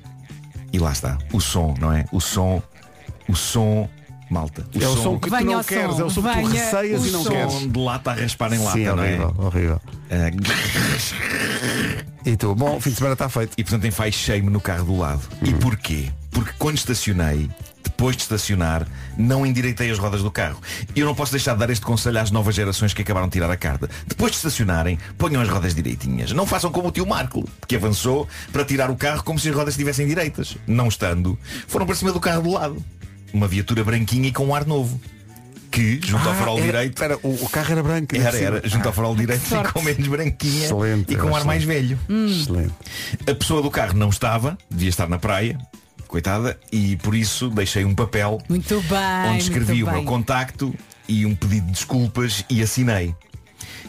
E 0.73 0.79
lá 0.79 0.93
está, 0.93 1.19
o 1.33 1.41
som, 1.41 1.75
não 1.81 1.93
é? 1.93 2.05
O 2.13 2.21
som, 2.21 2.63
o 3.29 3.35
som, 3.35 3.89
malta. 4.31 4.65
É 4.81 4.87
o 4.87 4.97
som 4.97 5.19
que 5.19 5.29
tu 5.31 5.45
não 5.45 5.65
queres, 5.65 5.97
som, 5.97 6.03
é 6.03 6.05
o 6.05 6.11
som 6.11 6.23
que 6.23 6.43
tu 6.43 6.47
receias 6.47 7.03
o 7.03 7.07
e 7.07 7.11
não 7.11 7.25
som. 7.25 7.31
queres. 7.31 7.53
som 7.53 7.69
de 7.69 7.79
lata 7.81 8.11
a 8.13 8.15
raspar 8.15 8.53
em 8.53 8.59
lata, 8.59 8.73
Sim, 8.79 8.85
não 8.85 9.03
é? 9.03 9.07
horrível, 9.19 9.35
horrível. 9.39 9.81
Ah, 10.11 10.31
E 12.25 12.37
tu, 12.37 12.55
bom, 12.55 12.77
o 12.77 12.81
fim 12.81 12.91
de 12.91 12.97
semana 12.97 13.15
está 13.15 13.29
feito. 13.29 13.55
E 13.57 13.65
portanto 13.65 13.87
enfaixei-me 13.87 14.51
no 14.51 14.61
carro 14.61 14.85
do 14.85 14.97
lado. 14.99 15.23
E 15.43 15.53
porquê? 15.55 16.11
Porque 16.39 16.53
quando 16.57 16.77
estacionei, 16.77 17.51
depois 17.83 18.15
de 18.17 18.23
estacionar, 18.23 18.87
não 19.17 19.45
endireitei 19.45 19.91
as 19.91 19.99
rodas 19.99 20.23
do 20.23 20.31
carro. 20.31 20.61
E 20.95 21.01
eu 21.01 21.05
não 21.07 21.13
posso 21.17 21.33
deixar 21.33 21.55
de 21.55 21.59
dar 21.59 21.69
este 21.71 21.85
conselho 21.85 22.21
às 22.21 22.31
novas 22.31 22.55
gerações 22.55 22.95
que 22.95 23.03
acabaram 23.03 23.27
de 23.27 23.33
tirar 23.33 23.51
a 23.51 23.57
carta. 23.57 23.91
Depois 24.07 24.31
de 24.31 24.37
estacionarem, 24.37 24.97
ponham 25.17 25.43
as 25.43 25.49
rodas 25.49 25.75
direitinhas. 25.75 26.31
Não 26.31 26.47
façam 26.47 26.71
como 26.71 26.89
o 26.89 26.93
tio 26.93 27.05
Marco, 27.05 27.45
que 27.67 27.75
avançou 27.75 28.29
para 28.53 28.65
tirar 28.65 28.89
o 28.89 28.95
carro 28.97 29.25
como 29.25 29.37
se 29.37 29.49
as 29.49 29.55
rodas 29.57 29.75
estivessem 29.75 30.07
direitas. 30.07 30.57
Não 30.65 30.87
estando, 30.87 31.37
foram 31.67 31.87
para 31.87 31.97
cima 31.97 32.13
do 32.13 32.21
carro 32.21 32.43
do 32.43 32.53
lado. 32.53 32.85
Uma 33.33 33.49
viatura 33.49 33.83
branquinha 33.83 34.29
e 34.29 34.33
com 34.33 34.47
um 34.47 34.55
ar 34.55 34.65
novo. 34.65 35.01
Que, 35.71 36.01
junto 36.03 36.27
ao 36.29 36.35
farol 36.37 36.57
era- 36.59 36.67
direito, 36.67 36.93
espera, 36.95 37.19
o, 37.23 37.45
o 37.45 37.49
carro 37.49 37.73
era 37.73 37.83
branco. 37.83 38.15
era, 38.17 38.31
por 38.31 38.41
era, 38.43 38.57
cima. 38.61 38.69
junto 38.69 38.87
ao 38.87 38.93
farol 38.93 39.17
direito 39.17 39.47
sorte. 39.47 39.67
ficou 39.67 39.83
menos 39.83 40.07
branquinha 40.09 40.65
Excelente, 40.67 41.13
e 41.13 41.17
com 41.17 41.27
um 41.27 41.35
ar 41.37 41.41
excelente. 41.41 41.47
mais 41.47 41.65
velho. 41.65 41.99
Excelente. 42.09 42.75
A 43.29 43.35
pessoa 43.35 43.61
do 43.61 43.71
carro 43.71 43.93
não 43.95 44.09
estava, 44.09 44.57
devia 44.71 44.89
estar 44.89 45.09
na 45.09 45.19
praia. 45.19 45.59
Coitada, 46.09 46.59
e 46.73 46.97
por 46.97 47.15
isso 47.15 47.49
deixei 47.51 47.85
um 47.85 47.95
papel 47.95 48.39
Muito 48.49 48.81
bem. 48.83 49.31
onde 49.31 49.43
escrevi 49.43 49.83
o 49.83 49.87
meu 49.87 49.97
bem. 49.97 50.05
contacto 50.05 50.75
e 51.07 51.25
um 51.25 51.35
pedido 51.35 51.67
de 51.67 51.73
desculpas 51.73 52.45
e 52.51 52.63
assinei. 52.63 53.15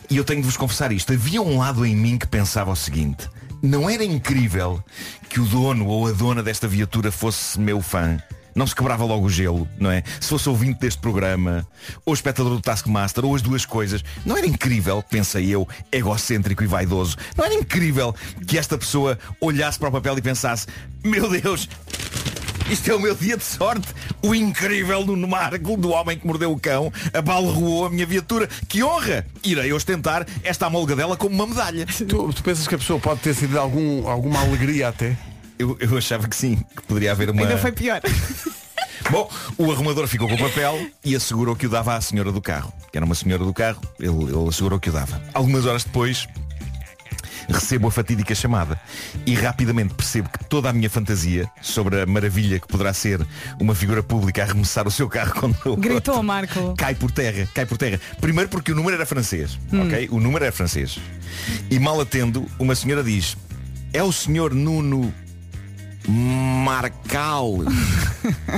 E 0.10 0.18
eu 0.18 0.24
tenho 0.24 0.42
de 0.42 0.46
vos 0.48 0.58
confessar 0.58 0.92
isto. 0.92 1.14
Havia 1.14 1.42
um 1.42 1.58
lado 1.58 1.86
em 1.86 1.96
mim 1.96 2.18
que 2.18 2.28
pensava 2.28 2.72
o 2.72 2.76
seguinte. 2.76 3.30
Não 3.62 3.90
era 3.90 4.04
incrível 4.04 4.84
que 5.30 5.40
o 5.40 5.46
dono 5.46 5.86
ou 5.88 6.08
a 6.08 6.12
dona 6.12 6.42
desta 6.42 6.68
viatura 6.68 7.12
fosse 7.12 7.60
meu 7.60 7.82
fã? 7.82 8.18
Não 8.60 8.68
se 8.68 8.76
quebrava 8.76 9.06
logo 9.06 9.26
o 9.26 9.30
gelo, 9.30 9.66
não 9.80 9.90
é? 9.90 10.04
Se 10.20 10.28
fosse 10.28 10.50
ouvinte 10.50 10.82
deste 10.82 11.00
programa, 11.00 11.66
ou 12.06 12.14
espectador 12.14 12.52
do 12.52 12.60
Taskmaster, 12.60 13.24
ou 13.24 13.34
as 13.34 13.42
duas 13.42 13.66
coisas, 13.66 14.04
não 14.26 14.36
era 14.36 14.46
incrível, 14.46 15.02
pensei 15.02 15.50
eu, 15.50 15.66
egocêntrico 15.90 16.62
e 16.62 16.68
vaidoso, 16.68 17.16
não 17.38 17.46
era 17.46 17.54
incrível 17.54 18.14
que 18.46 18.58
esta 18.58 18.78
pessoa 18.78 19.18
olhasse 19.40 19.80
para 19.80 19.88
o 19.88 19.92
papel 19.94 20.18
e 20.18 20.22
pensasse, 20.22 20.68
meu 21.02 21.30
Deus, 21.30 21.70
isto 22.70 22.92
é 22.92 22.96
o 22.96 23.00
meu 23.00 23.16
dia 23.16 23.38
de 23.38 23.46
sorte. 23.46 23.88
O 24.22 24.36
incrível 24.36 25.06
Nuno 25.06 25.26
Marco, 25.26 25.78
do 25.78 25.92
homem 25.92 26.20
que 26.20 26.28
mordeu 26.28 26.52
o 26.52 26.60
cão, 26.60 26.92
abalroou 27.14 27.86
a 27.86 27.90
minha 27.90 28.06
viatura. 28.06 28.50
Que 28.68 28.84
honra! 28.84 29.26
Irei 29.42 29.72
ostentar 29.72 30.28
esta 30.44 30.66
amolgadela 30.66 31.16
como 31.16 31.34
uma 31.34 31.48
medalha. 31.48 31.86
Tu, 31.86 32.34
tu 32.34 32.44
pensas 32.44 32.68
que 32.68 32.76
a 32.76 32.78
pessoa 32.78 33.00
pode 33.00 33.22
ter 33.22 33.34
sido 33.34 33.58
algum, 33.58 34.06
alguma 34.06 34.42
alegria 34.42 34.90
até? 34.90 35.16
Eu, 35.60 35.78
eu 35.80 35.98
achava 35.98 36.28
que 36.28 36.36
sim, 36.36 36.56
que 36.76 36.82
poderia 36.84 37.12
haver 37.12 37.30
uma... 37.30 37.42
Ainda 37.42 37.58
foi 37.58 37.72
pior. 37.74 38.02
Bom, 39.12 39.30
o 39.58 39.72
arrumador 39.72 40.08
ficou 40.08 40.28
com 40.28 40.36
o 40.36 40.38
papel 40.40 40.88
e 41.04 41.16
assegurou 41.16 41.56
que 41.56 41.66
o 41.66 41.70
dava 41.70 41.96
à 41.96 42.02
senhora 42.02 42.32
do 42.32 42.42
carro. 42.42 42.72
Que 42.92 42.98
era 42.98 43.06
uma 43.06 43.16
senhora 43.16 43.44
do 43.44 43.54
carro, 43.54 43.82
ele, 44.00 44.10
ele 44.24 44.48
assegurou 44.48 44.80
que 44.80 44.90
o 44.90 44.94
dava. 44.94 45.22
Algumas 45.34 45.66
horas 45.66 45.84
depois, 45.84 46.28
recebo 47.48 47.88
a 47.88 47.92
fatídica 47.92 48.36
chamada 48.36 48.80
e 49.26 49.34
rapidamente 49.34 49.94
percebo 49.96 50.30
que 50.30 50.44
toda 50.46 50.70
a 50.70 50.74
minha 50.74 50.90
fantasia 50.90 51.50
sobre 51.62 52.02
a 52.02 52.06
maravilha 52.06 52.60
que 52.60 52.68
poderá 52.68 52.94
ser 52.94 53.20
uma 53.60 53.74
figura 53.74 54.04
pública 54.04 54.44
a 54.44 54.46
arremessar 54.46 54.88
o 54.88 54.92
seu 54.92 55.10
carro 55.10 55.34
quando 55.34 55.76
Gritou, 55.78 56.22
Marco. 56.22 56.76
cai 56.78 56.94
por 56.94 57.10
terra, 57.12 57.48
cai 57.54 57.66
por 57.66 57.78
terra. 57.78 58.00
Primeiro 58.22 58.50
porque 58.50 58.72
o 58.72 58.76
número 58.76 58.96
era 58.96 59.06
francês, 59.06 59.58
Hum. 59.74 59.88
ok? 59.88 60.08
O 60.12 60.20
número 60.20 60.46
era 60.46 60.54
francês. 60.54 61.00
E 61.72 61.80
mal 61.80 62.00
atendo, 62.00 62.46
uma 62.60 62.76
senhora 62.76 63.04
diz, 63.04 63.36
é 63.92 64.04
o 64.04 64.12
senhor 64.12 64.54
Nuno 64.54 65.12
Marcal. 66.10 67.50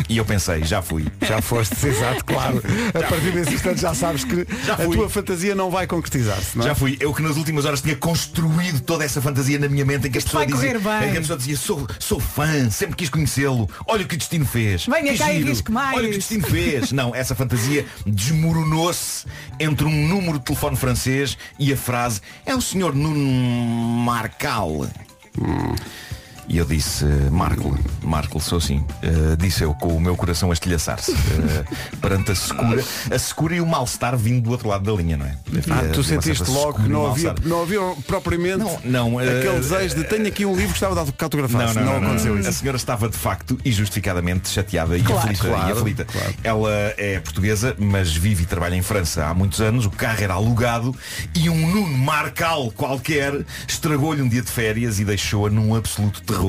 e 0.08 0.18
eu 0.18 0.26
pensei, 0.26 0.64
já 0.64 0.82
fui. 0.82 1.06
Já 1.22 1.42
foste, 1.42 1.76
exato, 1.86 2.24
claro. 2.26 2.64
A 2.90 3.10
partir 3.10 3.32
desse 3.32 3.54
instante 3.54 3.82
já 3.82 3.94
sabes 3.94 4.24
que 4.24 4.48
Já 4.66 4.76
a 4.76 4.78
tua 4.78 5.10
fantasia 5.10 5.54
não 5.54 5.70
vai 5.70 5.86
concretizar-se, 5.86 6.58
é? 6.60 6.64
Já 6.64 6.76
fui. 6.76 6.98
Eu 7.00 7.14
que 7.14 7.22
nas 7.22 7.36
últimas 7.38 7.66
horas 7.66 7.82
tinha 7.82 7.96
construído 7.96 8.80
toda 8.82 9.04
essa 9.04 9.22
fantasia 9.22 9.60
na 9.60 9.68
minha 9.68 9.86
mente 9.86 10.08
em 10.08 10.12
que 10.12 10.18
a 10.18 10.22
pessoa 10.22 10.46
vai 10.46 10.54
dizia, 10.54 10.78
em 10.78 11.12
que 11.12 11.18
a 11.18 11.22
pessoa 11.22 11.38
dizia 11.38 11.58
sou, 11.58 11.88
sou 12.00 12.20
fã, 12.20 12.70
sempre 12.70 12.96
quis 12.96 13.10
conhecê-lo. 13.10 13.70
Olha 13.86 14.04
o 14.04 14.08
que 14.08 14.16
o 14.16 14.18
destino 14.18 14.46
fez. 14.46 14.86
Venha 14.86 15.12
Que 15.12 15.18
cá 15.18 15.32
e 15.34 15.38
giro. 15.38 15.50
risque 15.50 15.72
mais. 15.72 15.98
Olha 15.98 16.08
o 16.08 16.10
que 16.10 16.16
o 16.16 16.20
destino 16.20 16.48
fez. 16.48 16.92
Não, 16.94 17.14
essa 17.14 17.36
fantasia 17.36 17.86
desmoronou-se 18.06 19.26
entre 19.60 19.86
um 19.86 20.08
número 20.08 20.40
de 20.40 20.46
telefone 20.46 20.76
francês 20.78 21.38
e 21.60 21.72
a 21.74 21.78
frase 21.78 22.22
é 22.46 22.56
o 22.56 22.62
senhor 22.62 22.96
Nuno 22.96 23.20
Marcal. 24.04 24.88
E 26.52 26.58
eu 26.58 26.66
disse, 26.66 27.06
Marco, 27.32 27.80
Marco, 28.04 28.38
sou 28.42 28.58
assim. 28.58 28.80
Uh, 29.02 29.38
disse 29.38 29.64
eu 29.64 29.74
com 29.74 29.96
o 29.96 30.02
meu 30.02 30.18
coração 30.18 30.50
a 30.50 30.54
estilhaçar-se. 30.54 31.14
Uh, 31.14 31.98
perante 32.02 32.32
a 32.32 32.36
secura. 32.36 32.84
A 33.10 33.18
secura 33.18 33.56
e 33.56 33.62
o 33.62 33.66
mal-estar 33.66 34.18
vindo 34.18 34.44
do 34.44 34.52
outro 34.52 34.68
lado 34.68 34.84
da 34.84 35.02
linha, 35.02 35.16
não 35.16 35.26
é? 35.26 35.38
Ah, 35.70 35.90
tu 35.94 36.04
certa 36.04 36.24
sentiste 36.24 36.52
logo 36.52 36.74
que 36.74 36.88
e 36.88 36.90
não 36.90 37.10
havia, 37.10 37.34
não 37.46 37.62
havia 37.62 37.80
propriamente 38.06 38.58
Não, 38.58 38.82
não, 38.84 39.20
aquele 39.20 39.48
eh, 39.48 39.60
desejo 39.60 39.96
de 39.96 40.04
tenho 40.04 40.28
aqui 40.28 40.46
um 40.46 40.52
livro 40.52 40.74
que 40.74 40.80
gostava 40.80 40.94
de 40.94 41.14
autografar. 41.24 41.74
Não, 41.74 41.86
não, 41.86 42.00
não, 42.02 42.08
aconteceu 42.10 42.34
não. 42.34 42.42
isso. 42.42 42.50
A 42.50 42.52
senhora 42.52 42.76
estava 42.76 43.08
de 43.08 43.18
facto 43.18 43.58
e 43.64 43.72
justificadamente 43.72 44.50
chateada 44.50 44.98
e 44.98 45.04
Claro, 45.04 45.22
aflita. 45.22 45.48
claro, 45.48 45.70
e 45.70 45.72
aflita. 45.72 46.06
claro. 46.06 46.34
Ela 46.44 46.94
é 46.98 47.18
portuguesa, 47.22 47.78
mas 47.80 48.14
vive 48.14 48.44
e 48.44 48.46
trabalha 48.46 48.76
em 48.76 48.82
França 48.82 49.26
há 49.26 49.34
muitos 49.34 49.62
anos. 49.62 49.86
O 49.86 49.90
carro 49.90 50.22
era 50.22 50.34
alugado 50.34 50.94
e 51.34 51.50
um 51.50 51.72
Nuno 51.72 51.98
Marcal 51.98 52.70
qualquer 52.72 53.46
estragou-lhe 53.66 54.22
um 54.22 54.28
dia 54.28 54.42
de 54.42 54.52
férias 54.52 55.00
e 55.00 55.06
deixou-a 55.06 55.50
num 55.50 55.74
absoluto 55.76 56.22
terror 56.22 56.41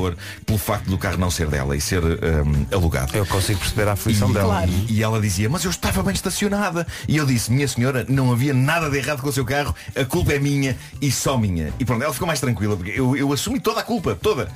pelo 0.44 0.58
facto 0.58 0.86
do 0.86 0.98
carro 0.98 1.18
não 1.18 1.30
ser 1.30 1.48
dela 1.48 1.76
e 1.76 1.80
ser 1.80 2.02
hum, 2.02 2.66
alugado. 2.72 3.16
Eu 3.16 3.26
consigo 3.26 3.58
perceber 3.60 3.88
a 3.88 3.92
aflição 3.92 4.30
e, 4.30 4.34
dela. 4.34 4.54
Claro. 4.54 4.70
E 4.88 5.02
ela 5.02 5.20
dizia, 5.20 5.48
mas 5.48 5.64
eu 5.64 5.70
estava 5.70 6.02
bem 6.02 6.14
estacionada. 6.14 6.86
E 7.06 7.16
eu 7.16 7.26
disse, 7.26 7.52
minha 7.52 7.68
senhora, 7.68 8.04
não 8.08 8.32
havia 8.32 8.54
nada 8.54 8.90
de 8.90 8.98
errado 8.98 9.22
com 9.22 9.28
o 9.28 9.32
seu 9.32 9.44
carro, 9.44 9.74
a 9.94 10.04
culpa 10.04 10.32
é 10.32 10.38
minha 10.38 10.76
e 11.00 11.10
só 11.10 11.36
minha. 11.38 11.72
E 11.78 11.84
pronto, 11.84 12.02
ela 12.02 12.12
ficou 12.12 12.26
mais 12.26 12.40
tranquila, 12.40 12.76
porque 12.76 12.92
eu, 12.94 13.16
eu 13.16 13.32
assumi 13.32 13.60
toda 13.60 13.80
a 13.80 13.84
culpa, 13.84 14.18
toda. 14.20 14.48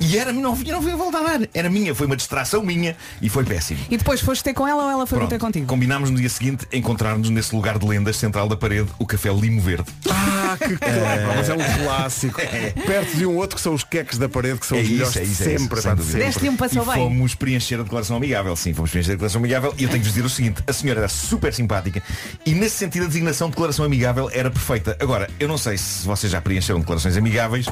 E 0.00 0.16
era, 0.16 0.32
não 0.32 0.54
não 0.54 0.78
havia 0.78 0.96
volta 0.96 1.18
a 1.18 1.22
dar. 1.22 1.48
Era 1.52 1.68
minha, 1.68 1.94
foi 1.94 2.06
uma 2.06 2.16
distração 2.16 2.62
minha 2.62 2.96
e 3.20 3.28
foi 3.28 3.44
péssimo. 3.44 3.80
E 3.90 3.96
depois 3.96 4.20
foste 4.20 4.44
ter 4.44 4.54
com 4.54 4.66
ela 4.66 4.84
ou 4.84 4.90
ela 4.90 5.06
foi 5.06 5.18
Pronto, 5.18 5.30
ter 5.30 5.38
contigo? 5.38 5.66
combinámos 5.66 6.10
no 6.10 6.16
dia 6.16 6.28
seguinte 6.28 6.66
encontrar-nos 6.72 7.30
nesse 7.30 7.54
lugar 7.54 7.78
de 7.78 7.86
lendas 7.86 8.16
central 8.16 8.48
da 8.48 8.56
parede, 8.56 8.88
o 8.98 9.06
café 9.06 9.32
Limo 9.32 9.60
Verde. 9.60 9.90
Ah, 10.10 10.56
que 10.58 10.76
clássico. 10.78 11.32
Mas 11.36 11.48
é 11.48 11.54
um 11.54 11.84
clássico. 11.84 12.40
Perto 12.86 13.16
de 13.16 13.26
um 13.26 13.36
outro 13.36 13.56
que 13.56 13.62
são 13.62 13.74
os 13.74 13.84
queques 13.84 14.18
da 14.18 14.28
parede, 14.28 14.58
que 14.58 14.66
são 14.66 14.73
É 14.76 14.80
os 14.82 14.88
isso, 14.88 14.92
melhores 14.92 15.16
é 15.16 15.22
isso, 15.22 15.42
de 15.44 15.48
é 15.50 15.52
isso, 15.54 15.60
sempre. 15.60 15.80
sem 15.80 15.90
pá, 15.90 15.94
de 15.94 15.96
dúvida. 15.96 16.04
sempre. 16.12 16.26
Deste-lhe 16.26 16.48
um 16.50 16.54
E 16.54 16.56
passou 16.56 16.84
bem. 16.84 16.94
fomos 16.94 17.34
preencher 17.34 17.74
a 17.80 17.82
declaração 17.82 18.16
amigável. 18.16 18.56
Sim, 18.56 18.74
fomos 18.74 18.90
preencher 18.90 19.10
a 19.10 19.14
declaração 19.14 19.38
amigável. 19.40 19.74
E 19.78 19.82
eu 19.84 19.88
tenho 19.88 20.00
que 20.02 20.08
vos 20.08 20.14
dizer 20.14 20.24
o 20.26 20.30
seguinte, 20.30 20.62
a 20.66 20.72
senhora 20.72 21.00
era 21.00 21.08
super 21.08 21.52
simpática 21.54 22.02
e 22.46 22.54
nesse 22.54 22.76
sentido 22.76 23.04
a 23.04 23.08
designação 23.08 23.48
de 23.48 23.52
declaração 23.52 23.84
amigável 23.84 24.30
era 24.32 24.50
perfeita. 24.50 24.96
Agora, 25.00 25.28
eu 25.38 25.48
não 25.48 25.58
sei 25.58 25.76
se 25.78 26.06
vocês 26.06 26.30
já 26.32 26.40
preencheram 26.40 26.80
declarações 26.80 27.16
amigáveis. 27.16 27.66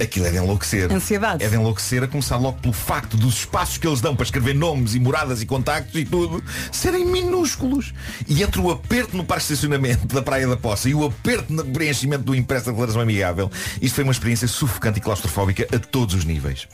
Aquilo 0.00 0.26
é 0.26 0.30
de 0.30 0.36
enlouquecer. 0.38 0.90
Ansiedade. 0.90 1.44
É 1.44 1.48
de 1.48 1.54
enlouquecer 1.54 2.02
a 2.02 2.08
começar 2.08 2.36
logo 2.38 2.58
pelo 2.58 2.72
facto 2.72 3.16
dos 3.16 3.34
espaços 3.34 3.76
que 3.76 3.86
eles 3.86 4.00
dão 4.00 4.16
para 4.16 4.24
escrever 4.24 4.54
nomes 4.54 4.94
e 4.94 5.00
moradas 5.00 5.42
e 5.42 5.46
contactos 5.46 5.94
e 6.00 6.04
tudo 6.04 6.42
serem 6.72 7.04
minúsculos. 7.04 7.92
E 8.26 8.42
entre 8.42 8.60
o 8.60 8.70
aperto 8.70 9.16
no 9.16 9.24
parque 9.24 9.46
de 9.46 9.52
estacionamento 9.52 10.06
da 10.06 10.22
Praia 10.22 10.48
da 10.48 10.56
Poça 10.56 10.88
e 10.88 10.94
o 10.94 11.04
aperto 11.04 11.52
no 11.52 11.64
preenchimento 11.64 12.24
do 12.24 12.34
impresso 12.34 12.66
da 12.66 12.72
declaração 12.72 13.02
amigável, 13.02 13.50
isto 13.80 13.94
foi 13.94 14.04
uma 14.04 14.12
experiência 14.12 14.48
sufocante 14.48 14.98
e 14.98 15.02
claustrofóbica 15.02 15.66
a 15.74 15.78
todos 15.78 16.14
os 16.14 16.24
níveis. 16.24 16.66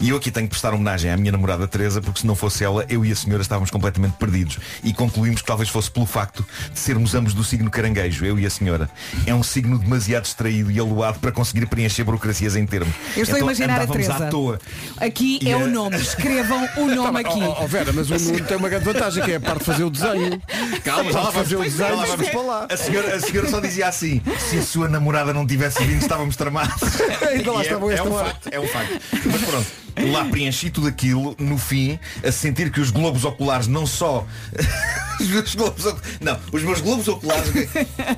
E 0.00 0.10
eu 0.10 0.16
aqui 0.16 0.30
tenho 0.30 0.46
que 0.46 0.50
prestar 0.50 0.72
homenagem 0.72 1.10
à 1.10 1.16
minha 1.16 1.32
namorada 1.32 1.66
Teresa, 1.66 2.00
porque 2.00 2.20
se 2.20 2.26
não 2.26 2.36
fosse 2.36 2.62
ela, 2.62 2.86
eu 2.88 3.04
e 3.04 3.10
a 3.10 3.16
senhora 3.16 3.42
estávamos 3.42 3.70
completamente 3.70 4.16
perdidos. 4.16 4.58
E 4.84 4.92
concluímos 4.92 5.40
que 5.40 5.46
talvez 5.46 5.68
fosse 5.68 5.90
pelo 5.90 6.06
facto 6.06 6.46
de 6.72 6.78
sermos 6.78 7.14
ambos 7.14 7.34
do 7.34 7.42
signo 7.42 7.70
caranguejo, 7.70 8.24
eu 8.24 8.38
e 8.38 8.46
a 8.46 8.50
senhora. 8.50 8.88
É 9.26 9.34
um 9.34 9.42
signo 9.42 9.78
demasiado 9.78 10.22
distraído 10.22 10.70
e 10.70 10.78
aluado 10.78 11.18
para 11.18 11.32
conseguir 11.32 11.66
preencher 11.66 12.04
burocracias 12.04 12.54
em 12.54 12.67
termos. 12.68 12.94
Eu 13.16 13.22
estou 13.22 13.36
Então, 13.36 13.48
a 13.48 13.52
imaginar 13.52 13.80
a 13.80 13.86
Teresa. 13.86 14.12
à 14.14 14.28
toa. 14.28 14.60
Aqui 14.98 15.38
E 15.42 15.48
é 15.50 15.54
a- 15.54 15.58
o 15.58 15.66
nome. 15.66 15.96
Escrevam 15.96 16.68
o 16.76 16.86
nome 16.86 17.20
aqui. 17.20 17.40
Oh, 17.42 17.64
oh, 17.64 17.66
Vera, 17.66 17.92
mas 17.92 18.10
o 18.10 18.14
Nuno 18.18 18.44
tem 18.44 18.56
uma 18.56 18.68
grande 18.68 18.84
vantagem, 18.84 19.22
que 19.24 19.32
é 19.32 19.36
a 19.36 19.40
parte 19.40 19.58
de 19.60 19.64
fazer 19.64 19.84
o 19.84 19.90
desenho. 19.90 20.40
Calma, 20.84 21.12
já 21.12 21.32
fazer 21.32 21.56
o 21.56 21.62
desenho 21.62 21.96
lá 21.96 22.04
vamos. 22.06 22.28
para 22.28 22.40
lá. 22.42 22.66
A 22.70 22.76
senhora, 22.76 23.16
a 23.16 23.20
senhora 23.20 23.48
só 23.48 23.60
dizia 23.60 23.88
assim, 23.88 24.20
se 24.38 24.58
a 24.58 24.62
sua 24.62 24.88
namorada 24.88 25.32
não 25.32 25.46
tivesse 25.46 25.82
vindo, 25.84 26.00
estávamos 26.02 26.36
tramados. 26.36 26.82
Ainda 27.30 27.52
lá 27.52 27.60
é, 27.60 27.62
estavam 27.62 27.90
é 27.90 27.94
esta 27.94 28.08
um 28.08 28.12
hora. 28.12 28.26
facto, 28.26 28.48
é 28.52 28.60
um 28.60 28.68
facto. 28.68 29.00
Mas 29.24 29.42
pronto, 29.42 29.66
lá 30.12 30.24
preenchi 30.26 30.70
tudo 30.70 30.86
aquilo, 30.88 31.34
no 31.38 31.58
fim, 31.58 31.98
a 32.26 32.30
sentir 32.32 32.70
que 32.70 32.80
os 32.80 32.90
globos 32.90 33.24
oculares 33.24 33.66
não 33.66 33.86
só. 33.86 34.26
os 35.20 35.26
meus 35.28 35.54
globos 35.54 35.84
oc- 35.86 36.00
Não, 36.20 36.38
os 36.52 36.62
meus 36.62 36.80
globos 36.80 37.08
oculares. 37.08 37.50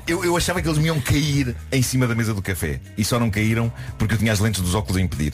Eu, 0.07 0.23
eu 0.23 0.37
achava 0.37 0.61
que 0.61 0.67
eles 0.67 0.77
me 0.77 0.85
iam 0.87 0.99
cair 1.01 1.55
em 1.71 1.81
cima 1.81 2.07
da 2.07 2.15
mesa 2.15 2.33
do 2.33 2.41
café. 2.41 2.79
E 2.97 3.03
só 3.03 3.19
não 3.19 3.29
caíram 3.29 3.71
porque 3.97 4.13
eu 4.13 4.17
tinha 4.17 4.31
as 4.31 4.39
lentes 4.39 4.61
dos 4.61 4.75
óculos 4.75 4.97
a 4.97 5.01
impedir. 5.01 5.33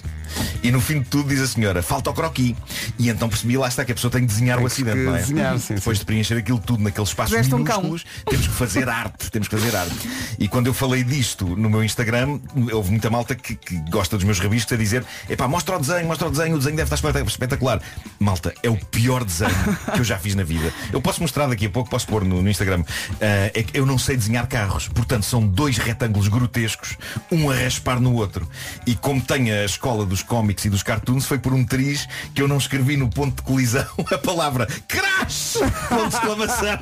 E 0.64 0.72
no 0.72 0.80
fim 0.82 1.00
de 1.02 1.10
tudo 1.10 1.30
diz 1.30 1.42
a 1.42 1.48
senhora, 1.48 1.82
falta 1.82 2.10
o 2.10 2.14
croqui. 2.14 2.56
E 2.98 3.10
então 3.10 3.28
percebi 3.30 3.58
lá 3.58 3.68
está 3.68 3.84
que 3.86 3.92
a 3.92 3.96
pessoa 3.96 4.12
tem 4.12 4.22
que 4.22 4.28
desenhar 4.28 4.58
o 4.58 4.62
que 4.62 4.68
acidente, 4.68 4.98
não 5.00 5.16
é? 5.16 5.20
desenhar, 5.20 5.60
sim, 5.60 5.76
Depois 5.76 6.00
de 6.00 6.06
preencher 6.06 6.36
aquilo 6.38 6.60
tudo 6.60 6.84
naqueles 6.84 7.10
espaços 7.10 7.32
Tiveste 7.32 7.54
um 7.56 7.64
cão. 7.64 7.82
minúsculos, 7.82 8.06
temos 8.30 8.48
que 8.48 8.54
fazer 8.54 8.90
arte, 8.90 9.30
temos 9.32 9.48
que 9.48 9.58
fazer 9.58 9.76
arte. 9.76 10.10
E 10.40 10.48
quando 10.48 10.68
eu 10.68 10.74
falei 10.74 11.04
disto 11.04 11.46
no 11.56 11.70
meu 11.70 11.84
Instagram, 11.84 12.40
houve 12.72 12.92
muita 12.92 13.10
malta 13.10 13.36
que, 13.36 13.56
que 13.56 13.78
gosta 13.90 14.16
dos 14.18 14.24
meus 14.26 14.40
rabiscos 14.40 14.72
a 14.74 14.78
dizer, 14.78 15.06
epá, 15.30 15.48
mostra 15.48 15.76
o 15.76 15.80
desenho, 15.80 16.08
mostra 16.08 16.28
o 16.28 16.32
desenho, 16.32 16.37
o 16.46 16.58
desenho 16.58 16.76
deve 16.76 16.84
estar 16.84 16.96
espetac- 16.96 17.28
espetacular. 17.28 17.82
Malta, 18.20 18.54
é 18.64 18.70
o 18.70 18.78
pior 18.78 19.24
desenho 19.24 19.52
que 19.94 20.00
eu 20.00 20.04
já 20.04 20.18
fiz 20.18 20.36
na 20.36 20.44
vida. 20.44 20.72
Eu 20.92 21.02
posso 21.02 21.22
mostrar 21.22 21.48
daqui 21.48 21.66
a 21.66 21.70
pouco, 21.70 21.90
posso 21.90 22.08
pôr 22.08 22.24
no, 22.24 22.42
no 22.42 22.50
Instagram. 22.50 22.84
Ah, 23.22 23.52
é 23.54 23.64
que 23.64 23.78
eu 23.78 23.86
não 23.86 23.98
sei 23.98 24.16
desenhar 24.18 24.48
carros, 24.48 24.88
portanto 24.88 25.24
são 25.24 25.46
dois 25.46 25.78
retângulos 25.78 26.28
grotescos, 26.28 26.98
um 27.32 27.50
a 27.50 27.56
raspar 27.56 28.00
no 28.00 28.14
outro. 28.14 28.48
E 28.86 28.96
como 28.96 29.22
tenho 29.22 29.54
a 29.54 29.66
escola 29.66 30.06
dos 30.06 30.22
cómics 30.24 30.66
e 30.66 30.70
dos 30.70 30.84
cartoons, 30.84 31.26
foi 31.26 31.38
por 31.40 31.54
um 31.54 31.64
triz 31.64 32.08
que 32.34 32.42
eu 32.42 32.48
não 32.48 32.58
escrevi 32.58 32.98
no 32.98 33.10
ponto 33.10 33.38
de 33.38 33.42
colisão 33.42 33.86
a 34.12 34.18
palavra 34.18 34.68
crash! 34.88 35.58
Ponto 35.90 36.10
de 36.10 36.16
exclamação! 36.16 36.78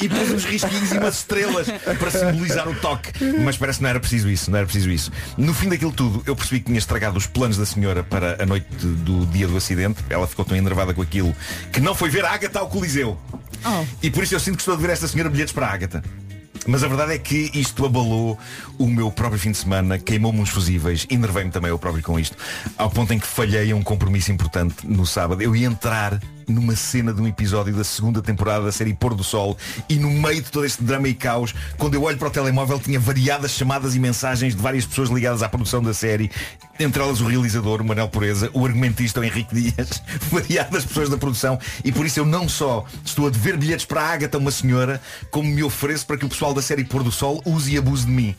E 0.00 0.08
pus 0.08 0.30
uns 0.30 0.44
risquinhos 0.44 0.92
e 0.92 0.98
umas 0.98 1.16
estrelas 1.18 1.66
para 1.98 2.10
simbolizar 2.10 2.68
o 2.68 2.74
toque. 2.74 3.12
Mas 3.44 3.56
parece 3.56 3.78
que 3.78 3.82
não 3.82 3.90
era 3.90 4.00
preciso 4.00 4.28
isso, 4.30 4.50
não 4.50 4.58
era 4.58 4.66
preciso 4.66 4.90
isso. 4.90 5.10
No 5.36 5.52
fim 5.54 5.68
daquilo 5.68 5.92
tudo, 5.92 6.22
eu 6.26 6.34
percebi 6.36 6.60
que 6.60 6.66
tinha 6.66 6.78
estragado 6.78 7.16
os 7.18 7.26
planos 7.26 7.56
da 7.56 7.66
senhora 7.66 8.02
para 8.02 8.42
a 8.42 8.46
noite 8.46 8.66
do 8.86 9.26
dia 9.26 9.46
do 9.46 9.56
acidente. 9.56 10.04
Ela 10.08 10.26
ficou 10.26 10.44
tão 10.44 10.56
enervada 10.56 10.92
com 10.94 11.02
aquilo 11.02 11.34
que 11.72 11.80
não 11.80 11.94
foi 11.94 12.10
ver 12.10 12.24
a 12.24 12.32
Agatha 12.32 12.58
ao 12.58 12.68
Coliseu. 12.68 13.18
Oh. 13.64 13.84
E 14.02 14.10
por 14.10 14.24
isso 14.24 14.34
eu 14.34 14.40
sinto 14.40 14.56
que 14.56 14.62
estou 14.62 14.74
a 14.74 14.76
dever 14.76 14.92
esta 14.92 15.06
senhora 15.06 15.30
bilhetes 15.30 15.52
para 15.52 15.66
a 15.66 15.72
Agatha. 15.72 16.02
Mas 16.66 16.84
a 16.84 16.88
verdade 16.88 17.12
é 17.12 17.18
que 17.18 17.50
isto 17.54 17.84
abalou 17.84 18.38
o 18.78 18.86
meu 18.86 19.10
próprio 19.10 19.40
fim 19.40 19.50
de 19.50 19.58
semana, 19.58 19.98
queimou-me 19.98 20.40
uns 20.40 20.50
fusíveis, 20.50 21.06
enervei-me 21.10 21.50
também 21.50 21.70
eu 21.70 21.78
próprio 21.78 22.04
com 22.04 22.18
isto, 22.18 22.36
ao 22.78 22.88
ponto 22.88 23.12
em 23.12 23.18
que 23.18 23.26
falhei 23.26 23.72
a 23.72 23.76
um 23.76 23.82
compromisso 23.82 24.30
importante 24.30 24.86
no 24.86 25.04
sábado. 25.04 25.42
Eu 25.42 25.56
ia 25.56 25.66
entrar 25.66 26.20
numa 26.48 26.76
cena 26.76 27.12
de 27.12 27.20
um 27.20 27.26
episódio 27.26 27.74
da 27.74 27.84
segunda 27.84 28.22
temporada 28.22 28.64
da 28.64 28.72
série 28.72 28.94
Pôr 28.94 29.14
do 29.14 29.24
Sol 29.24 29.56
e 29.88 29.96
no 29.96 30.10
meio 30.10 30.42
de 30.42 30.50
todo 30.50 30.64
este 30.64 30.82
drama 30.82 31.08
e 31.08 31.14
caos, 31.14 31.54
quando 31.78 31.94
eu 31.94 32.02
olho 32.02 32.18
para 32.18 32.28
o 32.28 32.30
telemóvel 32.30 32.78
tinha 32.78 32.98
variadas 32.98 33.52
chamadas 33.52 33.94
e 33.94 33.98
mensagens 33.98 34.54
de 34.54 34.62
várias 34.62 34.84
pessoas 34.84 35.08
ligadas 35.08 35.42
à 35.42 35.48
produção 35.48 35.82
da 35.82 35.94
série, 35.94 36.30
entre 36.78 37.02
elas 37.02 37.20
o 37.20 37.26
realizador, 37.26 37.80
o 37.80 37.84
Manel 37.84 38.08
Pureza, 38.08 38.50
o 38.52 38.64
argumentista, 38.64 39.20
o 39.20 39.24
Henrique 39.24 39.54
Dias, 39.54 40.02
variadas 40.30 40.84
pessoas 40.84 41.08
da 41.08 41.16
produção 41.16 41.58
e 41.84 41.92
por 41.92 42.06
isso 42.06 42.20
eu 42.20 42.26
não 42.26 42.48
só 42.48 42.84
estou 43.04 43.26
a 43.26 43.30
dever 43.30 43.56
bilhetes 43.56 43.84
para 43.84 44.02
a 44.02 44.12
Ágata, 44.12 44.38
uma 44.38 44.50
senhora, 44.50 45.00
como 45.30 45.48
me 45.48 45.62
ofereço 45.62 46.06
para 46.06 46.16
que 46.16 46.24
o 46.24 46.28
pessoal 46.28 46.54
da 46.54 46.62
série 46.62 46.84
Pôr 46.84 47.02
do 47.02 47.12
Sol 47.12 47.42
use 47.44 47.72
e 47.72 47.78
abuse 47.78 48.06
de 48.06 48.12
mim. 48.12 48.34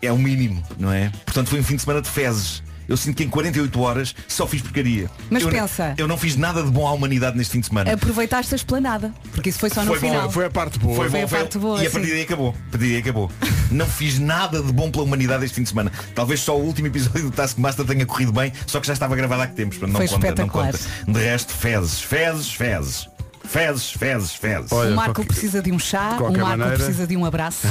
É 0.00 0.12
o 0.12 0.18
mínimo, 0.18 0.62
não 0.78 0.92
é? 0.92 1.10
Portanto 1.24 1.48
foi 1.48 1.60
um 1.60 1.64
fim 1.64 1.76
de 1.76 1.82
semana 1.82 2.00
de 2.00 2.08
fezes. 2.08 2.62
Eu 2.88 2.96
sinto 2.96 3.16
que 3.16 3.22
em 3.24 3.28
48 3.28 3.80
horas 3.80 4.14
só 4.26 4.46
fiz 4.46 4.62
porcaria. 4.62 5.10
Mas 5.30 5.42
eu, 5.42 5.50
pensa. 5.50 5.94
Eu 5.98 6.08
não 6.08 6.16
fiz 6.16 6.36
nada 6.36 6.62
de 6.62 6.70
bom 6.70 6.86
à 6.86 6.92
humanidade 6.92 7.36
neste 7.36 7.52
fim 7.52 7.60
de 7.60 7.66
semana. 7.66 7.92
Aproveitaste 7.92 8.54
a 8.54 8.56
esplanada, 8.56 9.12
porque 9.32 9.50
isso 9.50 9.58
foi 9.58 9.68
só 9.68 9.82
no 9.82 9.88
Foi 9.88 9.98
bom, 10.00 10.08
final. 10.08 10.30
Foi 10.30 10.46
a 10.46 10.50
parte 10.50 10.78
boa. 10.78 10.96
Foi 10.96 11.10
Foi 11.10 11.18
bom, 11.20 11.24
a 11.24 11.28
foi- 11.28 11.38
parte 11.38 11.58
boa, 11.58 11.82
e 11.82 11.86
a 11.86 11.90
partir 11.90 12.10
daí 12.10 12.22
acabou. 12.22 12.48
A 12.48 12.70
partir 12.70 12.86
daí 12.88 12.96
acabou. 12.96 13.30
Não 13.70 13.86
fiz 13.86 14.18
nada 14.18 14.62
de 14.62 14.72
bom 14.72 14.90
pela 14.90 15.04
humanidade 15.04 15.44
este 15.44 15.54
fim 15.56 15.62
de 15.62 15.68
semana. 15.68 15.92
Talvez 16.14 16.40
só 16.40 16.56
o 16.58 16.62
último 16.64 16.86
episódio 16.88 17.24
do 17.24 17.30
Taskmaster 17.30 17.84
tenha 17.84 18.06
corrido 18.06 18.32
bem, 18.32 18.52
só 18.66 18.80
que 18.80 18.86
já 18.86 18.94
estava 18.94 19.14
gravado 19.14 19.42
há 19.42 19.46
que 19.46 19.54
tempos. 19.54 19.76
portanto, 19.76 20.00
Não 20.00 20.08
Foi 20.08 20.18
conta, 20.18 20.42
não 20.42 20.48
conta. 20.48 20.78
De 21.06 21.20
resto, 21.20 21.52
fezes, 21.52 22.00
fezes, 22.00 22.50
fezes. 22.52 23.08
Fezes, 23.48 23.92
fezes, 23.92 24.34
fezes. 24.34 24.70
Olha, 24.72 24.92
o 24.92 24.94
Marco 24.96 25.14
qualquer- 25.14 25.28
precisa 25.32 25.62
de 25.62 25.72
um 25.72 25.78
chá, 25.78 26.10
de 26.16 26.22
o 26.22 26.22
Marco 26.24 26.38
maneira- 26.38 26.74
precisa 26.76 27.06
de 27.06 27.16
um 27.16 27.24
abraço. 27.24 27.66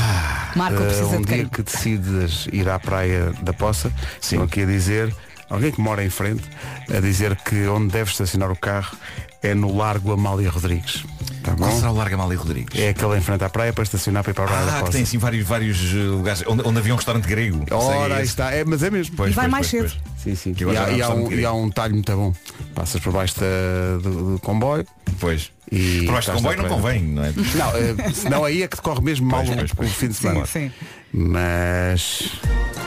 Marco 0.56 0.82
Uh, 0.82 0.86
precisa 0.86 1.06
um 1.18 1.22
de 1.22 1.34
dia 1.34 1.46
que 1.46 1.62
decides 1.62 2.48
ir 2.52 2.68
à 2.68 2.80
praia 2.80 3.32
da 3.44 3.54
Poça, 3.54 3.92
estão 4.20 4.42
aqui 4.44 4.64
a 4.64 4.66
dizer, 4.66 5.16
alguém 5.50 5.72
que 5.72 5.80
mora 5.80 6.04
em 6.04 6.10
frente, 6.10 6.44
a 6.90 7.00
dizer 7.00 7.36
que 7.38 7.68
onde 7.68 7.92
deve 7.92 8.10
estacionar 8.10 8.52
o 8.52 8.56
carro 8.56 8.98
é 9.44 9.54
no 9.54 9.76
Largo 9.78 10.12
Amália 10.12 10.50
Rodrigues. 10.50 11.06
Tá 11.44 11.54
Qual 11.56 11.72
será 11.72 11.92
o 11.92 11.96
Larga 11.96 12.16
Amália 12.16 12.38
Rodrigues? 12.40 12.78
É 12.78 12.90
aquele 12.90 13.16
em 13.16 13.22
frente 13.22 13.44
à 13.44 13.50
praia 13.50 13.72
para 13.72 13.84
estacionar 13.84 14.24
para 14.24 14.32
ir 14.32 14.34
para 14.34 14.44
a 14.46 14.48
praia 14.48 14.66
da 14.66 14.72
Ah, 14.72 14.76
que 14.76 14.80
Poça. 14.82 14.92
tem 14.94 15.04
assim 15.04 15.18
vários, 15.20 15.48
vários 15.48 15.78
eh, 15.94 15.96
lugares 15.96 16.44
onde, 16.48 16.68
onde 16.68 16.80
havia 16.80 16.92
um 16.92 16.98
restaurante 16.98 17.26
grego. 17.28 17.64
Ora, 17.72 18.16
aí 18.18 18.26
está. 18.26 18.52
É, 18.52 18.66
mas 18.66 18.82
é 18.84 18.90
mesmo. 18.90 19.16
Pois, 19.16 19.32
E 19.32 19.36
vai 19.36 19.46
pois, 19.46 19.52
mais 19.52 19.70
pois, 19.72 19.92
cedo. 19.92 20.02
pois. 20.04 20.40
Sim, 20.40 20.54
sim. 20.56 20.66
E 20.66 20.78
há, 20.78 20.90
e 20.90 21.02
há 21.04 21.10
um, 21.12 21.32
e 21.32 21.46
há 21.46 21.54
um 21.54 21.70
talho 21.70 21.94
muito 21.94 22.12
bom. 22.14 22.34
Passas 22.74 23.00
por 23.00 23.14
baixo 23.14 23.36
da- 23.40 23.98
do, 24.02 24.32
do 24.34 24.40
comboio. 24.40 24.86
Pois. 25.20 25.52
E 25.72 26.04
Por 26.06 26.14
baixo 26.14 26.32
estás 26.32 26.38
comboio 26.38 26.58
não 26.62 26.70
convém, 26.70 27.02
não 27.04 27.24
é? 27.26 27.34
Não, 27.56 27.70
eh, 27.76 28.14
senão 28.14 28.44
aí 28.46 28.64
é 28.64 28.68
que 28.68 28.76
decorre 28.78 29.02
mesmo 29.02 29.28
mal 29.28 29.44
Pois, 29.44 29.50
o- 29.54 29.58
pois, 29.58 29.74
pois. 29.74 29.90
o 29.92 29.94
fim 29.94 30.08
de 30.08 30.14
Sim, 30.14 30.22
semana. 30.22 30.46
sim. 30.46 30.72
Mas. 31.12 32.32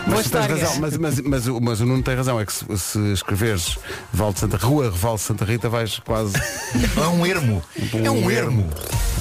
Mas 0.06 0.28
tens 0.30 0.46
razão, 0.46 0.76
mas, 0.80 0.96
mas, 0.96 1.20
mas, 1.20 1.46
o- 1.46 1.60
mas 1.60 1.80
o 1.80 1.86
Nuno 1.86 2.02
tem 2.02 2.14
razão, 2.16 2.38
é 2.40 2.44
que 2.44 2.52
se, 2.52 2.64
se 2.78 2.98
escreveres 3.12 3.78
Val 4.12 4.32
de 4.32 4.40
Santa 4.40 4.56
Rua, 4.56 4.84
Reval 4.90 5.14
de 5.16 5.20
Santa 5.22 5.44
Rita, 5.44 5.68
vais 5.68 5.98
quase 6.00 6.34
É 6.96 7.06
um 7.08 7.24
ermo. 7.26 7.62
É 8.04 8.10
um 8.10 8.30
ermo. 8.30 8.68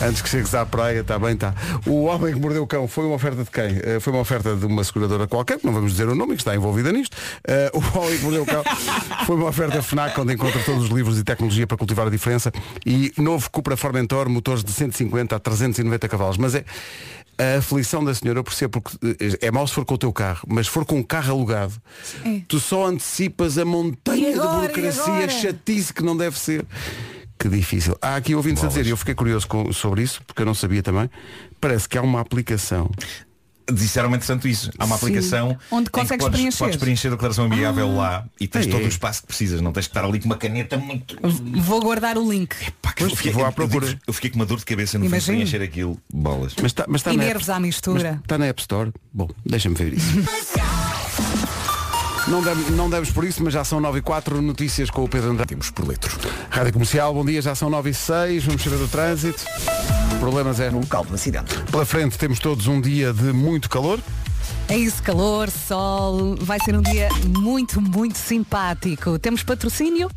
antes 0.01 0.21
que 0.21 0.29
chegues 0.29 0.53
à 0.55 0.65
praia, 0.65 1.01
está 1.01 1.19
bem, 1.19 1.33
está. 1.33 1.53
O 1.85 2.03
Homem 2.05 2.33
que 2.33 2.39
Mordeu 2.39 2.63
o 2.63 2.67
Cão 2.67 2.87
foi 2.87 3.05
uma 3.05 3.15
oferta 3.15 3.43
de 3.43 3.49
quem? 3.51 3.79
Eh, 3.83 3.99
foi 3.99 4.11
uma 4.13 4.21
oferta 4.21 4.55
de 4.55 4.65
uma 4.65 4.83
seguradora 4.83 5.27
qualquer, 5.27 5.59
que 5.59 5.65
não 5.65 5.73
vamos 5.73 5.91
dizer 5.91 6.07
o 6.07 6.15
nome, 6.15 6.35
que 6.35 6.41
está 6.41 6.55
envolvida 6.55 6.91
nisto. 6.91 7.15
Eh, 7.47 7.71
o 7.73 7.97
Homem 7.97 8.17
que 8.17 8.23
Mordeu 8.23 8.43
o 8.43 8.45
Cão 8.45 8.63
foi 9.25 9.35
uma 9.35 9.47
oferta 9.49 9.81
FNAC, 9.81 10.19
onde 10.19 10.33
encontra 10.33 10.59
todos 10.63 10.85
os 10.85 10.89
livros 10.89 11.17
e 11.19 11.23
tecnologia 11.23 11.67
para 11.67 11.77
cultivar 11.77 12.07
a 12.07 12.09
diferença. 12.09 12.51
E 12.85 13.13
novo 13.17 13.49
Cupra 13.51 13.75
Formentor, 13.77 14.27
motores 14.29 14.63
de 14.63 14.71
150 14.71 15.35
a 15.35 15.39
390 15.39 16.07
cavalos. 16.07 16.37
Mas 16.37 16.55
é 16.55 16.63
a 17.39 17.57
aflição 17.59 18.03
da 18.03 18.13
senhora, 18.13 18.39
eu 18.39 18.43
percebo, 18.43 18.81
porque 18.81 18.97
eh, 19.19 19.47
é 19.47 19.51
mau 19.51 19.65
se 19.65 19.73
for 19.73 19.85
com 19.85 19.93
o 19.95 19.97
teu 19.97 20.11
carro, 20.11 20.45
mas 20.47 20.67
se 20.67 20.71
for 20.73 20.85
com 20.85 20.97
um 20.97 21.03
carro 21.03 21.31
alugado, 21.33 21.73
É. 22.25 22.41
tu 22.47 22.59
só 22.59 22.85
antecipas 22.87 23.57
a 23.57 23.63
montanha 23.65 24.33
agora? 24.35 24.67
de 24.67 24.73
burocracia, 24.73 25.25
E 25.25 25.29
chatice 25.29 25.93
que 25.93 26.03
não 26.03 26.15
deve 26.17 26.37
ser. 26.37 26.65
Que 27.39 27.47
difícil. 27.47 27.95
Há 28.01 28.17
aqui 28.17 28.35
ouvintes 28.35 28.61
a 28.65 28.67
dizer, 28.67 28.85
e 28.85 28.89
eu 28.89 28.97
fiquei 28.97 29.15
curioso 29.15 29.47
com- 29.47 29.71
sobre 29.71 30.03
isso, 30.03 30.21
porque 30.27 30.41
eu 30.41 30.45
não 30.45 30.53
sabia 30.53 30.83
também. 30.83 31.09
Parece 31.61 31.87
que 31.87 31.97
há 31.97 32.01
uma 32.01 32.19
aplicação. 32.19 32.91
Disseram 33.71 34.09
entretanto 34.09 34.47
isso. 34.47 34.71
Há 34.77 34.85
uma 34.85 34.97
Sim. 34.97 35.05
aplicação 35.07 35.57
Onde 35.71 35.89
consegues 35.89 36.25
podes, 36.25 36.39
preencher. 36.39 36.57
podes 36.59 36.75
preencher 36.77 37.07
a 37.07 37.11
declaração 37.11 37.45
amigável 37.45 37.95
lá 37.95 38.25
e 38.39 38.47
tens 38.47 38.67
Ah, 38.67 38.71
todo 38.71 38.83
o 38.85 38.87
espaço 38.87 39.21
que 39.21 39.27
precisas. 39.27 39.61
Não 39.61 39.71
tens 39.71 39.87
que 39.87 39.91
estar 39.91 40.05
ali 40.05 40.19
com 40.19 40.25
uma 40.25 40.37
caneta 40.37 40.77
muito. 40.77 41.17
Vou 41.61 41.81
guardar 41.81 42.17
o 42.17 42.29
link. 42.31 42.55
Pá, 42.81 42.93
que 42.93 43.03
eu, 43.03 43.09
fiquei, 43.15 43.31
vou 43.31 43.43
à 43.45 43.49
eu 43.49 43.51
procura. 43.53 43.85
digo-vos, 43.87 44.03
eu 44.07 44.13
fiquei 44.13 44.29
com 44.29 44.35
uma 44.37 44.45
dor 44.45 44.57
de 44.59 44.65
cabeça 44.65 44.97
no 44.97 45.05
fim 45.05 45.09
de 45.09 45.15
Imagino. 45.15 45.37
preencher 45.37 45.61
aquilo. 45.61 45.99
Bolas. 46.13 46.53
Mas 46.61 46.65
está 46.71 46.85
mas 46.87 47.01
está 47.01 47.13
E 47.13 47.17
nervos 47.17 47.49
App- 47.49 47.57
à 47.57 47.59
mistura. 47.59 48.11
mas 48.13 48.21
Está 48.21 48.37
na 48.37 48.45
App 48.47 48.61
Store. 48.61 48.91
Bom, 49.13 49.29
deixa-me 49.45 49.75
ver 49.75 49.93
isso. 49.93 50.07
Não 52.29 52.43
demos, 52.43 52.69
não 52.69 53.05
por 53.13 53.23
isso, 53.23 53.43
mas 53.43 53.53
já 53.53 53.63
são 53.63 53.79
9 53.79 53.99
e 53.99 54.01
4 54.03 54.39
notícias 54.39 54.91
com 54.91 55.03
o 55.03 55.09
Pedro 55.09 55.31
Andrade. 55.31 55.49
Temos 55.49 55.71
por 55.71 55.87
litro. 55.87 56.15
Rádio 56.51 56.73
Comercial, 56.73 57.11
bom 57.11 57.25
dia, 57.25 57.41
já 57.41 57.55
são 57.55 57.71
9 57.71 57.89
e 57.89 57.93
6, 57.93 58.45
vamos 58.45 58.61
saber 58.61 58.77
do 58.77 58.87
trânsito. 58.87 59.43
Problemas 60.19 60.59
é. 60.59 60.69
No 60.69 60.79
local 60.79 61.03
do 61.05 61.15
acidente. 61.15 61.57
Pela 61.71 61.85
frente 61.87 62.19
temos 62.19 62.37
todos 62.37 62.67
um 62.67 62.79
dia 62.79 63.11
de 63.11 63.33
muito 63.33 63.67
calor. 63.67 63.99
É 64.67 64.77
isso, 64.77 65.01
calor, 65.01 65.49
sol. 65.49 66.35
Vai 66.39 66.59
ser 66.59 66.75
um 66.75 66.81
dia 66.83 67.09
muito, 67.25 67.81
muito 67.81 68.19
simpático. 68.19 69.17
Temos 69.17 69.41
patrocínio? 69.41 70.07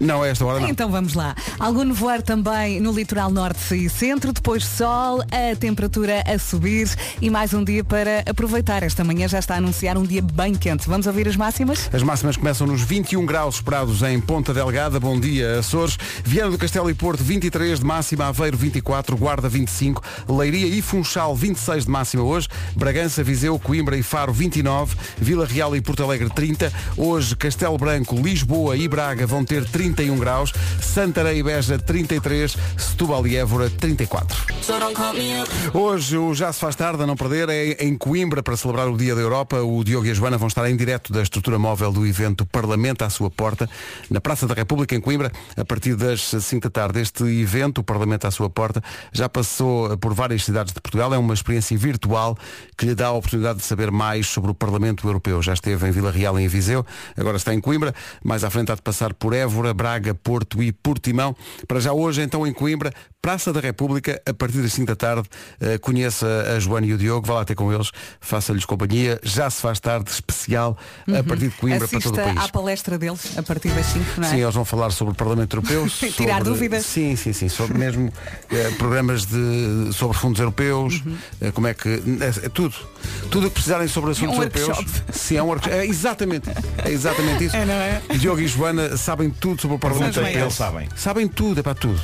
Não, 0.00 0.22
a 0.22 0.28
esta 0.28 0.44
hora 0.44 0.60
não. 0.60 0.68
Então 0.68 0.90
vamos 0.90 1.14
lá. 1.14 1.34
Algum 1.58 1.84
nevoeiro 1.84 2.22
também 2.22 2.80
no 2.80 2.92
litoral 2.92 3.30
norte 3.30 3.74
e 3.74 3.88
centro, 3.88 4.32
depois 4.32 4.64
sol, 4.64 5.22
a 5.22 5.56
temperatura 5.56 6.22
a 6.26 6.38
subir 6.38 6.88
e 7.20 7.28
mais 7.28 7.52
um 7.52 7.64
dia 7.64 7.82
para 7.82 8.22
aproveitar. 8.28 8.82
Esta 8.82 9.02
manhã 9.02 9.26
já 9.26 9.38
está 9.38 9.54
a 9.54 9.58
anunciar 9.58 9.96
um 9.96 10.04
dia 10.04 10.22
bem 10.22 10.54
quente. 10.54 10.88
Vamos 10.88 11.06
ouvir 11.06 11.26
as 11.26 11.36
máximas? 11.36 11.88
As 11.92 12.02
máximas 12.02 12.36
começam 12.36 12.66
nos 12.66 12.82
21 12.82 13.26
graus 13.26 13.56
esperados 13.56 14.02
em 14.02 14.20
Ponta 14.20 14.54
Delgada, 14.54 15.00
bom 15.00 15.18
dia 15.18 15.58
Açores, 15.58 15.98
Viana 16.24 16.50
do 16.50 16.58
Castelo 16.58 16.88
e 16.90 16.94
Porto 16.94 17.22
23 17.22 17.80
de 17.80 17.84
máxima, 17.84 18.26
Aveiro 18.26 18.56
24, 18.56 19.16
Guarda 19.16 19.48
25, 19.48 20.02
Leiria 20.28 20.66
e 20.66 20.80
Funchal 20.80 21.34
26 21.34 21.84
de 21.84 21.90
máxima 21.90 22.22
hoje, 22.22 22.48
Bragança, 22.76 23.24
Viseu, 23.24 23.58
Coimbra 23.58 23.96
e 23.96 24.02
Faro 24.02 24.32
29, 24.32 24.96
Vila 25.18 25.46
Real 25.46 25.74
e 25.74 25.80
Porto 25.80 26.02
Alegre 26.02 26.30
30, 26.30 26.72
hoje 26.96 27.34
Castelo 27.36 27.76
Branco, 27.76 28.14
Lisboa 28.16 28.76
e 28.76 28.86
Braga 28.86 29.26
vão 29.26 29.44
ter 29.44 29.64
31 29.92 30.18
graus, 30.18 30.52
Santarém 30.80 31.38
e 31.38 31.42
Beja 31.42 31.78
33, 31.78 32.56
Setúbal 32.76 33.26
e 33.26 33.36
Évora 33.36 33.70
34. 33.70 34.36
Hoje 35.72 36.18
o 36.18 36.34
Já 36.34 36.52
se 36.52 36.60
faz 36.60 36.76
tarde 36.76 37.02
a 37.02 37.06
não 37.06 37.16
perder 37.16 37.48
é 37.48 37.84
em 37.84 37.96
Coimbra 37.96 38.42
para 38.42 38.56
celebrar 38.56 38.88
o 38.88 38.96
Dia 38.96 39.14
da 39.14 39.20
Europa. 39.20 39.62
O 39.62 39.82
Diogo 39.82 40.06
e 40.06 40.10
a 40.10 40.14
Joana 40.14 40.36
vão 40.36 40.48
estar 40.48 40.68
em 40.68 40.76
direto 40.76 41.12
da 41.12 41.22
estrutura 41.22 41.58
móvel 41.58 41.90
do 41.90 42.06
evento 42.06 42.44
Parlamento 42.44 43.02
à 43.02 43.10
sua 43.10 43.30
porta, 43.30 43.68
na 44.10 44.20
Praça 44.20 44.46
da 44.46 44.54
República 44.54 44.94
em 44.94 45.00
Coimbra, 45.00 45.32
a 45.56 45.64
partir 45.64 45.96
das 45.96 46.20
5 46.20 46.68
da 46.68 46.70
tarde. 46.70 47.00
Este 47.00 47.24
evento, 47.24 47.78
o 47.78 47.84
Parlamento 47.84 48.26
à 48.26 48.30
sua 48.30 48.50
porta, 48.50 48.82
já 49.12 49.28
passou 49.28 49.96
por 49.96 50.12
várias 50.12 50.44
cidades 50.44 50.74
de 50.74 50.80
Portugal. 50.80 51.14
É 51.14 51.18
uma 51.18 51.34
experiência 51.34 51.76
virtual 51.78 52.36
que 52.76 52.84
lhe 52.84 52.94
dá 52.94 53.06
a 53.06 53.12
oportunidade 53.12 53.60
de 53.60 53.64
saber 53.64 53.90
mais 53.90 54.26
sobre 54.26 54.50
o 54.50 54.54
Parlamento 54.54 55.06
Europeu. 55.06 55.40
Já 55.40 55.54
esteve 55.54 55.88
em 55.88 55.90
Vila 55.90 56.10
Real 56.10 56.38
e 56.38 56.44
em 56.44 56.48
Viseu, 56.48 56.84
agora 57.16 57.36
está 57.36 57.54
em 57.54 57.60
Coimbra. 57.60 57.94
Mais 58.22 58.44
à 58.44 58.50
frente 58.50 58.70
há 58.70 58.74
de 58.74 58.82
passar 58.82 59.14
por 59.14 59.32
Évora, 59.32 59.72
Braga, 59.78 60.12
Porto 60.12 60.60
e 60.60 60.72
Portimão. 60.72 61.36
Para 61.68 61.78
já 61.78 61.92
hoje, 61.92 62.20
então, 62.20 62.44
em 62.44 62.52
Coimbra, 62.52 62.92
Praça 63.20 63.52
da 63.52 63.58
República, 63.58 64.22
a 64.24 64.32
partir 64.32 64.62
das 64.62 64.72
5 64.74 64.86
da 64.86 64.94
tarde, 64.94 65.28
eh, 65.60 65.76
conheça 65.78 66.54
a 66.56 66.60
Joana 66.60 66.86
e 66.86 66.92
o 66.92 66.96
Diogo, 66.98 67.26
vá 67.26 67.34
lá 67.34 67.44
ter 67.44 67.56
com 67.56 67.70
eles, 67.72 67.90
faça-lhes 68.20 68.64
companhia, 68.64 69.18
já 69.24 69.50
se 69.50 69.60
faz 69.60 69.80
tarde, 69.80 70.08
especial, 70.08 70.78
a 71.08 71.22
partir 71.24 71.48
de 71.48 71.56
Coimbra 71.56 71.88
para 71.88 72.00
todo 72.00 72.14
o 72.14 72.16
Uhum. 72.16 72.22
Assista 72.22 72.34
país. 72.40 72.48
à 72.48 72.52
palestra 72.52 72.96
deles 72.96 73.36
a 73.36 73.42
partir 73.42 73.70
das 73.70 73.86
5, 73.86 74.04
não 74.20 74.28
é? 74.28 74.30
Sim, 74.30 74.40
eles 74.40 74.54
vão 74.54 74.64
falar 74.64 74.90
sobre 74.90 75.12
o 75.14 75.16
Parlamento 75.16 75.56
Europeu. 75.56 75.88
Tirar 76.12 76.36
sobre- 76.38 76.44
dúvidas. 76.44 76.86
Sim, 76.86 77.16
sim, 77.16 77.32
sim. 77.32 77.48
Sobre 77.48 77.76
mesmo 77.76 78.10
eh, 78.52 78.70
programas 78.78 79.26
de, 79.26 79.90
sobre 79.92 80.16
fundos 80.16 80.38
europeus, 80.38 81.02
Uhum. 81.04 81.18
eh, 81.40 81.50
como 81.50 81.66
é 81.66 81.74
que. 81.74 81.88
É, 81.88 82.46
é 82.46 82.48
tudo. 82.48 82.76
Tudo 83.32 83.48
o 83.48 83.50
que 83.50 83.54
precisarem 83.54 83.88
sobre 83.88 84.12
assuntos 84.12 84.38
um 84.38 84.42
europeus. 84.42 84.68
workshop. 84.68 85.02
Sim, 85.12 85.36
é 85.38 85.42
um 85.42 85.46
workshop. 85.46 85.74
É 85.76 85.84
exatamente. 85.84 86.48
É 86.84 86.90
exatamente 86.90 87.44
isso. 87.46 87.56
É, 87.58 87.64
não 87.66 87.74
é? 87.74 88.00
Diogo 88.16 88.40
e 88.40 88.46
Joana 88.46 88.96
sabem 88.96 89.28
tudo 89.28 89.60
sobre 89.60 89.76
o 89.76 89.78
Parlamento 89.80 90.20
Europeu. 90.20 90.42
eles 90.42 90.54
sabem. 90.54 90.88
Sabem 90.96 91.26
tudo, 91.26 91.58
é 91.58 91.62
para 91.64 91.74
tudo. 91.74 92.00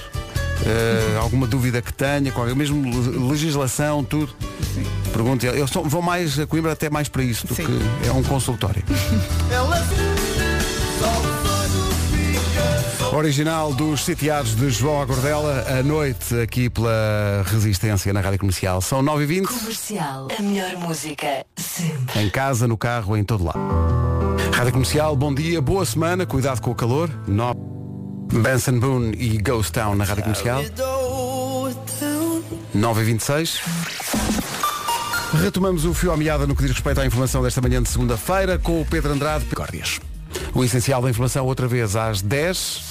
Eh, 0.67 1.19
alguma 1.21 1.47
dúvida 1.47 1.83
que 1.83 1.93
tenha, 1.93 2.33
qualquer, 2.33 2.55
mesmo 2.57 2.83
le- 2.91 3.29
legislação, 3.29 4.03
tudo. 4.03 4.35
Pergunte, 5.13 5.47
eles 5.47 5.71
são- 5.71 5.83
vão 5.85 6.01
mais 6.03 6.39
a 6.39 6.47
Coimbra 6.47 6.73
até 6.73 6.89
mais 6.89 7.09
para 7.09 7.23
isso 7.23 7.47
do 7.47 7.55
Sim. 7.55 7.65
que 7.67 8.09
é 8.09 8.13
um 8.13 8.23
consultório. 8.23 8.83
Original 13.13 13.73
dos 13.73 14.05
sitiados 14.05 14.57
de 14.57 14.69
João 14.71 15.01
Agordela, 15.01 15.65
à 15.69 15.83
noite 15.85 16.35
aqui 16.41 16.69
pela 16.69 17.45
Resistência 17.47 18.13
na 18.13 18.21
Rádio 18.21 18.41
Comercial. 18.41 18.81
São 18.81 19.03
9h20, 19.03 19.47
Comercial, 19.47 20.29
a 20.37 20.43
melhor 20.43 20.77
música 20.79 21.47
sempre. 21.57 22.21
em 22.23 22.29
casa, 22.31 22.67
no 22.67 22.77
carro, 22.77 23.17
em 23.17 23.23
todo 23.23 23.45
lado. 23.45 23.59
Rádio 24.53 24.73
Comercial, 24.73 25.15
bom 25.15 25.33
dia, 25.33 25.61
boa 25.61 25.85
semana, 25.85 26.27
cuidado 26.27 26.61
com 26.61 26.73
o 26.73 26.75
calor. 26.75 27.09
No... 27.29 27.55
Benson 28.33 28.79
Boone 28.79 29.17
e 29.19 29.39
Ghost 29.39 29.73
Town 29.73 29.95
na 29.95 30.05
Rádio 30.05 30.23
Comercial. 30.23 30.63
9h26. 32.75 33.61
Retomamos 35.43 35.85
o 35.85 35.93
fio 35.93 36.13
à 36.13 36.17
meada 36.17 36.47
no 36.47 36.55
que 36.55 36.63
diz 36.63 36.73
respeito 36.73 37.01
à 37.01 37.07
informação 37.07 37.43
desta 37.43 37.61
manhã 37.61 37.83
de 37.83 37.89
segunda-feira 37.89 38.59
com 38.59 38.81
o 38.81 38.87
Pedro 38.87 39.13
Andrade 39.13 39.45
Córdias. 39.47 40.01
O 40.55 40.65
essencial 40.65 41.03
da 41.03 41.11
informação 41.11 41.45
outra 41.47 41.67
vez 41.67 41.97
às 41.97 42.23
10. 42.23 42.83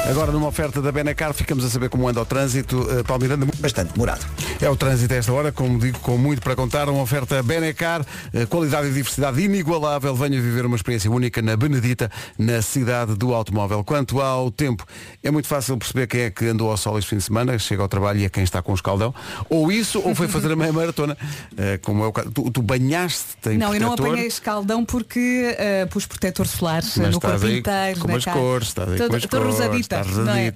Agora 0.00 0.32
numa 0.32 0.48
oferta 0.48 0.82
da 0.82 0.90
Benacar 0.90 1.32
ficamos 1.32 1.64
a 1.64 1.70
saber 1.70 1.88
como 1.88 2.08
anda 2.08 2.20
o 2.20 2.24
trânsito. 2.24 2.80
Uh, 2.80 3.04
Paulo 3.04 3.22
Miranda, 3.22 3.46
bastante 3.58 3.92
demorado. 3.92 4.26
É 4.60 4.68
o 4.68 4.76
trânsito 4.76 5.14
a 5.14 5.16
esta 5.16 5.32
hora, 5.32 5.52
como 5.52 5.78
digo, 5.78 5.98
com 6.00 6.18
muito 6.18 6.42
para 6.42 6.56
contar. 6.56 6.88
Uma 6.88 7.02
oferta 7.02 7.42
Benacar, 7.42 8.00
uh, 8.02 8.46
qualidade 8.48 8.88
e 8.88 8.92
diversidade 8.92 9.40
inigualável. 9.40 10.14
Venha 10.14 10.40
viver 10.40 10.66
uma 10.66 10.76
experiência 10.76 11.10
única 11.10 11.40
na 11.40 11.56
Benedita, 11.56 12.10
na 12.38 12.60
cidade 12.62 13.14
do 13.14 13.32
automóvel. 13.32 13.84
Quanto 13.84 14.20
ao 14.20 14.50
tempo, 14.50 14.84
é 15.22 15.30
muito 15.30 15.46
fácil 15.46 15.76
perceber 15.76 16.06
quem 16.06 16.22
é 16.22 16.30
que 16.30 16.46
andou 16.46 16.70
ao 16.70 16.76
sol 16.76 16.98
este 16.98 17.10
fim 17.10 17.16
de 17.16 17.22
semana, 17.22 17.58
chega 17.58 17.82
ao 17.82 17.88
trabalho 17.88 18.20
e 18.20 18.24
é 18.24 18.28
quem 18.28 18.42
está 18.42 18.60
com 18.60 18.72
o 18.72 18.74
escaldão. 18.74 19.14
Ou 19.48 19.70
isso, 19.70 20.00
ou 20.04 20.14
foi 20.14 20.28
fazer 20.28 20.50
a 20.52 20.56
meia 20.56 20.72
maratona. 20.72 21.16
Uh, 21.52 21.80
como 21.82 22.04
é 22.04 22.06
o 22.06 22.12
caso. 22.12 22.30
Tu, 22.30 22.50
tu 22.50 22.62
banhaste-te 22.62 23.50
em 23.50 23.58
Não, 23.58 23.72
eu 23.74 23.80
não 23.80 23.88
protetor, 23.88 24.12
apanhei 24.12 24.26
escaldão 24.26 24.84
porque 24.84 25.56
uh, 25.84 25.88
pus 25.88 26.06
protetor 26.06 26.46
solar 26.46 26.82
mas 26.96 27.14
no 27.14 27.20
corpo 27.20 27.46
aí 27.46 27.58
inteiro. 27.58 28.00
com 28.00 28.08
cara. 28.08 28.38
cores, 28.38 28.68
estás 28.68 28.88
aí 28.90 28.98
com 28.98 29.04
tô 29.04 29.38
cores, 29.38 29.60
estás 29.82 30.06
não 30.16 30.32
é? 30.34 30.52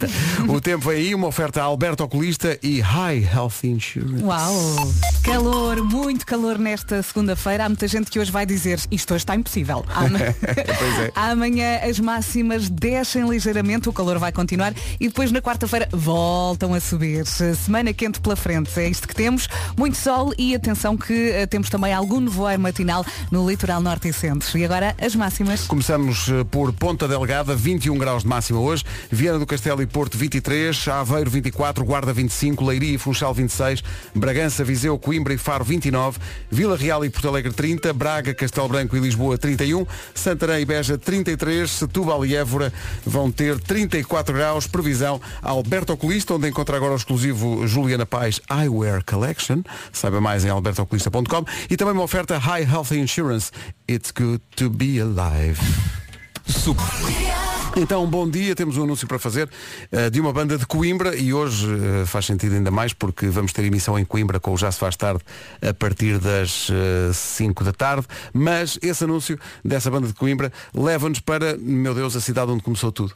O 0.48 0.60
tempo 0.60 0.88
vem 0.88 0.98
aí, 0.98 1.14
uma 1.14 1.26
oferta 1.26 1.60
a 1.60 1.64
Alberto 1.64 2.02
Oculista 2.04 2.58
e 2.62 2.80
High 2.80 3.28
Health 3.32 3.64
Insurance. 3.64 4.22
Uau! 4.24 4.92
Calor, 5.22 5.82
muito 5.84 6.24
calor 6.24 6.58
nesta 6.58 7.02
segunda-feira. 7.02 7.64
Há 7.64 7.68
muita 7.68 7.88
gente 7.88 8.10
que 8.10 8.18
hoje 8.18 8.30
vai 8.30 8.46
dizer 8.46 8.80
isto 8.90 9.12
hoje 9.14 9.22
está 9.22 9.34
impossível. 9.34 9.84
Ama- 9.94 10.18
Pois 10.78 10.98
é. 11.00 11.12
Amanhã 11.14 11.80
as 11.82 11.98
máximas 11.98 12.68
descem 12.68 13.28
ligeiramente, 13.28 13.88
o 13.88 13.92
calor 13.92 14.18
vai 14.18 14.30
continuar 14.32 14.72
e 15.00 15.08
depois 15.08 15.32
na 15.32 15.40
quarta-feira 15.42 15.88
voltam 15.92 16.72
a 16.74 16.80
subir. 16.80 17.24
Semana 17.26 17.92
quente 17.92 18.20
pela 18.20 18.36
frente, 18.36 18.70
é 18.78 18.88
isto 18.88 19.06
que 19.08 19.14
temos. 19.14 19.48
Muito 19.76 19.96
sol 19.96 20.32
e 20.38 20.54
atenção 20.54 20.96
que 20.96 21.12
eh, 21.30 21.46
temos 21.46 21.68
também 21.68 21.92
algum 21.92 22.20
nevoeiro 22.20 22.60
matinal 22.62 23.04
no 23.30 23.48
litoral 23.48 23.80
norte 23.80 24.08
e 24.08 24.12
centro. 24.12 24.56
E 24.56 24.64
agora 24.64 24.94
as 25.00 25.14
máximas. 25.14 25.62
Começamos 25.66 26.28
eh, 26.28 26.44
por 26.44 26.72
Ponta 26.72 27.08
Delgada, 27.08 27.54
21 27.56 27.98
graus 27.98 28.22
de 28.22 28.28
máxima 28.28 28.60
hoje, 28.60 28.84
Viana 29.16 29.38
do 29.38 29.46
Castelo 29.46 29.80
e 29.80 29.86
Porto 29.86 30.18
23, 30.18 30.88
Aveiro 30.88 31.30
24, 31.30 31.82
Guarda 31.86 32.12
25, 32.12 32.62
Leiria 32.62 32.96
e 32.96 32.98
Funchal 32.98 33.32
26, 33.32 33.82
Bragança, 34.14 34.62
Viseu, 34.62 34.98
Coimbra 34.98 35.32
e 35.32 35.38
Faro 35.38 35.64
29, 35.64 36.18
Vila 36.50 36.76
Real 36.76 37.02
e 37.02 37.08
Porto 37.08 37.26
Alegre 37.26 37.50
30, 37.50 37.94
Braga, 37.94 38.34
Castelo 38.34 38.68
Branco 38.68 38.94
e 38.94 39.00
Lisboa 39.00 39.38
31, 39.38 39.86
Santarém 40.14 40.60
e 40.60 40.64
Beja 40.66 40.98
33, 40.98 41.70
Setúbal 41.70 42.26
e 42.26 42.36
Évora 42.36 42.70
vão 43.06 43.32
ter 43.32 43.58
34 43.58 44.34
graus, 44.34 44.66
previsão 44.66 45.18
Alberto 45.40 45.94
Oculista, 45.94 46.34
onde 46.34 46.50
encontra 46.50 46.76
agora 46.76 46.92
o 46.92 46.96
exclusivo 46.96 47.66
Juliana 47.66 48.04
Paz 48.04 48.38
Eyewear 48.50 49.02
Collection, 49.02 49.62
saiba 49.94 50.20
mais 50.20 50.44
em 50.44 50.50
albertooculista.com 50.50 51.42
e 51.70 51.76
também 51.78 51.94
uma 51.94 52.02
oferta 52.02 52.36
High 52.36 52.70
Health 52.70 52.92
Insurance, 52.92 53.50
It's 53.90 54.10
Good 54.10 54.42
to 54.56 54.68
Be 54.68 55.00
Alive. 55.00 55.58
Então, 57.78 58.06
bom 58.06 58.26
dia, 58.26 58.56
temos 58.56 58.78
um 58.78 58.84
anúncio 58.84 59.06
para 59.06 59.18
fazer 59.18 59.50
eh, 59.92 60.08
de 60.08 60.18
uma 60.18 60.32
banda 60.32 60.56
de 60.56 60.64
Coimbra 60.64 61.14
e 61.14 61.34
hoje 61.34 61.68
eh, 61.68 62.06
faz 62.06 62.24
sentido 62.24 62.54
ainda 62.54 62.70
mais 62.70 62.94
porque 62.94 63.26
vamos 63.26 63.52
ter 63.52 63.62
emissão 63.64 63.98
em 63.98 64.04
Coimbra 64.04 64.40
com 64.40 64.54
o 64.54 64.56
Já 64.56 64.72
se 64.72 64.78
faz 64.78 64.96
tarde 64.96 65.20
a 65.60 65.74
partir 65.74 66.18
das 66.18 66.70
5 67.12 67.62
da 67.62 67.74
tarde, 67.74 68.06
mas 68.32 68.78
esse 68.80 69.04
anúncio 69.04 69.38
dessa 69.62 69.90
banda 69.90 70.06
de 70.06 70.14
Coimbra 70.14 70.50
leva-nos 70.72 71.20
para, 71.20 71.54
meu 71.58 71.94
Deus, 71.94 72.16
a 72.16 72.20
cidade 72.22 72.50
onde 72.50 72.62
começou 72.62 72.90
tudo. 72.90 73.12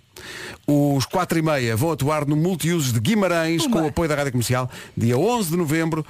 Os 0.67 1.07
4 1.07 1.39
e 1.39 1.43
meia 1.43 1.75
vão 1.75 1.93
atuar 1.93 2.27
no 2.27 2.37
Multiusos 2.37 2.93
de 2.93 3.01
Guimarães 3.01 3.67
com 3.67 3.81
o 3.81 3.89
apoio 3.89 4.11
da 4.11 4.15
Rádio 4.15 4.33
Comercial, 4.33 4.71
dia 4.95 5.17
11 5.17 5.53
de 5.53 5.57
novembro. 5.57 6.05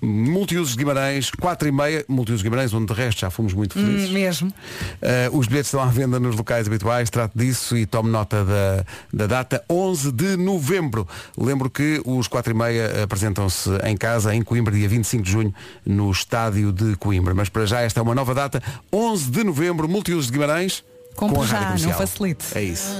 Multiusos 0.00 0.72
de 0.72 0.78
Guimarães, 0.78 1.30
4 1.30 1.68
e 1.68 1.72
meia, 1.72 2.04
Multiusos 2.08 2.40
de 2.40 2.48
Guimarães, 2.48 2.72
onde 2.72 2.86
de 2.86 2.92
resto 2.92 3.20
já 3.20 3.30
fomos 3.30 3.52
muito 3.52 3.74
felizes. 3.74 4.10
Hum, 4.10 4.12
mesmo. 4.12 4.48
Uh, 4.48 5.36
os 5.36 5.46
bilhetes 5.46 5.68
estão 5.68 5.80
à 5.80 5.86
venda 5.86 6.20
nos 6.20 6.36
locais 6.36 6.66
habituais, 6.66 7.10
trate 7.10 7.36
disso 7.36 7.76
e 7.76 7.86
tome 7.86 8.10
nota 8.10 8.44
da, 8.44 8.84
da 9.12 9.26
data 9.26 9.64
11 9.68 10.12
de 10.12 10.36
novembro. 10.36 11.06
Lembro 11.36 11.68
que 11.68 12.00
os 12.04 12.28
4 12.28 12.52
e 12.52 12.54
meia 12.54 13.04
apresentam-se 13.04 13.70
em 13.84 13.96
casa, 13.96 14.34
em 14.34 14.42
Coimbra, 14.42 14.74
dia 14.74 14.88
25 14.88 15.22
de 15.22 15.30
junho, 15.30 15.54
no 15.84 16.10
estádio 16.10 16.72
de 16.72 16.96
Coimbra. 16.96 17.34
Mas 17.34 17.48
para 17.48 17.66
já 17.66 17.80
esta 17.80 18.00
é 18.00 18.02
uma 18.02 18.14
nova 18.14 18.34
data, 18.34 18.62
11 18.92 19.30
de 19.30 19.44
novembro, 19.44 19.88
Multiusos 19.88 20.26
de 20.26 20.32
Guimarães, 20.32 20.84
Compre 21.18 21.34
com 21.34 21.42
a 21.42 21.46
já, 21.46 21.76
não 21.76 21.92
facilite. 21.94 22.46
É 22.54 22.62
isso. 22.62 22.96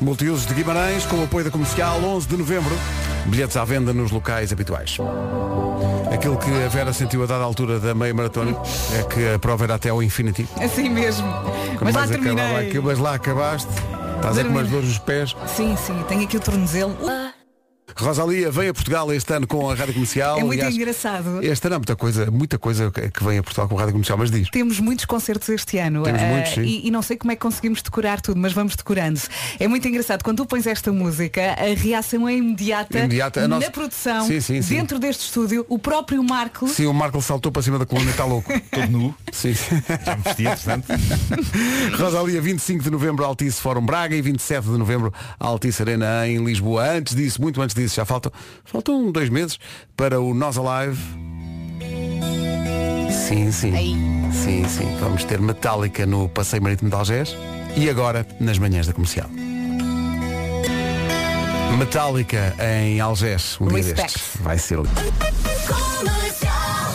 Multiusos 0.00 0.46
de 0.46 0.52
Guimarães, 0.52 1.06
com 1.06 1.16
o 1.16 1.24
apoio 1.24 1.46
da 1.46 1.50
comercial, 1.50 2.02
11 2.02 2.28
de 2.28 2.36
novembro. 2.36 2.74
Bilhetes 3.30 3.56
à 3.56 3.64
venda 3.64 3.92
nos 3.92 4.10
locais 4.10 4.52
habituais. 4.52 4.98
Aquilo 6.12 6.36
que 6.36 6.50
a 6.50 6.68
Vera 6.68 6.92
sentiu 6.92 7.22
a 7.22 7.26
dada 7.26 7.44
altura 7.44 7.78
da 7.78 7.94
meia 7.94 8.12
maratona 8.12 8.56
é 8.98 9.02
que 9.04 9.34
a 9.34 9.38
prova 9.38 9.64
era 9.64 9.76
até 9.76 9.88
ao 9.88 10.02
infinity. 10.02 10.48
Assim 10.60 10.88
mesmo. 10.88 11.26
Mas 11.80 11.94
lá 11.94 12.04
acabava 12.04 12.08
terminei. 12.08 12.80
mas 12.80 12.98
lá 12.98 13.14
acabaste. 13.14 13.70
Estás 14.16 14.36
a 14.36 14.44
com 14.44 14.50
umas 14.50 14.68
dores 14.68 14.88
nos 14.88 14.98
pés. 14.98 15.36
Sim, 15.46 15.76
sim, 15.76 16.04
tenho 16.08 16.24
aqui 16.24 16.36
o 16.36 16.40
tornozelo. 16.40 16.96
Rosalia 17.96 18.50
vem 18.50 18.68
a 18.68 18.74
Portugal 18.74 19.12
este 19.12 19.32
ano 19.32 19.46
com 19.46 19.70
a 19.70 19.74
Rádio 19.74 19.94
Comercial. 19.94 20.38
É 20.38 20.40
muito 20.44 20.52
Aliás, 20.60 20.74
engraçado. 20.74 21.42
Este 21.42 21.66
ano 21.66 21.76
há 21.76 21.78
muita 21.78 21.96
coisa, 21.96 22.30
muita 22.30 22.58
coisa 22.58 22.90
que 22.90 23.24
vem 23.24 23.38
a 23.38 23.42
Portugal 23.42 23.68
com 23.68 23.76
a 23.76 23.80
Rádio 23.80 23.92
Comercial, 23.92 24.18
mas 24.18 24.30
diz. 24.30 24.48
Temos 24.50 24.80
muitos 24.80 25.04
concertos 25.04 25.48
este 25.48 25.78
ano 25.78 26.02
Temos 26.02 26.20
eh, 26.22 26.32
muitos, 26.32 26.52
sim. 26.54 26.62
e, 26.62 26.86
e 26.88 26.90
não 26.90 27.02
sei 27.02 27.16
como 27.16 27.32
é 27.32 27.36
que 27.36 27.40
conseguimos 27.42 27.82
decorar 27.82 28.20
tudo, 28.20 28.38
mas 28.40 28.52
vamos 28.52 28.74
decorando. 28.76 29.20
É 29.58 29.66
muito 29.68 29.86
engraçado, 29.86 30.22
quando 30.22 30.38
tu 30.38 30.46
pões 30.46 30.66
esta 30.66 30.92
música, 30.92 31.40
a 31.58 31.74
reação 31.74 32.28
é 32.28 32.34
imediata, 32.34 32.98
Imediata. 32.98 33.40
Na 33.42 33.48
nossa- 33.56 33.70
produção, 33.70 34.26
Sim, 34.26 34.40
sim, 34.40 34.62
sim. 34.62 34.74
dentro 34.76 34.98
deste 34.98 35.24
estúdio, 35.24 35.64
o 35.68 35.78
próprio 35.78 36.22
Marco 36.24 36.66
Sim, 36.68 36.86
o 36.86 36.92
Marco 36.94 37.20
saltou 37.22 37.50
para 37.52 37.62
cima 37.62 37.78
da 37.78 37.86
coluna 37.86 38.08
e 38.08 38.10
está 38.10 38.24
louco. 38.24 38.50
Todo 38.70 38.86
nu. 38.88 39.14
Sim. 39.32 39.52
Já 39.54 40.16
me 40.16 40.22
vestia, 40.22 40.50
portanto. 40.50 40.86
Rosalia, 41.98 42.40
25 42.40 42.82
de 42.84 42.90
novembro, 42.90 43.24
Altice 43.24 43.60
Fórum 43.60 43.84
Braga 43.84 44.14
e 44.14 44.22
27 44.22 44.64
de 44.68 44.76
novembro, 44.78 45.12
Altice 45.38 45.82
Arena 45.82 46.26
em 46.28 46.42
Lisboa. 46.44 46.88
Antes 46.90 47.14
disso, 47.14 47.40
muito 47.40 47.60
antes 47.62 47.74
disso, 47.74 47.79
já 47.88 48.04
faltam, 48.04 48.32
faltam 48.64 49.10
dois 49.12 49.28
meses 49.28 49.58
para 49.96 50.20
o 50.20 50.34
Nós 50.34 50.56
Alive. 50.58 50.98
Sim, 53.28 53.50
sim. 53.52 53.72
Sim, 54.32 54.68
sim. 54.68 54.96
Vamos 55.00 55.24
ter 55.24 55.40
Metallica 55.40 56.04
no 56.06 56.28
Passeio 56.28 56.62
Marítimo 56.62 56.90
de 56.90 56.96
Algés 56.96 57.36
e 57.76 57.88
agora 57.88 58.26
nas 58.40 58.58
manhãs 58.58 58.86
da 58.86 58.92
comercial. 58.92 59.28
Metallica 61.78 62.54
em 62.60 63.00
Algés, 63.00 63.56
um 63.60 63.68
dia 63.68 63.76
Respect. 63.78 64.02
destes. 64.02 64.22
Vai 64.40 64.58
ser 64.58 64.76
lindo. 64.76 64.90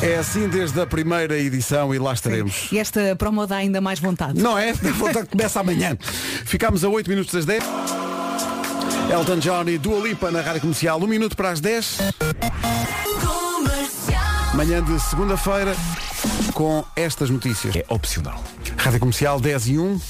É 0.02 0.18
assim 0.18 0.48
desde 0.48 0.80
a 0.80 0.86
primeira 0.86 1.36
edição 1.40 1.96
e 1.96 1.98
lá 1.98 2.14
estaremos. 2.14 2.68
e 2.72 2.78
esta 2.78 3.16
promo 3.16 3.48
dá 3.48 3.56
ainda 3.56 3.82
mais 3.82 4.00
vontade. 4.00 4.40
Não 4.40 4.58
é? 4.60 4.70
A 4.88 4.92
vontade 4.92 5.28
começa 5.28 5.60
amanhã. 5.60 5.98
Ficámos 6.46 6.84
a 6.84 6.90
8 6.90 7.10
minutos 7.10 7.34
das 7.34 7.46
10. 7.46 7.64
Elton 9.12 9.40
John 9.40 9.70
e 9.70 9.78
Dua 9.78 10.00
Lipa 10.00 10.32
na 10.32 10.42
Rádio 10.42 10.62
Comercial. 10.62 11.00
Um 11.00 11.08
minuto 11.08 11.36
para 11.36 11.52
as 11.52 11.60
10. 11.60 11.98
Manhã 14.54 14.84
de 14.84 15.00
segunda-feira 15.00 15.76
com 16.54 16.84
estas 16.96 17.30
notícias. 17.30 17.76
É 17.76 17.86
opcional. 17.90 18.44
Rádio 18.78 19.00
Comercial 19.00 19.40
10 19.40 19.68
e 19.68 19.78
1. 19.78 20.02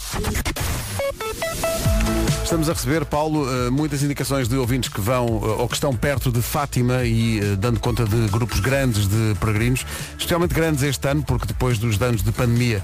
Estamos 2.46 2.70
a 2.70 2.74
receber, 2.74 3.04
Paulo, 3.06 3.50
eh, 3.50 3.72
muitas 3.72 4.04
indicações 4.04 4.48
de 4.48 4.56
ouvintes 4.56 4.88
que 4.88 5.02
vão 5.02 5.26
eh, 5.26 5.62
ou 5.62 5.68
que 5.68 5.74
estão 5.74 5.92
perto 5.96 6.32
de 6.32 6.44
Fátima 6.44 7.04
e 7.04 7.40
eh, 7.40 7.56
dando 7.58 7.80
conta 7.80 8.06
de 8.06 8.28
grupos 8.28 8.60
grandes 8.60 9.08
de 9.08 9.34
peregrinos, 9.40 9.84
especialmente 10.12 10.54
grandes 10.54 10.84
este 10.84 11.08
ano, 11.08 11.24
porque 11.24 11.48
depois 11.48 11.80
dos 11.80 11.98
danos 11.98 12.22
de 12.22 12.32
pandemia, 12.32 12.84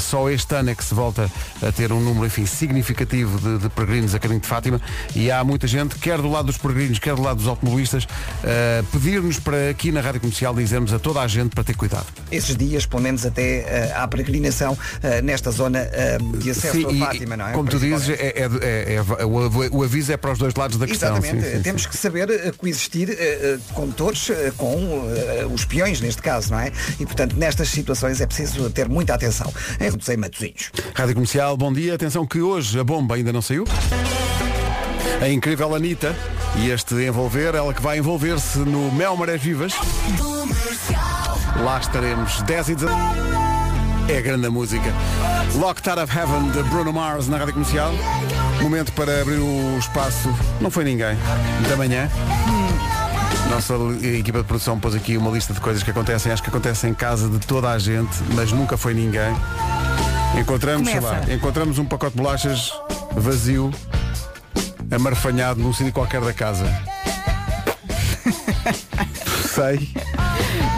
só 0.00 0.28
este 0.28 0.52
ano 0.56 0.70
é 0.70 0.74
que 0.74 0.82
se 0.82 0.92
volta 0.94 1.30
a 1.62 1.70
ter 1.70 1.92
um 1.92 2.00
número, 2.00 2.26
enfim, 2.26 2.44
significativo 2.44 3.38
de, 3.38 3.58
de 3.58 3.68
peregrinos 3.68 4.16
a 4.16 4.18
caminho 4.18 4.40
de 4.40 4.48
Fátima 4.48 4.80
e 5.14 5.30
há 5.30 5.44
muita 5.44 5.68
gente, 5.68 5.94
quer 5.94 6.18
do 6.20 6.28
lado 6.28 6.46
dos 6.46 6.58
peregrinos, 6.58 6.98
quer 6.98 7.14
do 7.14 7.22
lado 7.22 7.36
dos 7.36 7.46
automobilistas, 7.46 8.06
pedir-nos 8.90 9.38
para 9.38 9.70
aqui 9.70 9.92
na 9.92 10.00
Rádio 10.00 10.20
Comercial 10.20 10.52
dizermos 10.52 10.92
a 10.92 10.98
toda 10.98 11.20
a 11.20 11.28
gente 11.28 11.54
para 11.54 11.62
ter 11.62 11.76
cuidado. 11.76 12.06
Esses 12.32 12.56
dias, 12.56 12.84
pelo 12.84 13.02
menos 13.02 13.24
até 13.24 13.92
à 13.94 14.08
peregrinação 14.08 14.76
nesta 15.22 15.52
zona 15.52 15.88
de 16.38 16.50
acesso 16.50 16.74
Sim, 16.74 16.86
a 16.86 16.92
e- 16.92 16.98
Fátima, 16.98 17.36
não 17.36 17.46
é? 17.48 17.52
Como 17.52 17.68
tu 17.68 17.78
dizes, 17.78 18.08
é, 18.08 18.12
é- 18.14 18.50
é- 18.60 18.87
é- 18.94 19.24
o, 19.24 19.76
o 19.78 19.82
aviso 19.84 20.12
é 20.12 20.16
para 20.16 20.32
os 20.32 20.38
dois 20.38 20.54
lados 20.54 20.76
da 20.78 20.86
questão. 20.86 21.16
Exatamente, 21.16 21.46
Sim, 21.46 21.56
sim, 21.56 21.62
temos 21.62 21.82
sim. 21.82 21.88
que 21.88 21.96
saber 21.96 22.30
eh, 22.30 22.52
coexistir 22.56 23.10
eh, 23.10 23.58
condutores 23.74 24.30
eh, 24.30 24.52
com 24.56 24.76
eh, 25.14 25.46
os 25.52 25.64
peões, 25.64 26.00
neste 26.00 26.22
caso, 26.22 26.50
não 26.52 26.60
é? 26.60 26.72
E, 26.98 27.04
portanto, 27.06 27.36
nestas 27.36 27.68
situações 27.68 28.20
é 28.20 28.26
preciso 28.26 28.68
ter 28.70 28.88
muita 28.88 29.14
atenção. 29.14 29.52
Em 29.80 29.88
Roduzei 29.88 30.16
Matosinhos. 30.16 30.70
Rádio 30.94 31.14
Comercial, 31.14 31.56
bom 31.56 31.72
dia. 31.72 31.94
Atenção 31.94 32.26
que 32.26 32.40
hoje 32.40 32.78
a 32.78 32.84
bomba 32.84 33.14
ainda 33.16 33.32
não 33.32 33.42
saiu. 33.42 33.64
A 35.20 35.28
incrível 35.28 35.74
Anitta 35.74 36.14
e 36.56 36.70
este 36.70 36.94
envolver, 36.94 37.54
ela 37.54 37.74
que 37.74 37.82
vai 37.82 37.98
envolver-se 37.98 38.58
no 38.58 38.90
Mel 38.92 39.16
Marés 39.16 39.42
Vivas. 39.42 39.72
Lá 41.64 41.78
estaremos 41.80 42.40
10 42.42 42.68
e 42.70 42.74
19. 42.76 42.98
É 44.08 44.20
grande 44.22 44.46
a 44.46 44.50
música. 44.50 44.92
Locked 45.56 45.88
Out 45.90 46.00
of 46.02 46.16
Heaven 46.16 46.50
de 46.50 46.62
Bruno 46.70 46.92
Mars 46.92 47.26
na 47.28 47.36
Rádio 47.36 47.54
Comercial. 47.54 47.92
Momento 48.62 48.92
para 48.92 49.20
abrir 49.20 49.38
o 49.38 49.78
espaço. 49.78 50.28
Não 50.60 50.70
foi 50.70 50.84
ninguém. 50.84 51.16
Da 51.68 51.76
manhã. 51.76 52.10
Nossa 53.50 53.74
equipa 54.02 54.38
de 54.38 54.44
produção 54.44 54.78
pôs 54.78 54.94
aqui 54.94 55.16
uma 55.16 55.30
lista 55.30 55.54
de 55.54 55.60
coisas 55.60 55.82
que 55.82 55.90
acontecem, 55.90 56.30
acho 56.30 56.42
que 56.42 56.50
acontecem 56.50 56.90
em 56.90 56.94
casa 56.94 57.28
de 57.28 57.38
toda 57.38 57.70
a 57.70 57.78
gente, 57.78 58.16
mas 58.34 58.52
nunca 58.52 58.76
foi 58.76 58.92
ninguém. 58.92 59.34
Encontramos, 60.38 60.88
sei 60.90 61.00
lá, 61.00 61.22
encontramos 61.32 61.78
um 61.78 61.84
pacote 61.84 62.14
de 62.14 62.22
bolachas 62.22 62.72
vazio, 63.12 63.70
amarfanhado 64.90 65.60
num 65.60 65.72
sítio 65.72 65.92
qualquer 65.92 66.20
da 66.20 66.32
casa. 66.32 66.66
Sei. 69.54 69.88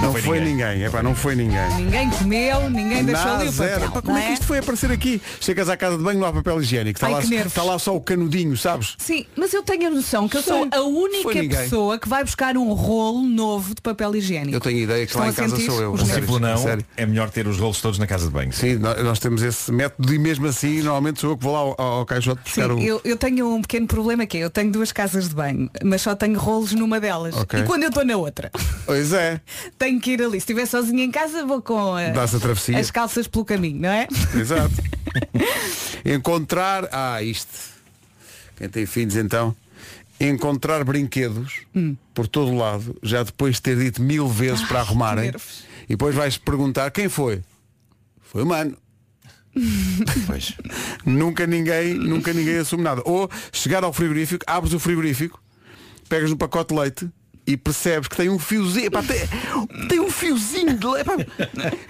Não, 0.03 0.13
foi 0.13 0.23
foi 0.23 0.41
ninguém. 0.41 0.71
ninguém. 0.75 0.85
Epá, 0.87 1.03
não 1.03 1.15
foi 1.15 1.35
ninguém. 1.35 1.75
Ninguém 1.77 2.09
comeu, 2.11 2.71
ninguém 2.71 3.05
deixou 3.05 3.25
Nada, 3.27 3.41
ali 3.43 3.49
o 3.49 3.53
papel. 3.53 3.91
Pá, 3.91 4.03
como 4.03 4.17
é 4.19 4.27
que 4.27 4.33
isto 4.33 4.47
foi 4.47 4.59
aparecer 4.59 4.91
aqui? 4.91 5.21
Chegas 5.41 5.69
à 5.69 5.77
casa 5.77 5.99
de 5.99 6.03
banho, 6.03 6.19
não 6.19 6.27
há 6.27 6.33
papel 6.33 6.61
higiênico. 6.61 6.97
Está, 6.97 7.07
Ai, 7.09 7.13
lá, 7.15 7.21
que 7.21 7.29
nervos. 7.29 7.47
está 7.49 7.63
lá 7.63 7.79
só 7.79 7.95
o 7.95 8.01
canudinho, 8.01 8.57
sabes? 8.57 8.95
Sim, 8.99 9.27
mas 9.37 9.53
eu 9.53 9.63
tenho 9.63 9.89
a 9.89 9.91
noção 9.91 10.29
que 10.29 10.37
eu 10.39 10.43
sou 10.43 10.67
a 10.71 10.81
única 10.83 11.43
pessoa 11.59 11.99
que 11.99 12.09
vai 12.09 12.25
buscar 12.25 12.57
um 12.57 12.73
rolo 12.73 13.23
novo 13.27 13.75
de 13.75 13.83
papel 13.83 14.17
higiênico. 14.17 14.57
Eu 14.57 14.61
tenho 14.61 14.79
ideia 14.79 15.05
que 15.05 15.11
Estão 15.13 15.23
lá 15.23 15.29
em 15.29 15.35
casa 15.35 15.57
sou 15.61 15.81
eu. 15.83 15.95
a 15.95 16.41
não, 16.41 16.57
sério. 16.59 16.85
é 16.97 17.05
melhor 17.07 17.31
ter 17.31 17.47
os 17.47 17.59
rolos 17.59 17.81
todos 17.81 17.99
na 17.99 18.07
casa 18.07 18.27
de 18.27 18.33
banho. 18.33 18.53
Sim, 18.53 18.77
nó- 18.77 18.95
nós 19.03 19.19
temos 19.19 19.43
esse 19.43 19.71
método 19.71 20.15
e 20.15 20.19
mesmo 20.19 20.47
assim 20.47 20.81
normalmente 20.83 21.21
sou 21.21 21.31
eu 21.31 21.37
que 21.37 21.45
vou 21.45 21.53
lá 21.53 21.59
ao, 21.59 21.81
ao 21.99 22.07
caixote 22.07 22.41
Sim, 22.51 22.61
buscar 22.63 22.73
o. 22.75 22.79
eu, 22.81 23.01
eu 23.05 23.17
tenho 23.17 23.55
um 23.55 23.61
pequeno 23.61 23.87
problema 23.87 24.25
que 24.27 24.39
é, 24.39 24.45
eu 24.45 24.51
tenho 24.51 24.73
duas 24.73 24.93
casas 24.93 25.29
de 25.29 25.35
banho, 25.35 25.71
mas 25.85 26.01
só 26.03 26.15
tenho 26.15 26.39
rolos 26.39 26.73
numa 26.73 26.99
delas. 26.99 27.37
Ok. 27.37 27.61
E 27.61 27.63
quando 27.65 27.83
eu 27.83 27.89
estou 27.91 28.05
na 28.05 28.17
outra, 28.17 28.51
Pois 28.87 29.13
é, 29.13 29.41
tenho 29.79 29.90
que 29.99 30.13
ir 30.13 30.23
ali. 30.23 30.33
Se 30.33 30.39
estiver 30.39 30.67
sozinha 30.67 31.03
em 31.05 31.11
casa, 31.11 31.45
vou 31.45 31.61
com 31.63 31.95
a- 31.95 32.03
a 32.09 32.39
travessia. 32.41 32.79
as 32.79 32.91
calças 32.91 33.27
pelo 33.27 33.45
caminho, 33.45 33.81
não 33.81 33.89
é? 33.89 34.07
exato. 34.39 34.75
Encontrar. 36.05 36.89
Ah, 36.93 37.23
isto. 37.23 37.51
Quem 38.57 38.69
tem 38.69 38.87
filhos 38.87 39.17
então. 39.17 39.55
Encontrar 40.21 40.85
brinquedos 40.85 41.63
Hum. 41.75 41.97
por 42.13 42.29
todo 42.29 42.55
lado, 42.55 42.95
já 43.03 43.23
depois 43.23 43.55
de 43.57 43.63
ter 43.63 43.79
dito 43.79 44.03
mil 44.03 44.29
vezes 44.29 44.63
para 44.67 44.81
arrumarem. 44.81 45.25
nervos. 45.25 45.65
E 45.85 45.89
depois 45.95 46.15
vais 46.15 46.37
perguntar 46.37 46.91
quem 46.91 47.09
foi? 47.09 47.43
Foi 48.21 48.43
o 48.43 48.47
mano. 48.47 48.77
Pois. 50.27 50.55
Nunca 51.05 51.47
ninguém, 51.47 51.95
nunca 51.95 52.33
ninguém 52.33 52.59
assume 52.59 52.83
nada. 52.85 53.03
Ou 53.05 53.29
chegar 53.51 53.83
ao 53.83 53.93
frigorífico, 53.93 54.45
abres 54.47 54.73
o 54.75 54.79
frigorífico, 54.79 55.43
pegas 56.09 56.31
no 56.31 56.37
pacote 56.37 56.73
de 56.75 56.81
leite 56.81 57.09
e 57.53 57.57
percebes 57.57 58.09
que 58.09 58.17
tem 58.17 58.29
um 58.29 58.39
fiozinho. 58.39 58.87
Epá, 58.87 59.03
tem, 59.03 59.21
tem 59.89 60.01
um 60.01 60.11
fiozinho 60.11 60.75
de 60.79 60.87
leite. 60.87 61.01
Epá, 61.11 61.17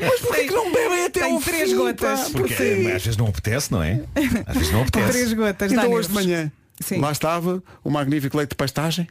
Mas 0.00 0.20
porquê 0.20 0.44
que 0.44 0.52
não 0.54 0.72
bebem 0.72 1.04
até 1.06 1.20
Tem 1.22 1.32
ao 1.34 1.40
três 1.40 1.70
fim, 1.70 1.76
gotas. 1.76 2.20
pá? 2.20 2.24
Porque 2.32 2.54
Porquê? 2.54 2.92
às 2.94 3.02
vezes 3.04 3.16
não 3.16 3.26
apetece, 3.26 3.72
não 3.72 3.82
é? 3.82 4.00
Às 4.46 4.56
vezes 4.56 4.72
não 4.72 4.82
apetece. 4.82 5.10
três 5.12 5.32
gotas. 5.32 5.72
Então 5.72 5.90
hoje 5.92 6.08
de 6.08 6.14
manhã, 6.14 6.52
Sim. 6.80 6.96
Uhum. 6.96 7.00
lá 7.02 7.12
estava 7.12 7.62
o 7.84 7.90
magnífico 7.90 8.36
leite 8.36 8.50
de 8.50 8.56
pastagem. 8.56 9.06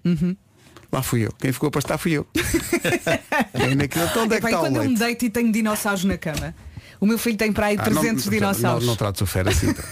Lá 0.92 1.04
fui 1.04 1.26
eu. 1.26 1.32
Quem 1.38 1.52
ficou 1.52 1.68
a 1.68 1.72
pastar 1.72 1.98
fui 2.00 2.14
eu. 2.14 2.26
e 2.34 3.76
naquilo, 3.76 4.06
então 4.06 4.24
onde 4.24 4.36
é 4.36 4.40
que 4.40 4.46
está 4.48 4.58
o 4.58 4.62
quando 4.62 4.78
eu 4.78 4.90
me 4.90 4.96
deito 4.98 5.24
e 5.26 5.30
tenho 5.30 5.52
dinossauros 5.52 6.04
na 6.04 6.18
cama. 6.18 6.56
O 7.00 7.06
meu 7.06 7.18
filho 7.18 7.38
tem 7.38 7.54
para 7.54 7.68
aí 7.68 7.78
Ah, 7.80 7.84
300 7.84 8.26
não, 8.26 8.32
dinossauros. 8.34 8.84
Não, 8.84 8.92
não 8.92 8.96
trates 8.98 9.22
o 9.22 9.26
fera 9.26 9.52
assim. 9.52 9.68
então. 9.70 9.86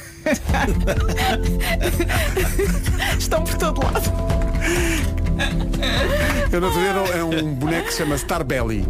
Estão 3.18 3.44
por 3.44 3.58
todo 3.58 3.82
lado. 3.86 4.37
Eu 6.52 6.62
não 6.62 6.72
ver 6.72 7.18
é 7.18 7.24
um 7.24 7.54
boneco 7.54 7.86
que 7.88 7.92
se 7.92 7.98
chama 8.00 8.16
Starbelly, 8.16 8.86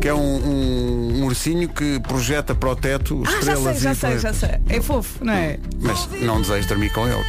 que 0.00 0.08
é 0.08 0.14
um, 0.14 0.18
um- 0.20 1.20
um 1.20 1.24
ursinho 1.24 1.68
que 1.68 1.98
projeta 2.00 2.54
para 2.54 2.70
o 2.70 2.76
teto 2.76 3.22
Ah, 3.26 3.30
já 3.30 3.38
estrelas 3.38 3.62
sei, 3.78 3.82
já 3.82 3.92
e 3.92 3.94
sei, 3.96 4.18
já 4.18 4.32
sei. 4.32 4.50
É 4.68 4.80
fofo, 4.80 5.24
não 5.24 5.32
é? 5.32 5.58
Mas 5.80 6.08
não 6.22 6.40
desejo 6.40 6.68
dormir 6.68 6.90
com 6.92 7.06
ele. 7.06 7.24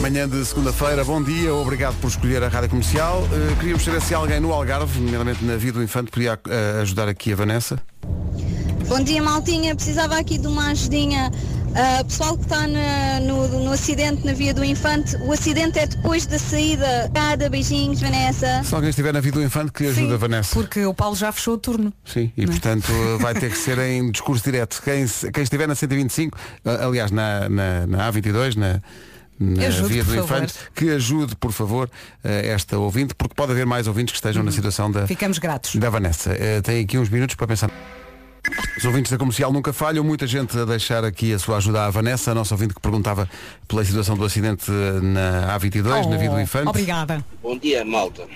Manhã 0.00 0.28
de 0.28 0.44
segunda-feira, 0.44 1.04
bom 1.04 1.22
dia, 1.22 1.54
obrigado 1.54 1.94
por 2.00 2.08
escolher 2.08 2.42
a 2.42 2.48
rádio 2.48 2.70
comercial. 2.70 3.22
Eh, 3.32 3.54
queríamos 3.60 3.84
saber 3.84 4.02
se 4.02 4.12
alguém 4.12 4.40
no 4.40 4.52
Algarve, 4.52 4.98
nomeadamente 4.98 5.44
na 5.44 5.56
Vida 5.56 5.74
do 5.78 5.82
Infante, 5.84 6.10
podia 6.10 6.38
eh, 6.48 6.80
ajudar 6.82 7.08
aqui 7.08 7.32
a 7.32 7.36
Vanessa. 7.36 7.78
Bom 8.92 9.02
dia, 9.02 9.22
Maltinha. 9.22 9.74
Precisava 9.74 10.18
aqui 10.18 10.36
de 10.36 10.46
uma 10.46 10.68
ajudinha. 10.68 11.30
Ah, 11.74 12.04
pessoal 12.04 12.36
que 12.36 12.42
está 12.42 12.66
no, 13.22 13.48
no 13.64 13.72
acidente 13.72 14.22
na 14.22 14.34
Via 14.34 14.52
do 14.52 14.62
Infante, 14.62 15.16
o 15.16 15.32
acidente 15.32 15.78
é 15.78 15.86
depois 15.86 16.26
da 16.26 16.38
saída. 16.38 17.10
Cada 17.14 17.48
beijinhos, 17.48 18.02
Vanessa. 18.02 18.62
Se 18.62 18.74
alguém 18.74 18.90
estiver 18.90 19.10
na 19.14 19.20
Vida 19.20 19.38
do 19.40 19.42
Infante, 19.46 19.72
que 19.72 19.86
ajuda, 19.86 20.12
Sim, 20.12 20.18
Vanessa. 20.18 20.54
Porque 20.54 20.84
o 20.84 20.92
Paulo 20.92 21.16
já 21.16 21.32
fechou 21.32 21.54
o 21.54 21.58
turno. 21.58 21.90
Sim, 22.04 22.30
e 22.36 22.44
portanto 22.46 22.92
vai 23.18 23.32
ter 23.32 23.50
que 23.50 23.56
ser 23.56 23.78
em 23.78 24.10
discurso 24.10 24.44
direto. 24.44 24.82
Quem, 24.84 25.06
quem 25.32 25.42
estiver 25.42 25.66
na 25.66 25.74
125, 25.74 26.36
a- 26.62 26.84
aliás, 26.84 27.10
na, 27.10 27.48
na, 27.48 27.86
na 27.86 28.12
A22, 28.12 28.56
na, 28.56 28.82
na 29.40 29.68
Ajude, 29.68 29.88
Via 29.94 30.04
do. 30.04 30.16
Infante, 30.16 30.52
que 30.74 30.90
ajude, 30.90 31.34
por 31.36 31.52
favor, 31.52 31.88
eh, 32.22 32.48
esta 32.48 32.76
ouvinte, 32.76 33.14
porque 33.14 33.34
pode 33.34 33.52
haver 33.52 33.64
mais 33.64 33.86
ouvintes 33.86 34.12
que 34.12 34.18
estejam 34.18 34.42
na 34.42 34.52
situação 34.52 34.90
da, 34.92 35.06
Ficamos 35.06 35.38
gratos. 35.38 35.76
da 35.76 35.88
Vanessa. 35.88 36.36
Tem 36.62 36.84
aqui 36.84 36.98
uns 36.98 37.08
minutos 37.08 37.36
para 37.36 37.46
pensar. 37.46 37.70
Os 38.76 38.84
ouvintes 38.84 39.12
da 39.12 39.18
comercial 39.18 39.52
nunca 39.52 39.72
falham, 39.72 40.02
muita 40.02 40.26
gente 40.26 40.58
a 40.58 40.64
deixar 40.64 41.04
aqui 41.04 41.32
a 41.32 41.38
sua 41.38 41.58
ajuda 41.58 41.84
à 41.84 41.90
Vanessa, 41.90 42.32
a 42.32 42.34
nossa 42.34 42.54
ouvinte 42.54 42.74
que 42.74 42.80
perguntava 42.80 43.28
pela 43.68 43.84
situação 43.84 44.16
do 44.16 44.24
acidente 44.24 44.70
na 44.70 45.56
A22, 45.58 46.08
na 46.08 46.16
Via 46.16 46.30
do 46.30 46.36
Oh, 46.36 46.40
Infante. 46.40 46.68
Obrigada. 46.68 47.24
Bom 47.42 47.56
dia, 47.56 47.84
malta. 47.84 48.26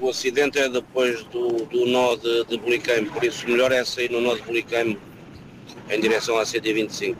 O 0.00 0.10
acidente 0.10 0.58
é 0.58 0.68
depois 0.68 1.22
do, 1.24 1.64
do 1.66 1.86
nó 1.86 2.16
de, 2.16 2.44
de 2.46 2.58
Bulicame, 2.58 3.06
por 3.08 3.22
isso 3.22 3.46
o 3.46 3.50
melhor 3.50 3.70
é 3.70 3.84
sair 3.84 4.10
no 4.10 4.20
nó 4.20 4.34
de 4.34 4.42
Bulicame 4.42 4.98
em 5.88 6.00
direção 6.00 6.36
à 6.38 6.44
125. 6.44 7.16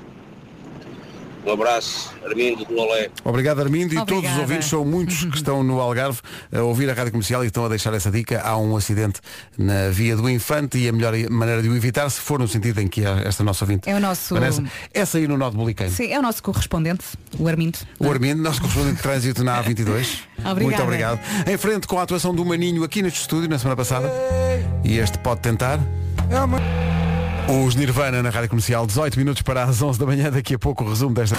Um 1.45 1.53
abraço, 1.53 2.13
Armindo 2.25 2.65
de 2.65 2.73
Lolé. 2.73 3.11
Obrigado 3.25 3.61
Armindo 3.61 3.93
e 3.95 4.07
todos 4.07 4.31
os 4.31 4.39
ouvintes, 4.39 4.69
são 4.69 4.85
muitos 4.85 5.25
que 5.25 5.37
estão 5.37 5.65
no 5.65 5.81
Algarve 5.81 6.21
a 6.55 6.63
ouvir 6.63 6.89
a 6.89 6.95
Rádio 6.95 7.11
Comercial 7.11 7.43
e 7.43 7.49
estão 7.49 7.65
a 7.65 7.69
deixar 7.69 7.93
essa 7.95 8.11
dica. 8.13 8.41
Há 8.43 8.57
um 8.57 8.77
acidente 8.77 9.21
na 9.59 9.89
via 9.91 10.15
do 10.17 10.31
Infante 10.31 10.79
e 10.79 10.89
a 10.89 10.93
melhor 10.93 11.15
maneira 11.31 11.61
de 11.61 11.69
o 11.69 11.77
evitar, 11.77 12.09
se 12.11 12.21
for 12.21 12.39
no 12.39 12.47
sentido 12.47 12.81
em 12.81 12.87
que 12.87 13.03
esta 13.05 13.43
nossa 13.43 13.65
ouvinte. 13.65 13.91
É 13.91 13.95
o 13.97 14.01
nosso- 14.01 14.35
Vanessa, 14.35 14.63
é 14.95 15.05
sair 15.05 15.29
no 15.29 15.37
nó 15.37 15.51
de 15.51 15.57
Boliqueiro. 15.57 15.93
Sim, 15.93 16.13
é 16.13 16.19
o 16.19 16.23
nosso 16.23 16.41
correspondente, 16.43 17.05
o 17.39 17.49
Armindo. 17.49 17.79
O 17.99 18.09
Armindo, 18.09 18.41
nosso 18.41 18.61
correspondente 18.61 18.97
de 18.97 19.03
trânsito 19.03 19.43
na 19.43 19.63
A22. 19.63 20.19
Obrigada. 20.39 20.61
Muito 20.63 20.83
obrigado. 20.83 21.21
Em 21.49 21.57
frente 21.59 21.87
com 21.89 21.99
a 21.99 22.03
atuação 22.03 22.33
do 22.35 22.45
Maninho 22.45 22.85
aqui 22.85 23.03
neste 23.03 23.21
estúdio 23.21 23.49
na 23.49 23.59
semana 23.59 23.77
passada. 23.77 24.11
E 24.85 24.97
este 24.99 25.19
pode 25.19 25.41
tentar. 25.41 25.81
Os 27.49 27.75
Nirvana 27.75 28.23
na 28.23 28.31
Rádio 28.31 28.51
Comercial, 28.51 28.87
18 28.87 29.19
minutos 29.19 29.43
para 29.43 29.65
as 29.65 29.83
11 29.83 29.99
da 29.99 30.07
manhã. 30.07 30.31
Daqui 30.31 30.55
a 30.55 30.59
pouco 30.59 30.85
o 30.85 30.89
resumo 30.89 31.15
desta. 31.15 31.37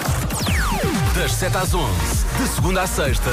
Das 1.16 1.32
7 1.34 1.58
às 1.58 1.74
11, 1.74 1.90
de 2.38 2.48
segunda 2.48 2.82
à 2.82 2.88
sexta, 2.88 3.30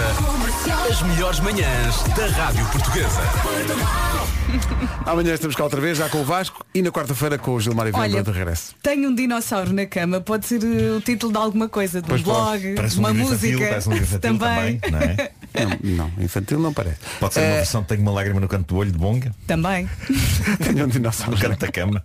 as 0.68 1.00
melhores 1.02 1.40
manhãs 1.40 2.02
da 2.16 2.26
Rádio 2.26 2.66
Portuguesa. 2.66 3.20
Amanhã 5.06 5.32
estamos 5.32 5.56
cá 5.56 5.64
outra 5.64 5.80
vez, 5.80 5.96
já 5.96 6.08
com 6.08 6.20
o 6.20 6.24
Vasco 6.24 6.64
e 6.74 6.82
na 6.82 6.90
quarta-feira 6.90 7.38
com 7.38 7.52
o 7.52 7.60
Gilmar 7.60 7.86
e 7.86 7.92
Venda 7.92 8.02
Olha, 8.02 8.22
de 8.22 8.30
regresso. 8.30 8.74
Tenho 8.82 9.08
um 9.08 9.14
dinossauro 9.14 9.72
na 9.72 9.86
cama, 9.86 10.20
pode 10.20 10.46
ser 10.46 10.62
eh, 10.62 10.90
o 10.96 11.00
título 11.00 11.32
de 11.32 11.38
alguma 11.38 11.68
coisa, 11.68 12.00
de 12.02 12.06
um 12.06 12.08
Pois 12.10 12.22
blog, 12.22 12.74
Parece 12.74 12.94
de 12.94 13.00
um 13.00 13.04
uma 13.04 13.10
livro 13.12 13.28
música. 13.28 13.46
infantil, 13.48 13.68
parece 13.68 13.88
um 13.88 13.92
infantil 13.96 14.18
também, 14.20 14.80
não 14.90 14.98
é? 14.98 15.30
Não, 15.52 16.06
não, 16.06 16.24
infantil 16.24 16.60
não 16.60 16.72
parece. 16.72 16.98
Pode 17.18 17.34
ser 17.34 17.40
uma 17.40 17.46
Eh, 17.48 17.56
versão 17.56 17.82
que 17.82 17.88
tenha 17.88 18.00
uma 18.00 18.12
lágrima 18.12 18.38
no 18.38 18.46
canto 18.46 18.68
do 18.72 18.76
olho 18.78 18.92
de 18.92 18.96
bonga, 18.96 19.34
Também. 19.48 19.90
Tenho 20.62 20.84
um 20.84 20.88
dinossauro. 20.88 21.32
no 21.32 21.38
canto 21.40 21.58
da 21.58 21.72
cama. 21.72 22.04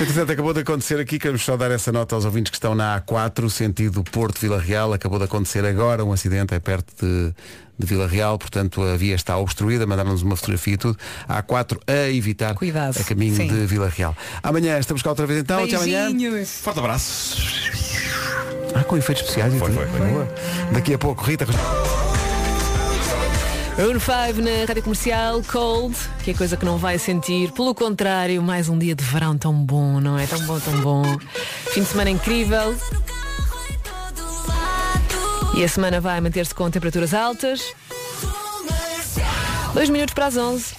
Entretanto, 0.00 0.32
acabou 0.32 0.52
de 0.52 0.58
acontecer 0.58 0.98
aqui, 0.98 1.16
queremos 1.20 1.44
só 1.44 1.56
dar 1.56 1.70
essa 1.70 1.92
nota 1.92 2.16
aos 2.16 2.24
ouvintes 2.24 2.50
que 2.50 2.56
estão 2.56 2.74
na 2.74 3.00
A4, 3.00 3.48
sentido 3.48 4.02
Porto 4.02 4.40
Vila 4.40 4.60
Real. 4.60 4.92
Acabou 4.92 5.20
de 5.20 5.26
acontecer 5.26 5.64
agora 5.64 6.04
um 6.04 6.12
acidente, 6.12 6.52
é 6.52 6.58
perto 6.58 6.92
de, 7.00 7.32
de 7.78 7.86
Vila 7.86 8.06
Real, 8.06 8.38
portanto 8.38 8.82
a 8.82 8.96
via 8.96 9.14
está 9.14 9.38
obstruída, 9.38 9.86
mandaram-nos 9.86 10.22
uma 10.22 10.36
fotografia 10.36 10.74
e 10.74 10.76
tudo. 10.76 10.98
A 11.26 11.42
A4 11.42 11.78
a 11.86 12.10
evitar 12.10 12.54
Cuidado, 12.54 12.98
a 13.00 13.04
caminho 13.04 13.34
sim. 13.34 13.48
de 13.48 13.66
Vila 13.66 13.88
Real. 13.88 14.14
Amanhã 14.42 14.78
estamos 14.78 15.02
cá 15.02 15.10
outra 15.10 15.26
vez 15.26 15.40
então, 15.40 15.64
até 15.64 15.76
amanhã. 15.76 16.10
Beijinhos. 16.10 16.50
Forte 16.62 16.78
abraço. 16.78 17.42
Ah, 18.74 18.84
com 18.84 18.96
efeitos 18.96 19.22
especiais 19.24 19.52
Foi, 19.54 19.70
tudo. 19.70 19.80
foi, 19.80 19.98
foi. 19.98 20.08
Boa. 20.08 20.28
Daqui 20.72 20.94
a 20.94 20.98
pouco, 20.98 21.24
Rita. 21.24 21.46
Maroon 23.76 23.98
5 23.98 24.42
na 24.42 24.66
Rádio 24.68 24.82
Comercial, 24.82 25.42
Cold, 25.50 25.96
que 26.22 26.32
é 26.32 26.34
coisa 26.34 26.54
que 26.54 26.66
não 26.66 26.76
vai 26.76 26.98
sentir. 26.98 27.50
Pelo 27.52 27.74
contrário, 27.74 28.42
mais 28.42 28.68
um 28.68 28.78
dia 28.78 28.94
de 28.94 29.02
verão 29.02 29.38
tão 29.38 29.54
bom, 29.54 29.98
não 30.00 30.18
é? 30.18 30.26
Tão 30.26 30.38
bom, 30.40 30.60
tão 30.60 30.80
bom. 30.82 31.02
Fim 31.72 31.80
de 31.80 31.86
semana 31.88 32.10
incrível. 32.10 32.76
E 35.54 35.64
a 35.64 35.68
semana 35.68 36.00
vai 36.00 36.20
manter-se 36.20 36.54
com 36.54 36.70
temperaturas 36.70 37.12
altas. 37.12 37.60
Dois 39.74 39.88
minutos 39.88 40.14
para 40.14 40.26
as 40.26 40.36
11. 40.36 40.74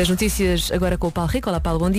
As 0.00 0.08
notícias 0.08 0.70
agora 0.72 0.98
com 0.98 1.06
o 1.06 1.12
Paulo 1.12 1.30
Rico. 1.30 1.48
Olá, 1.48 1.60
Paulo, 1.60 1.78
bom 1.78 1.90
dia. 1.90 1.94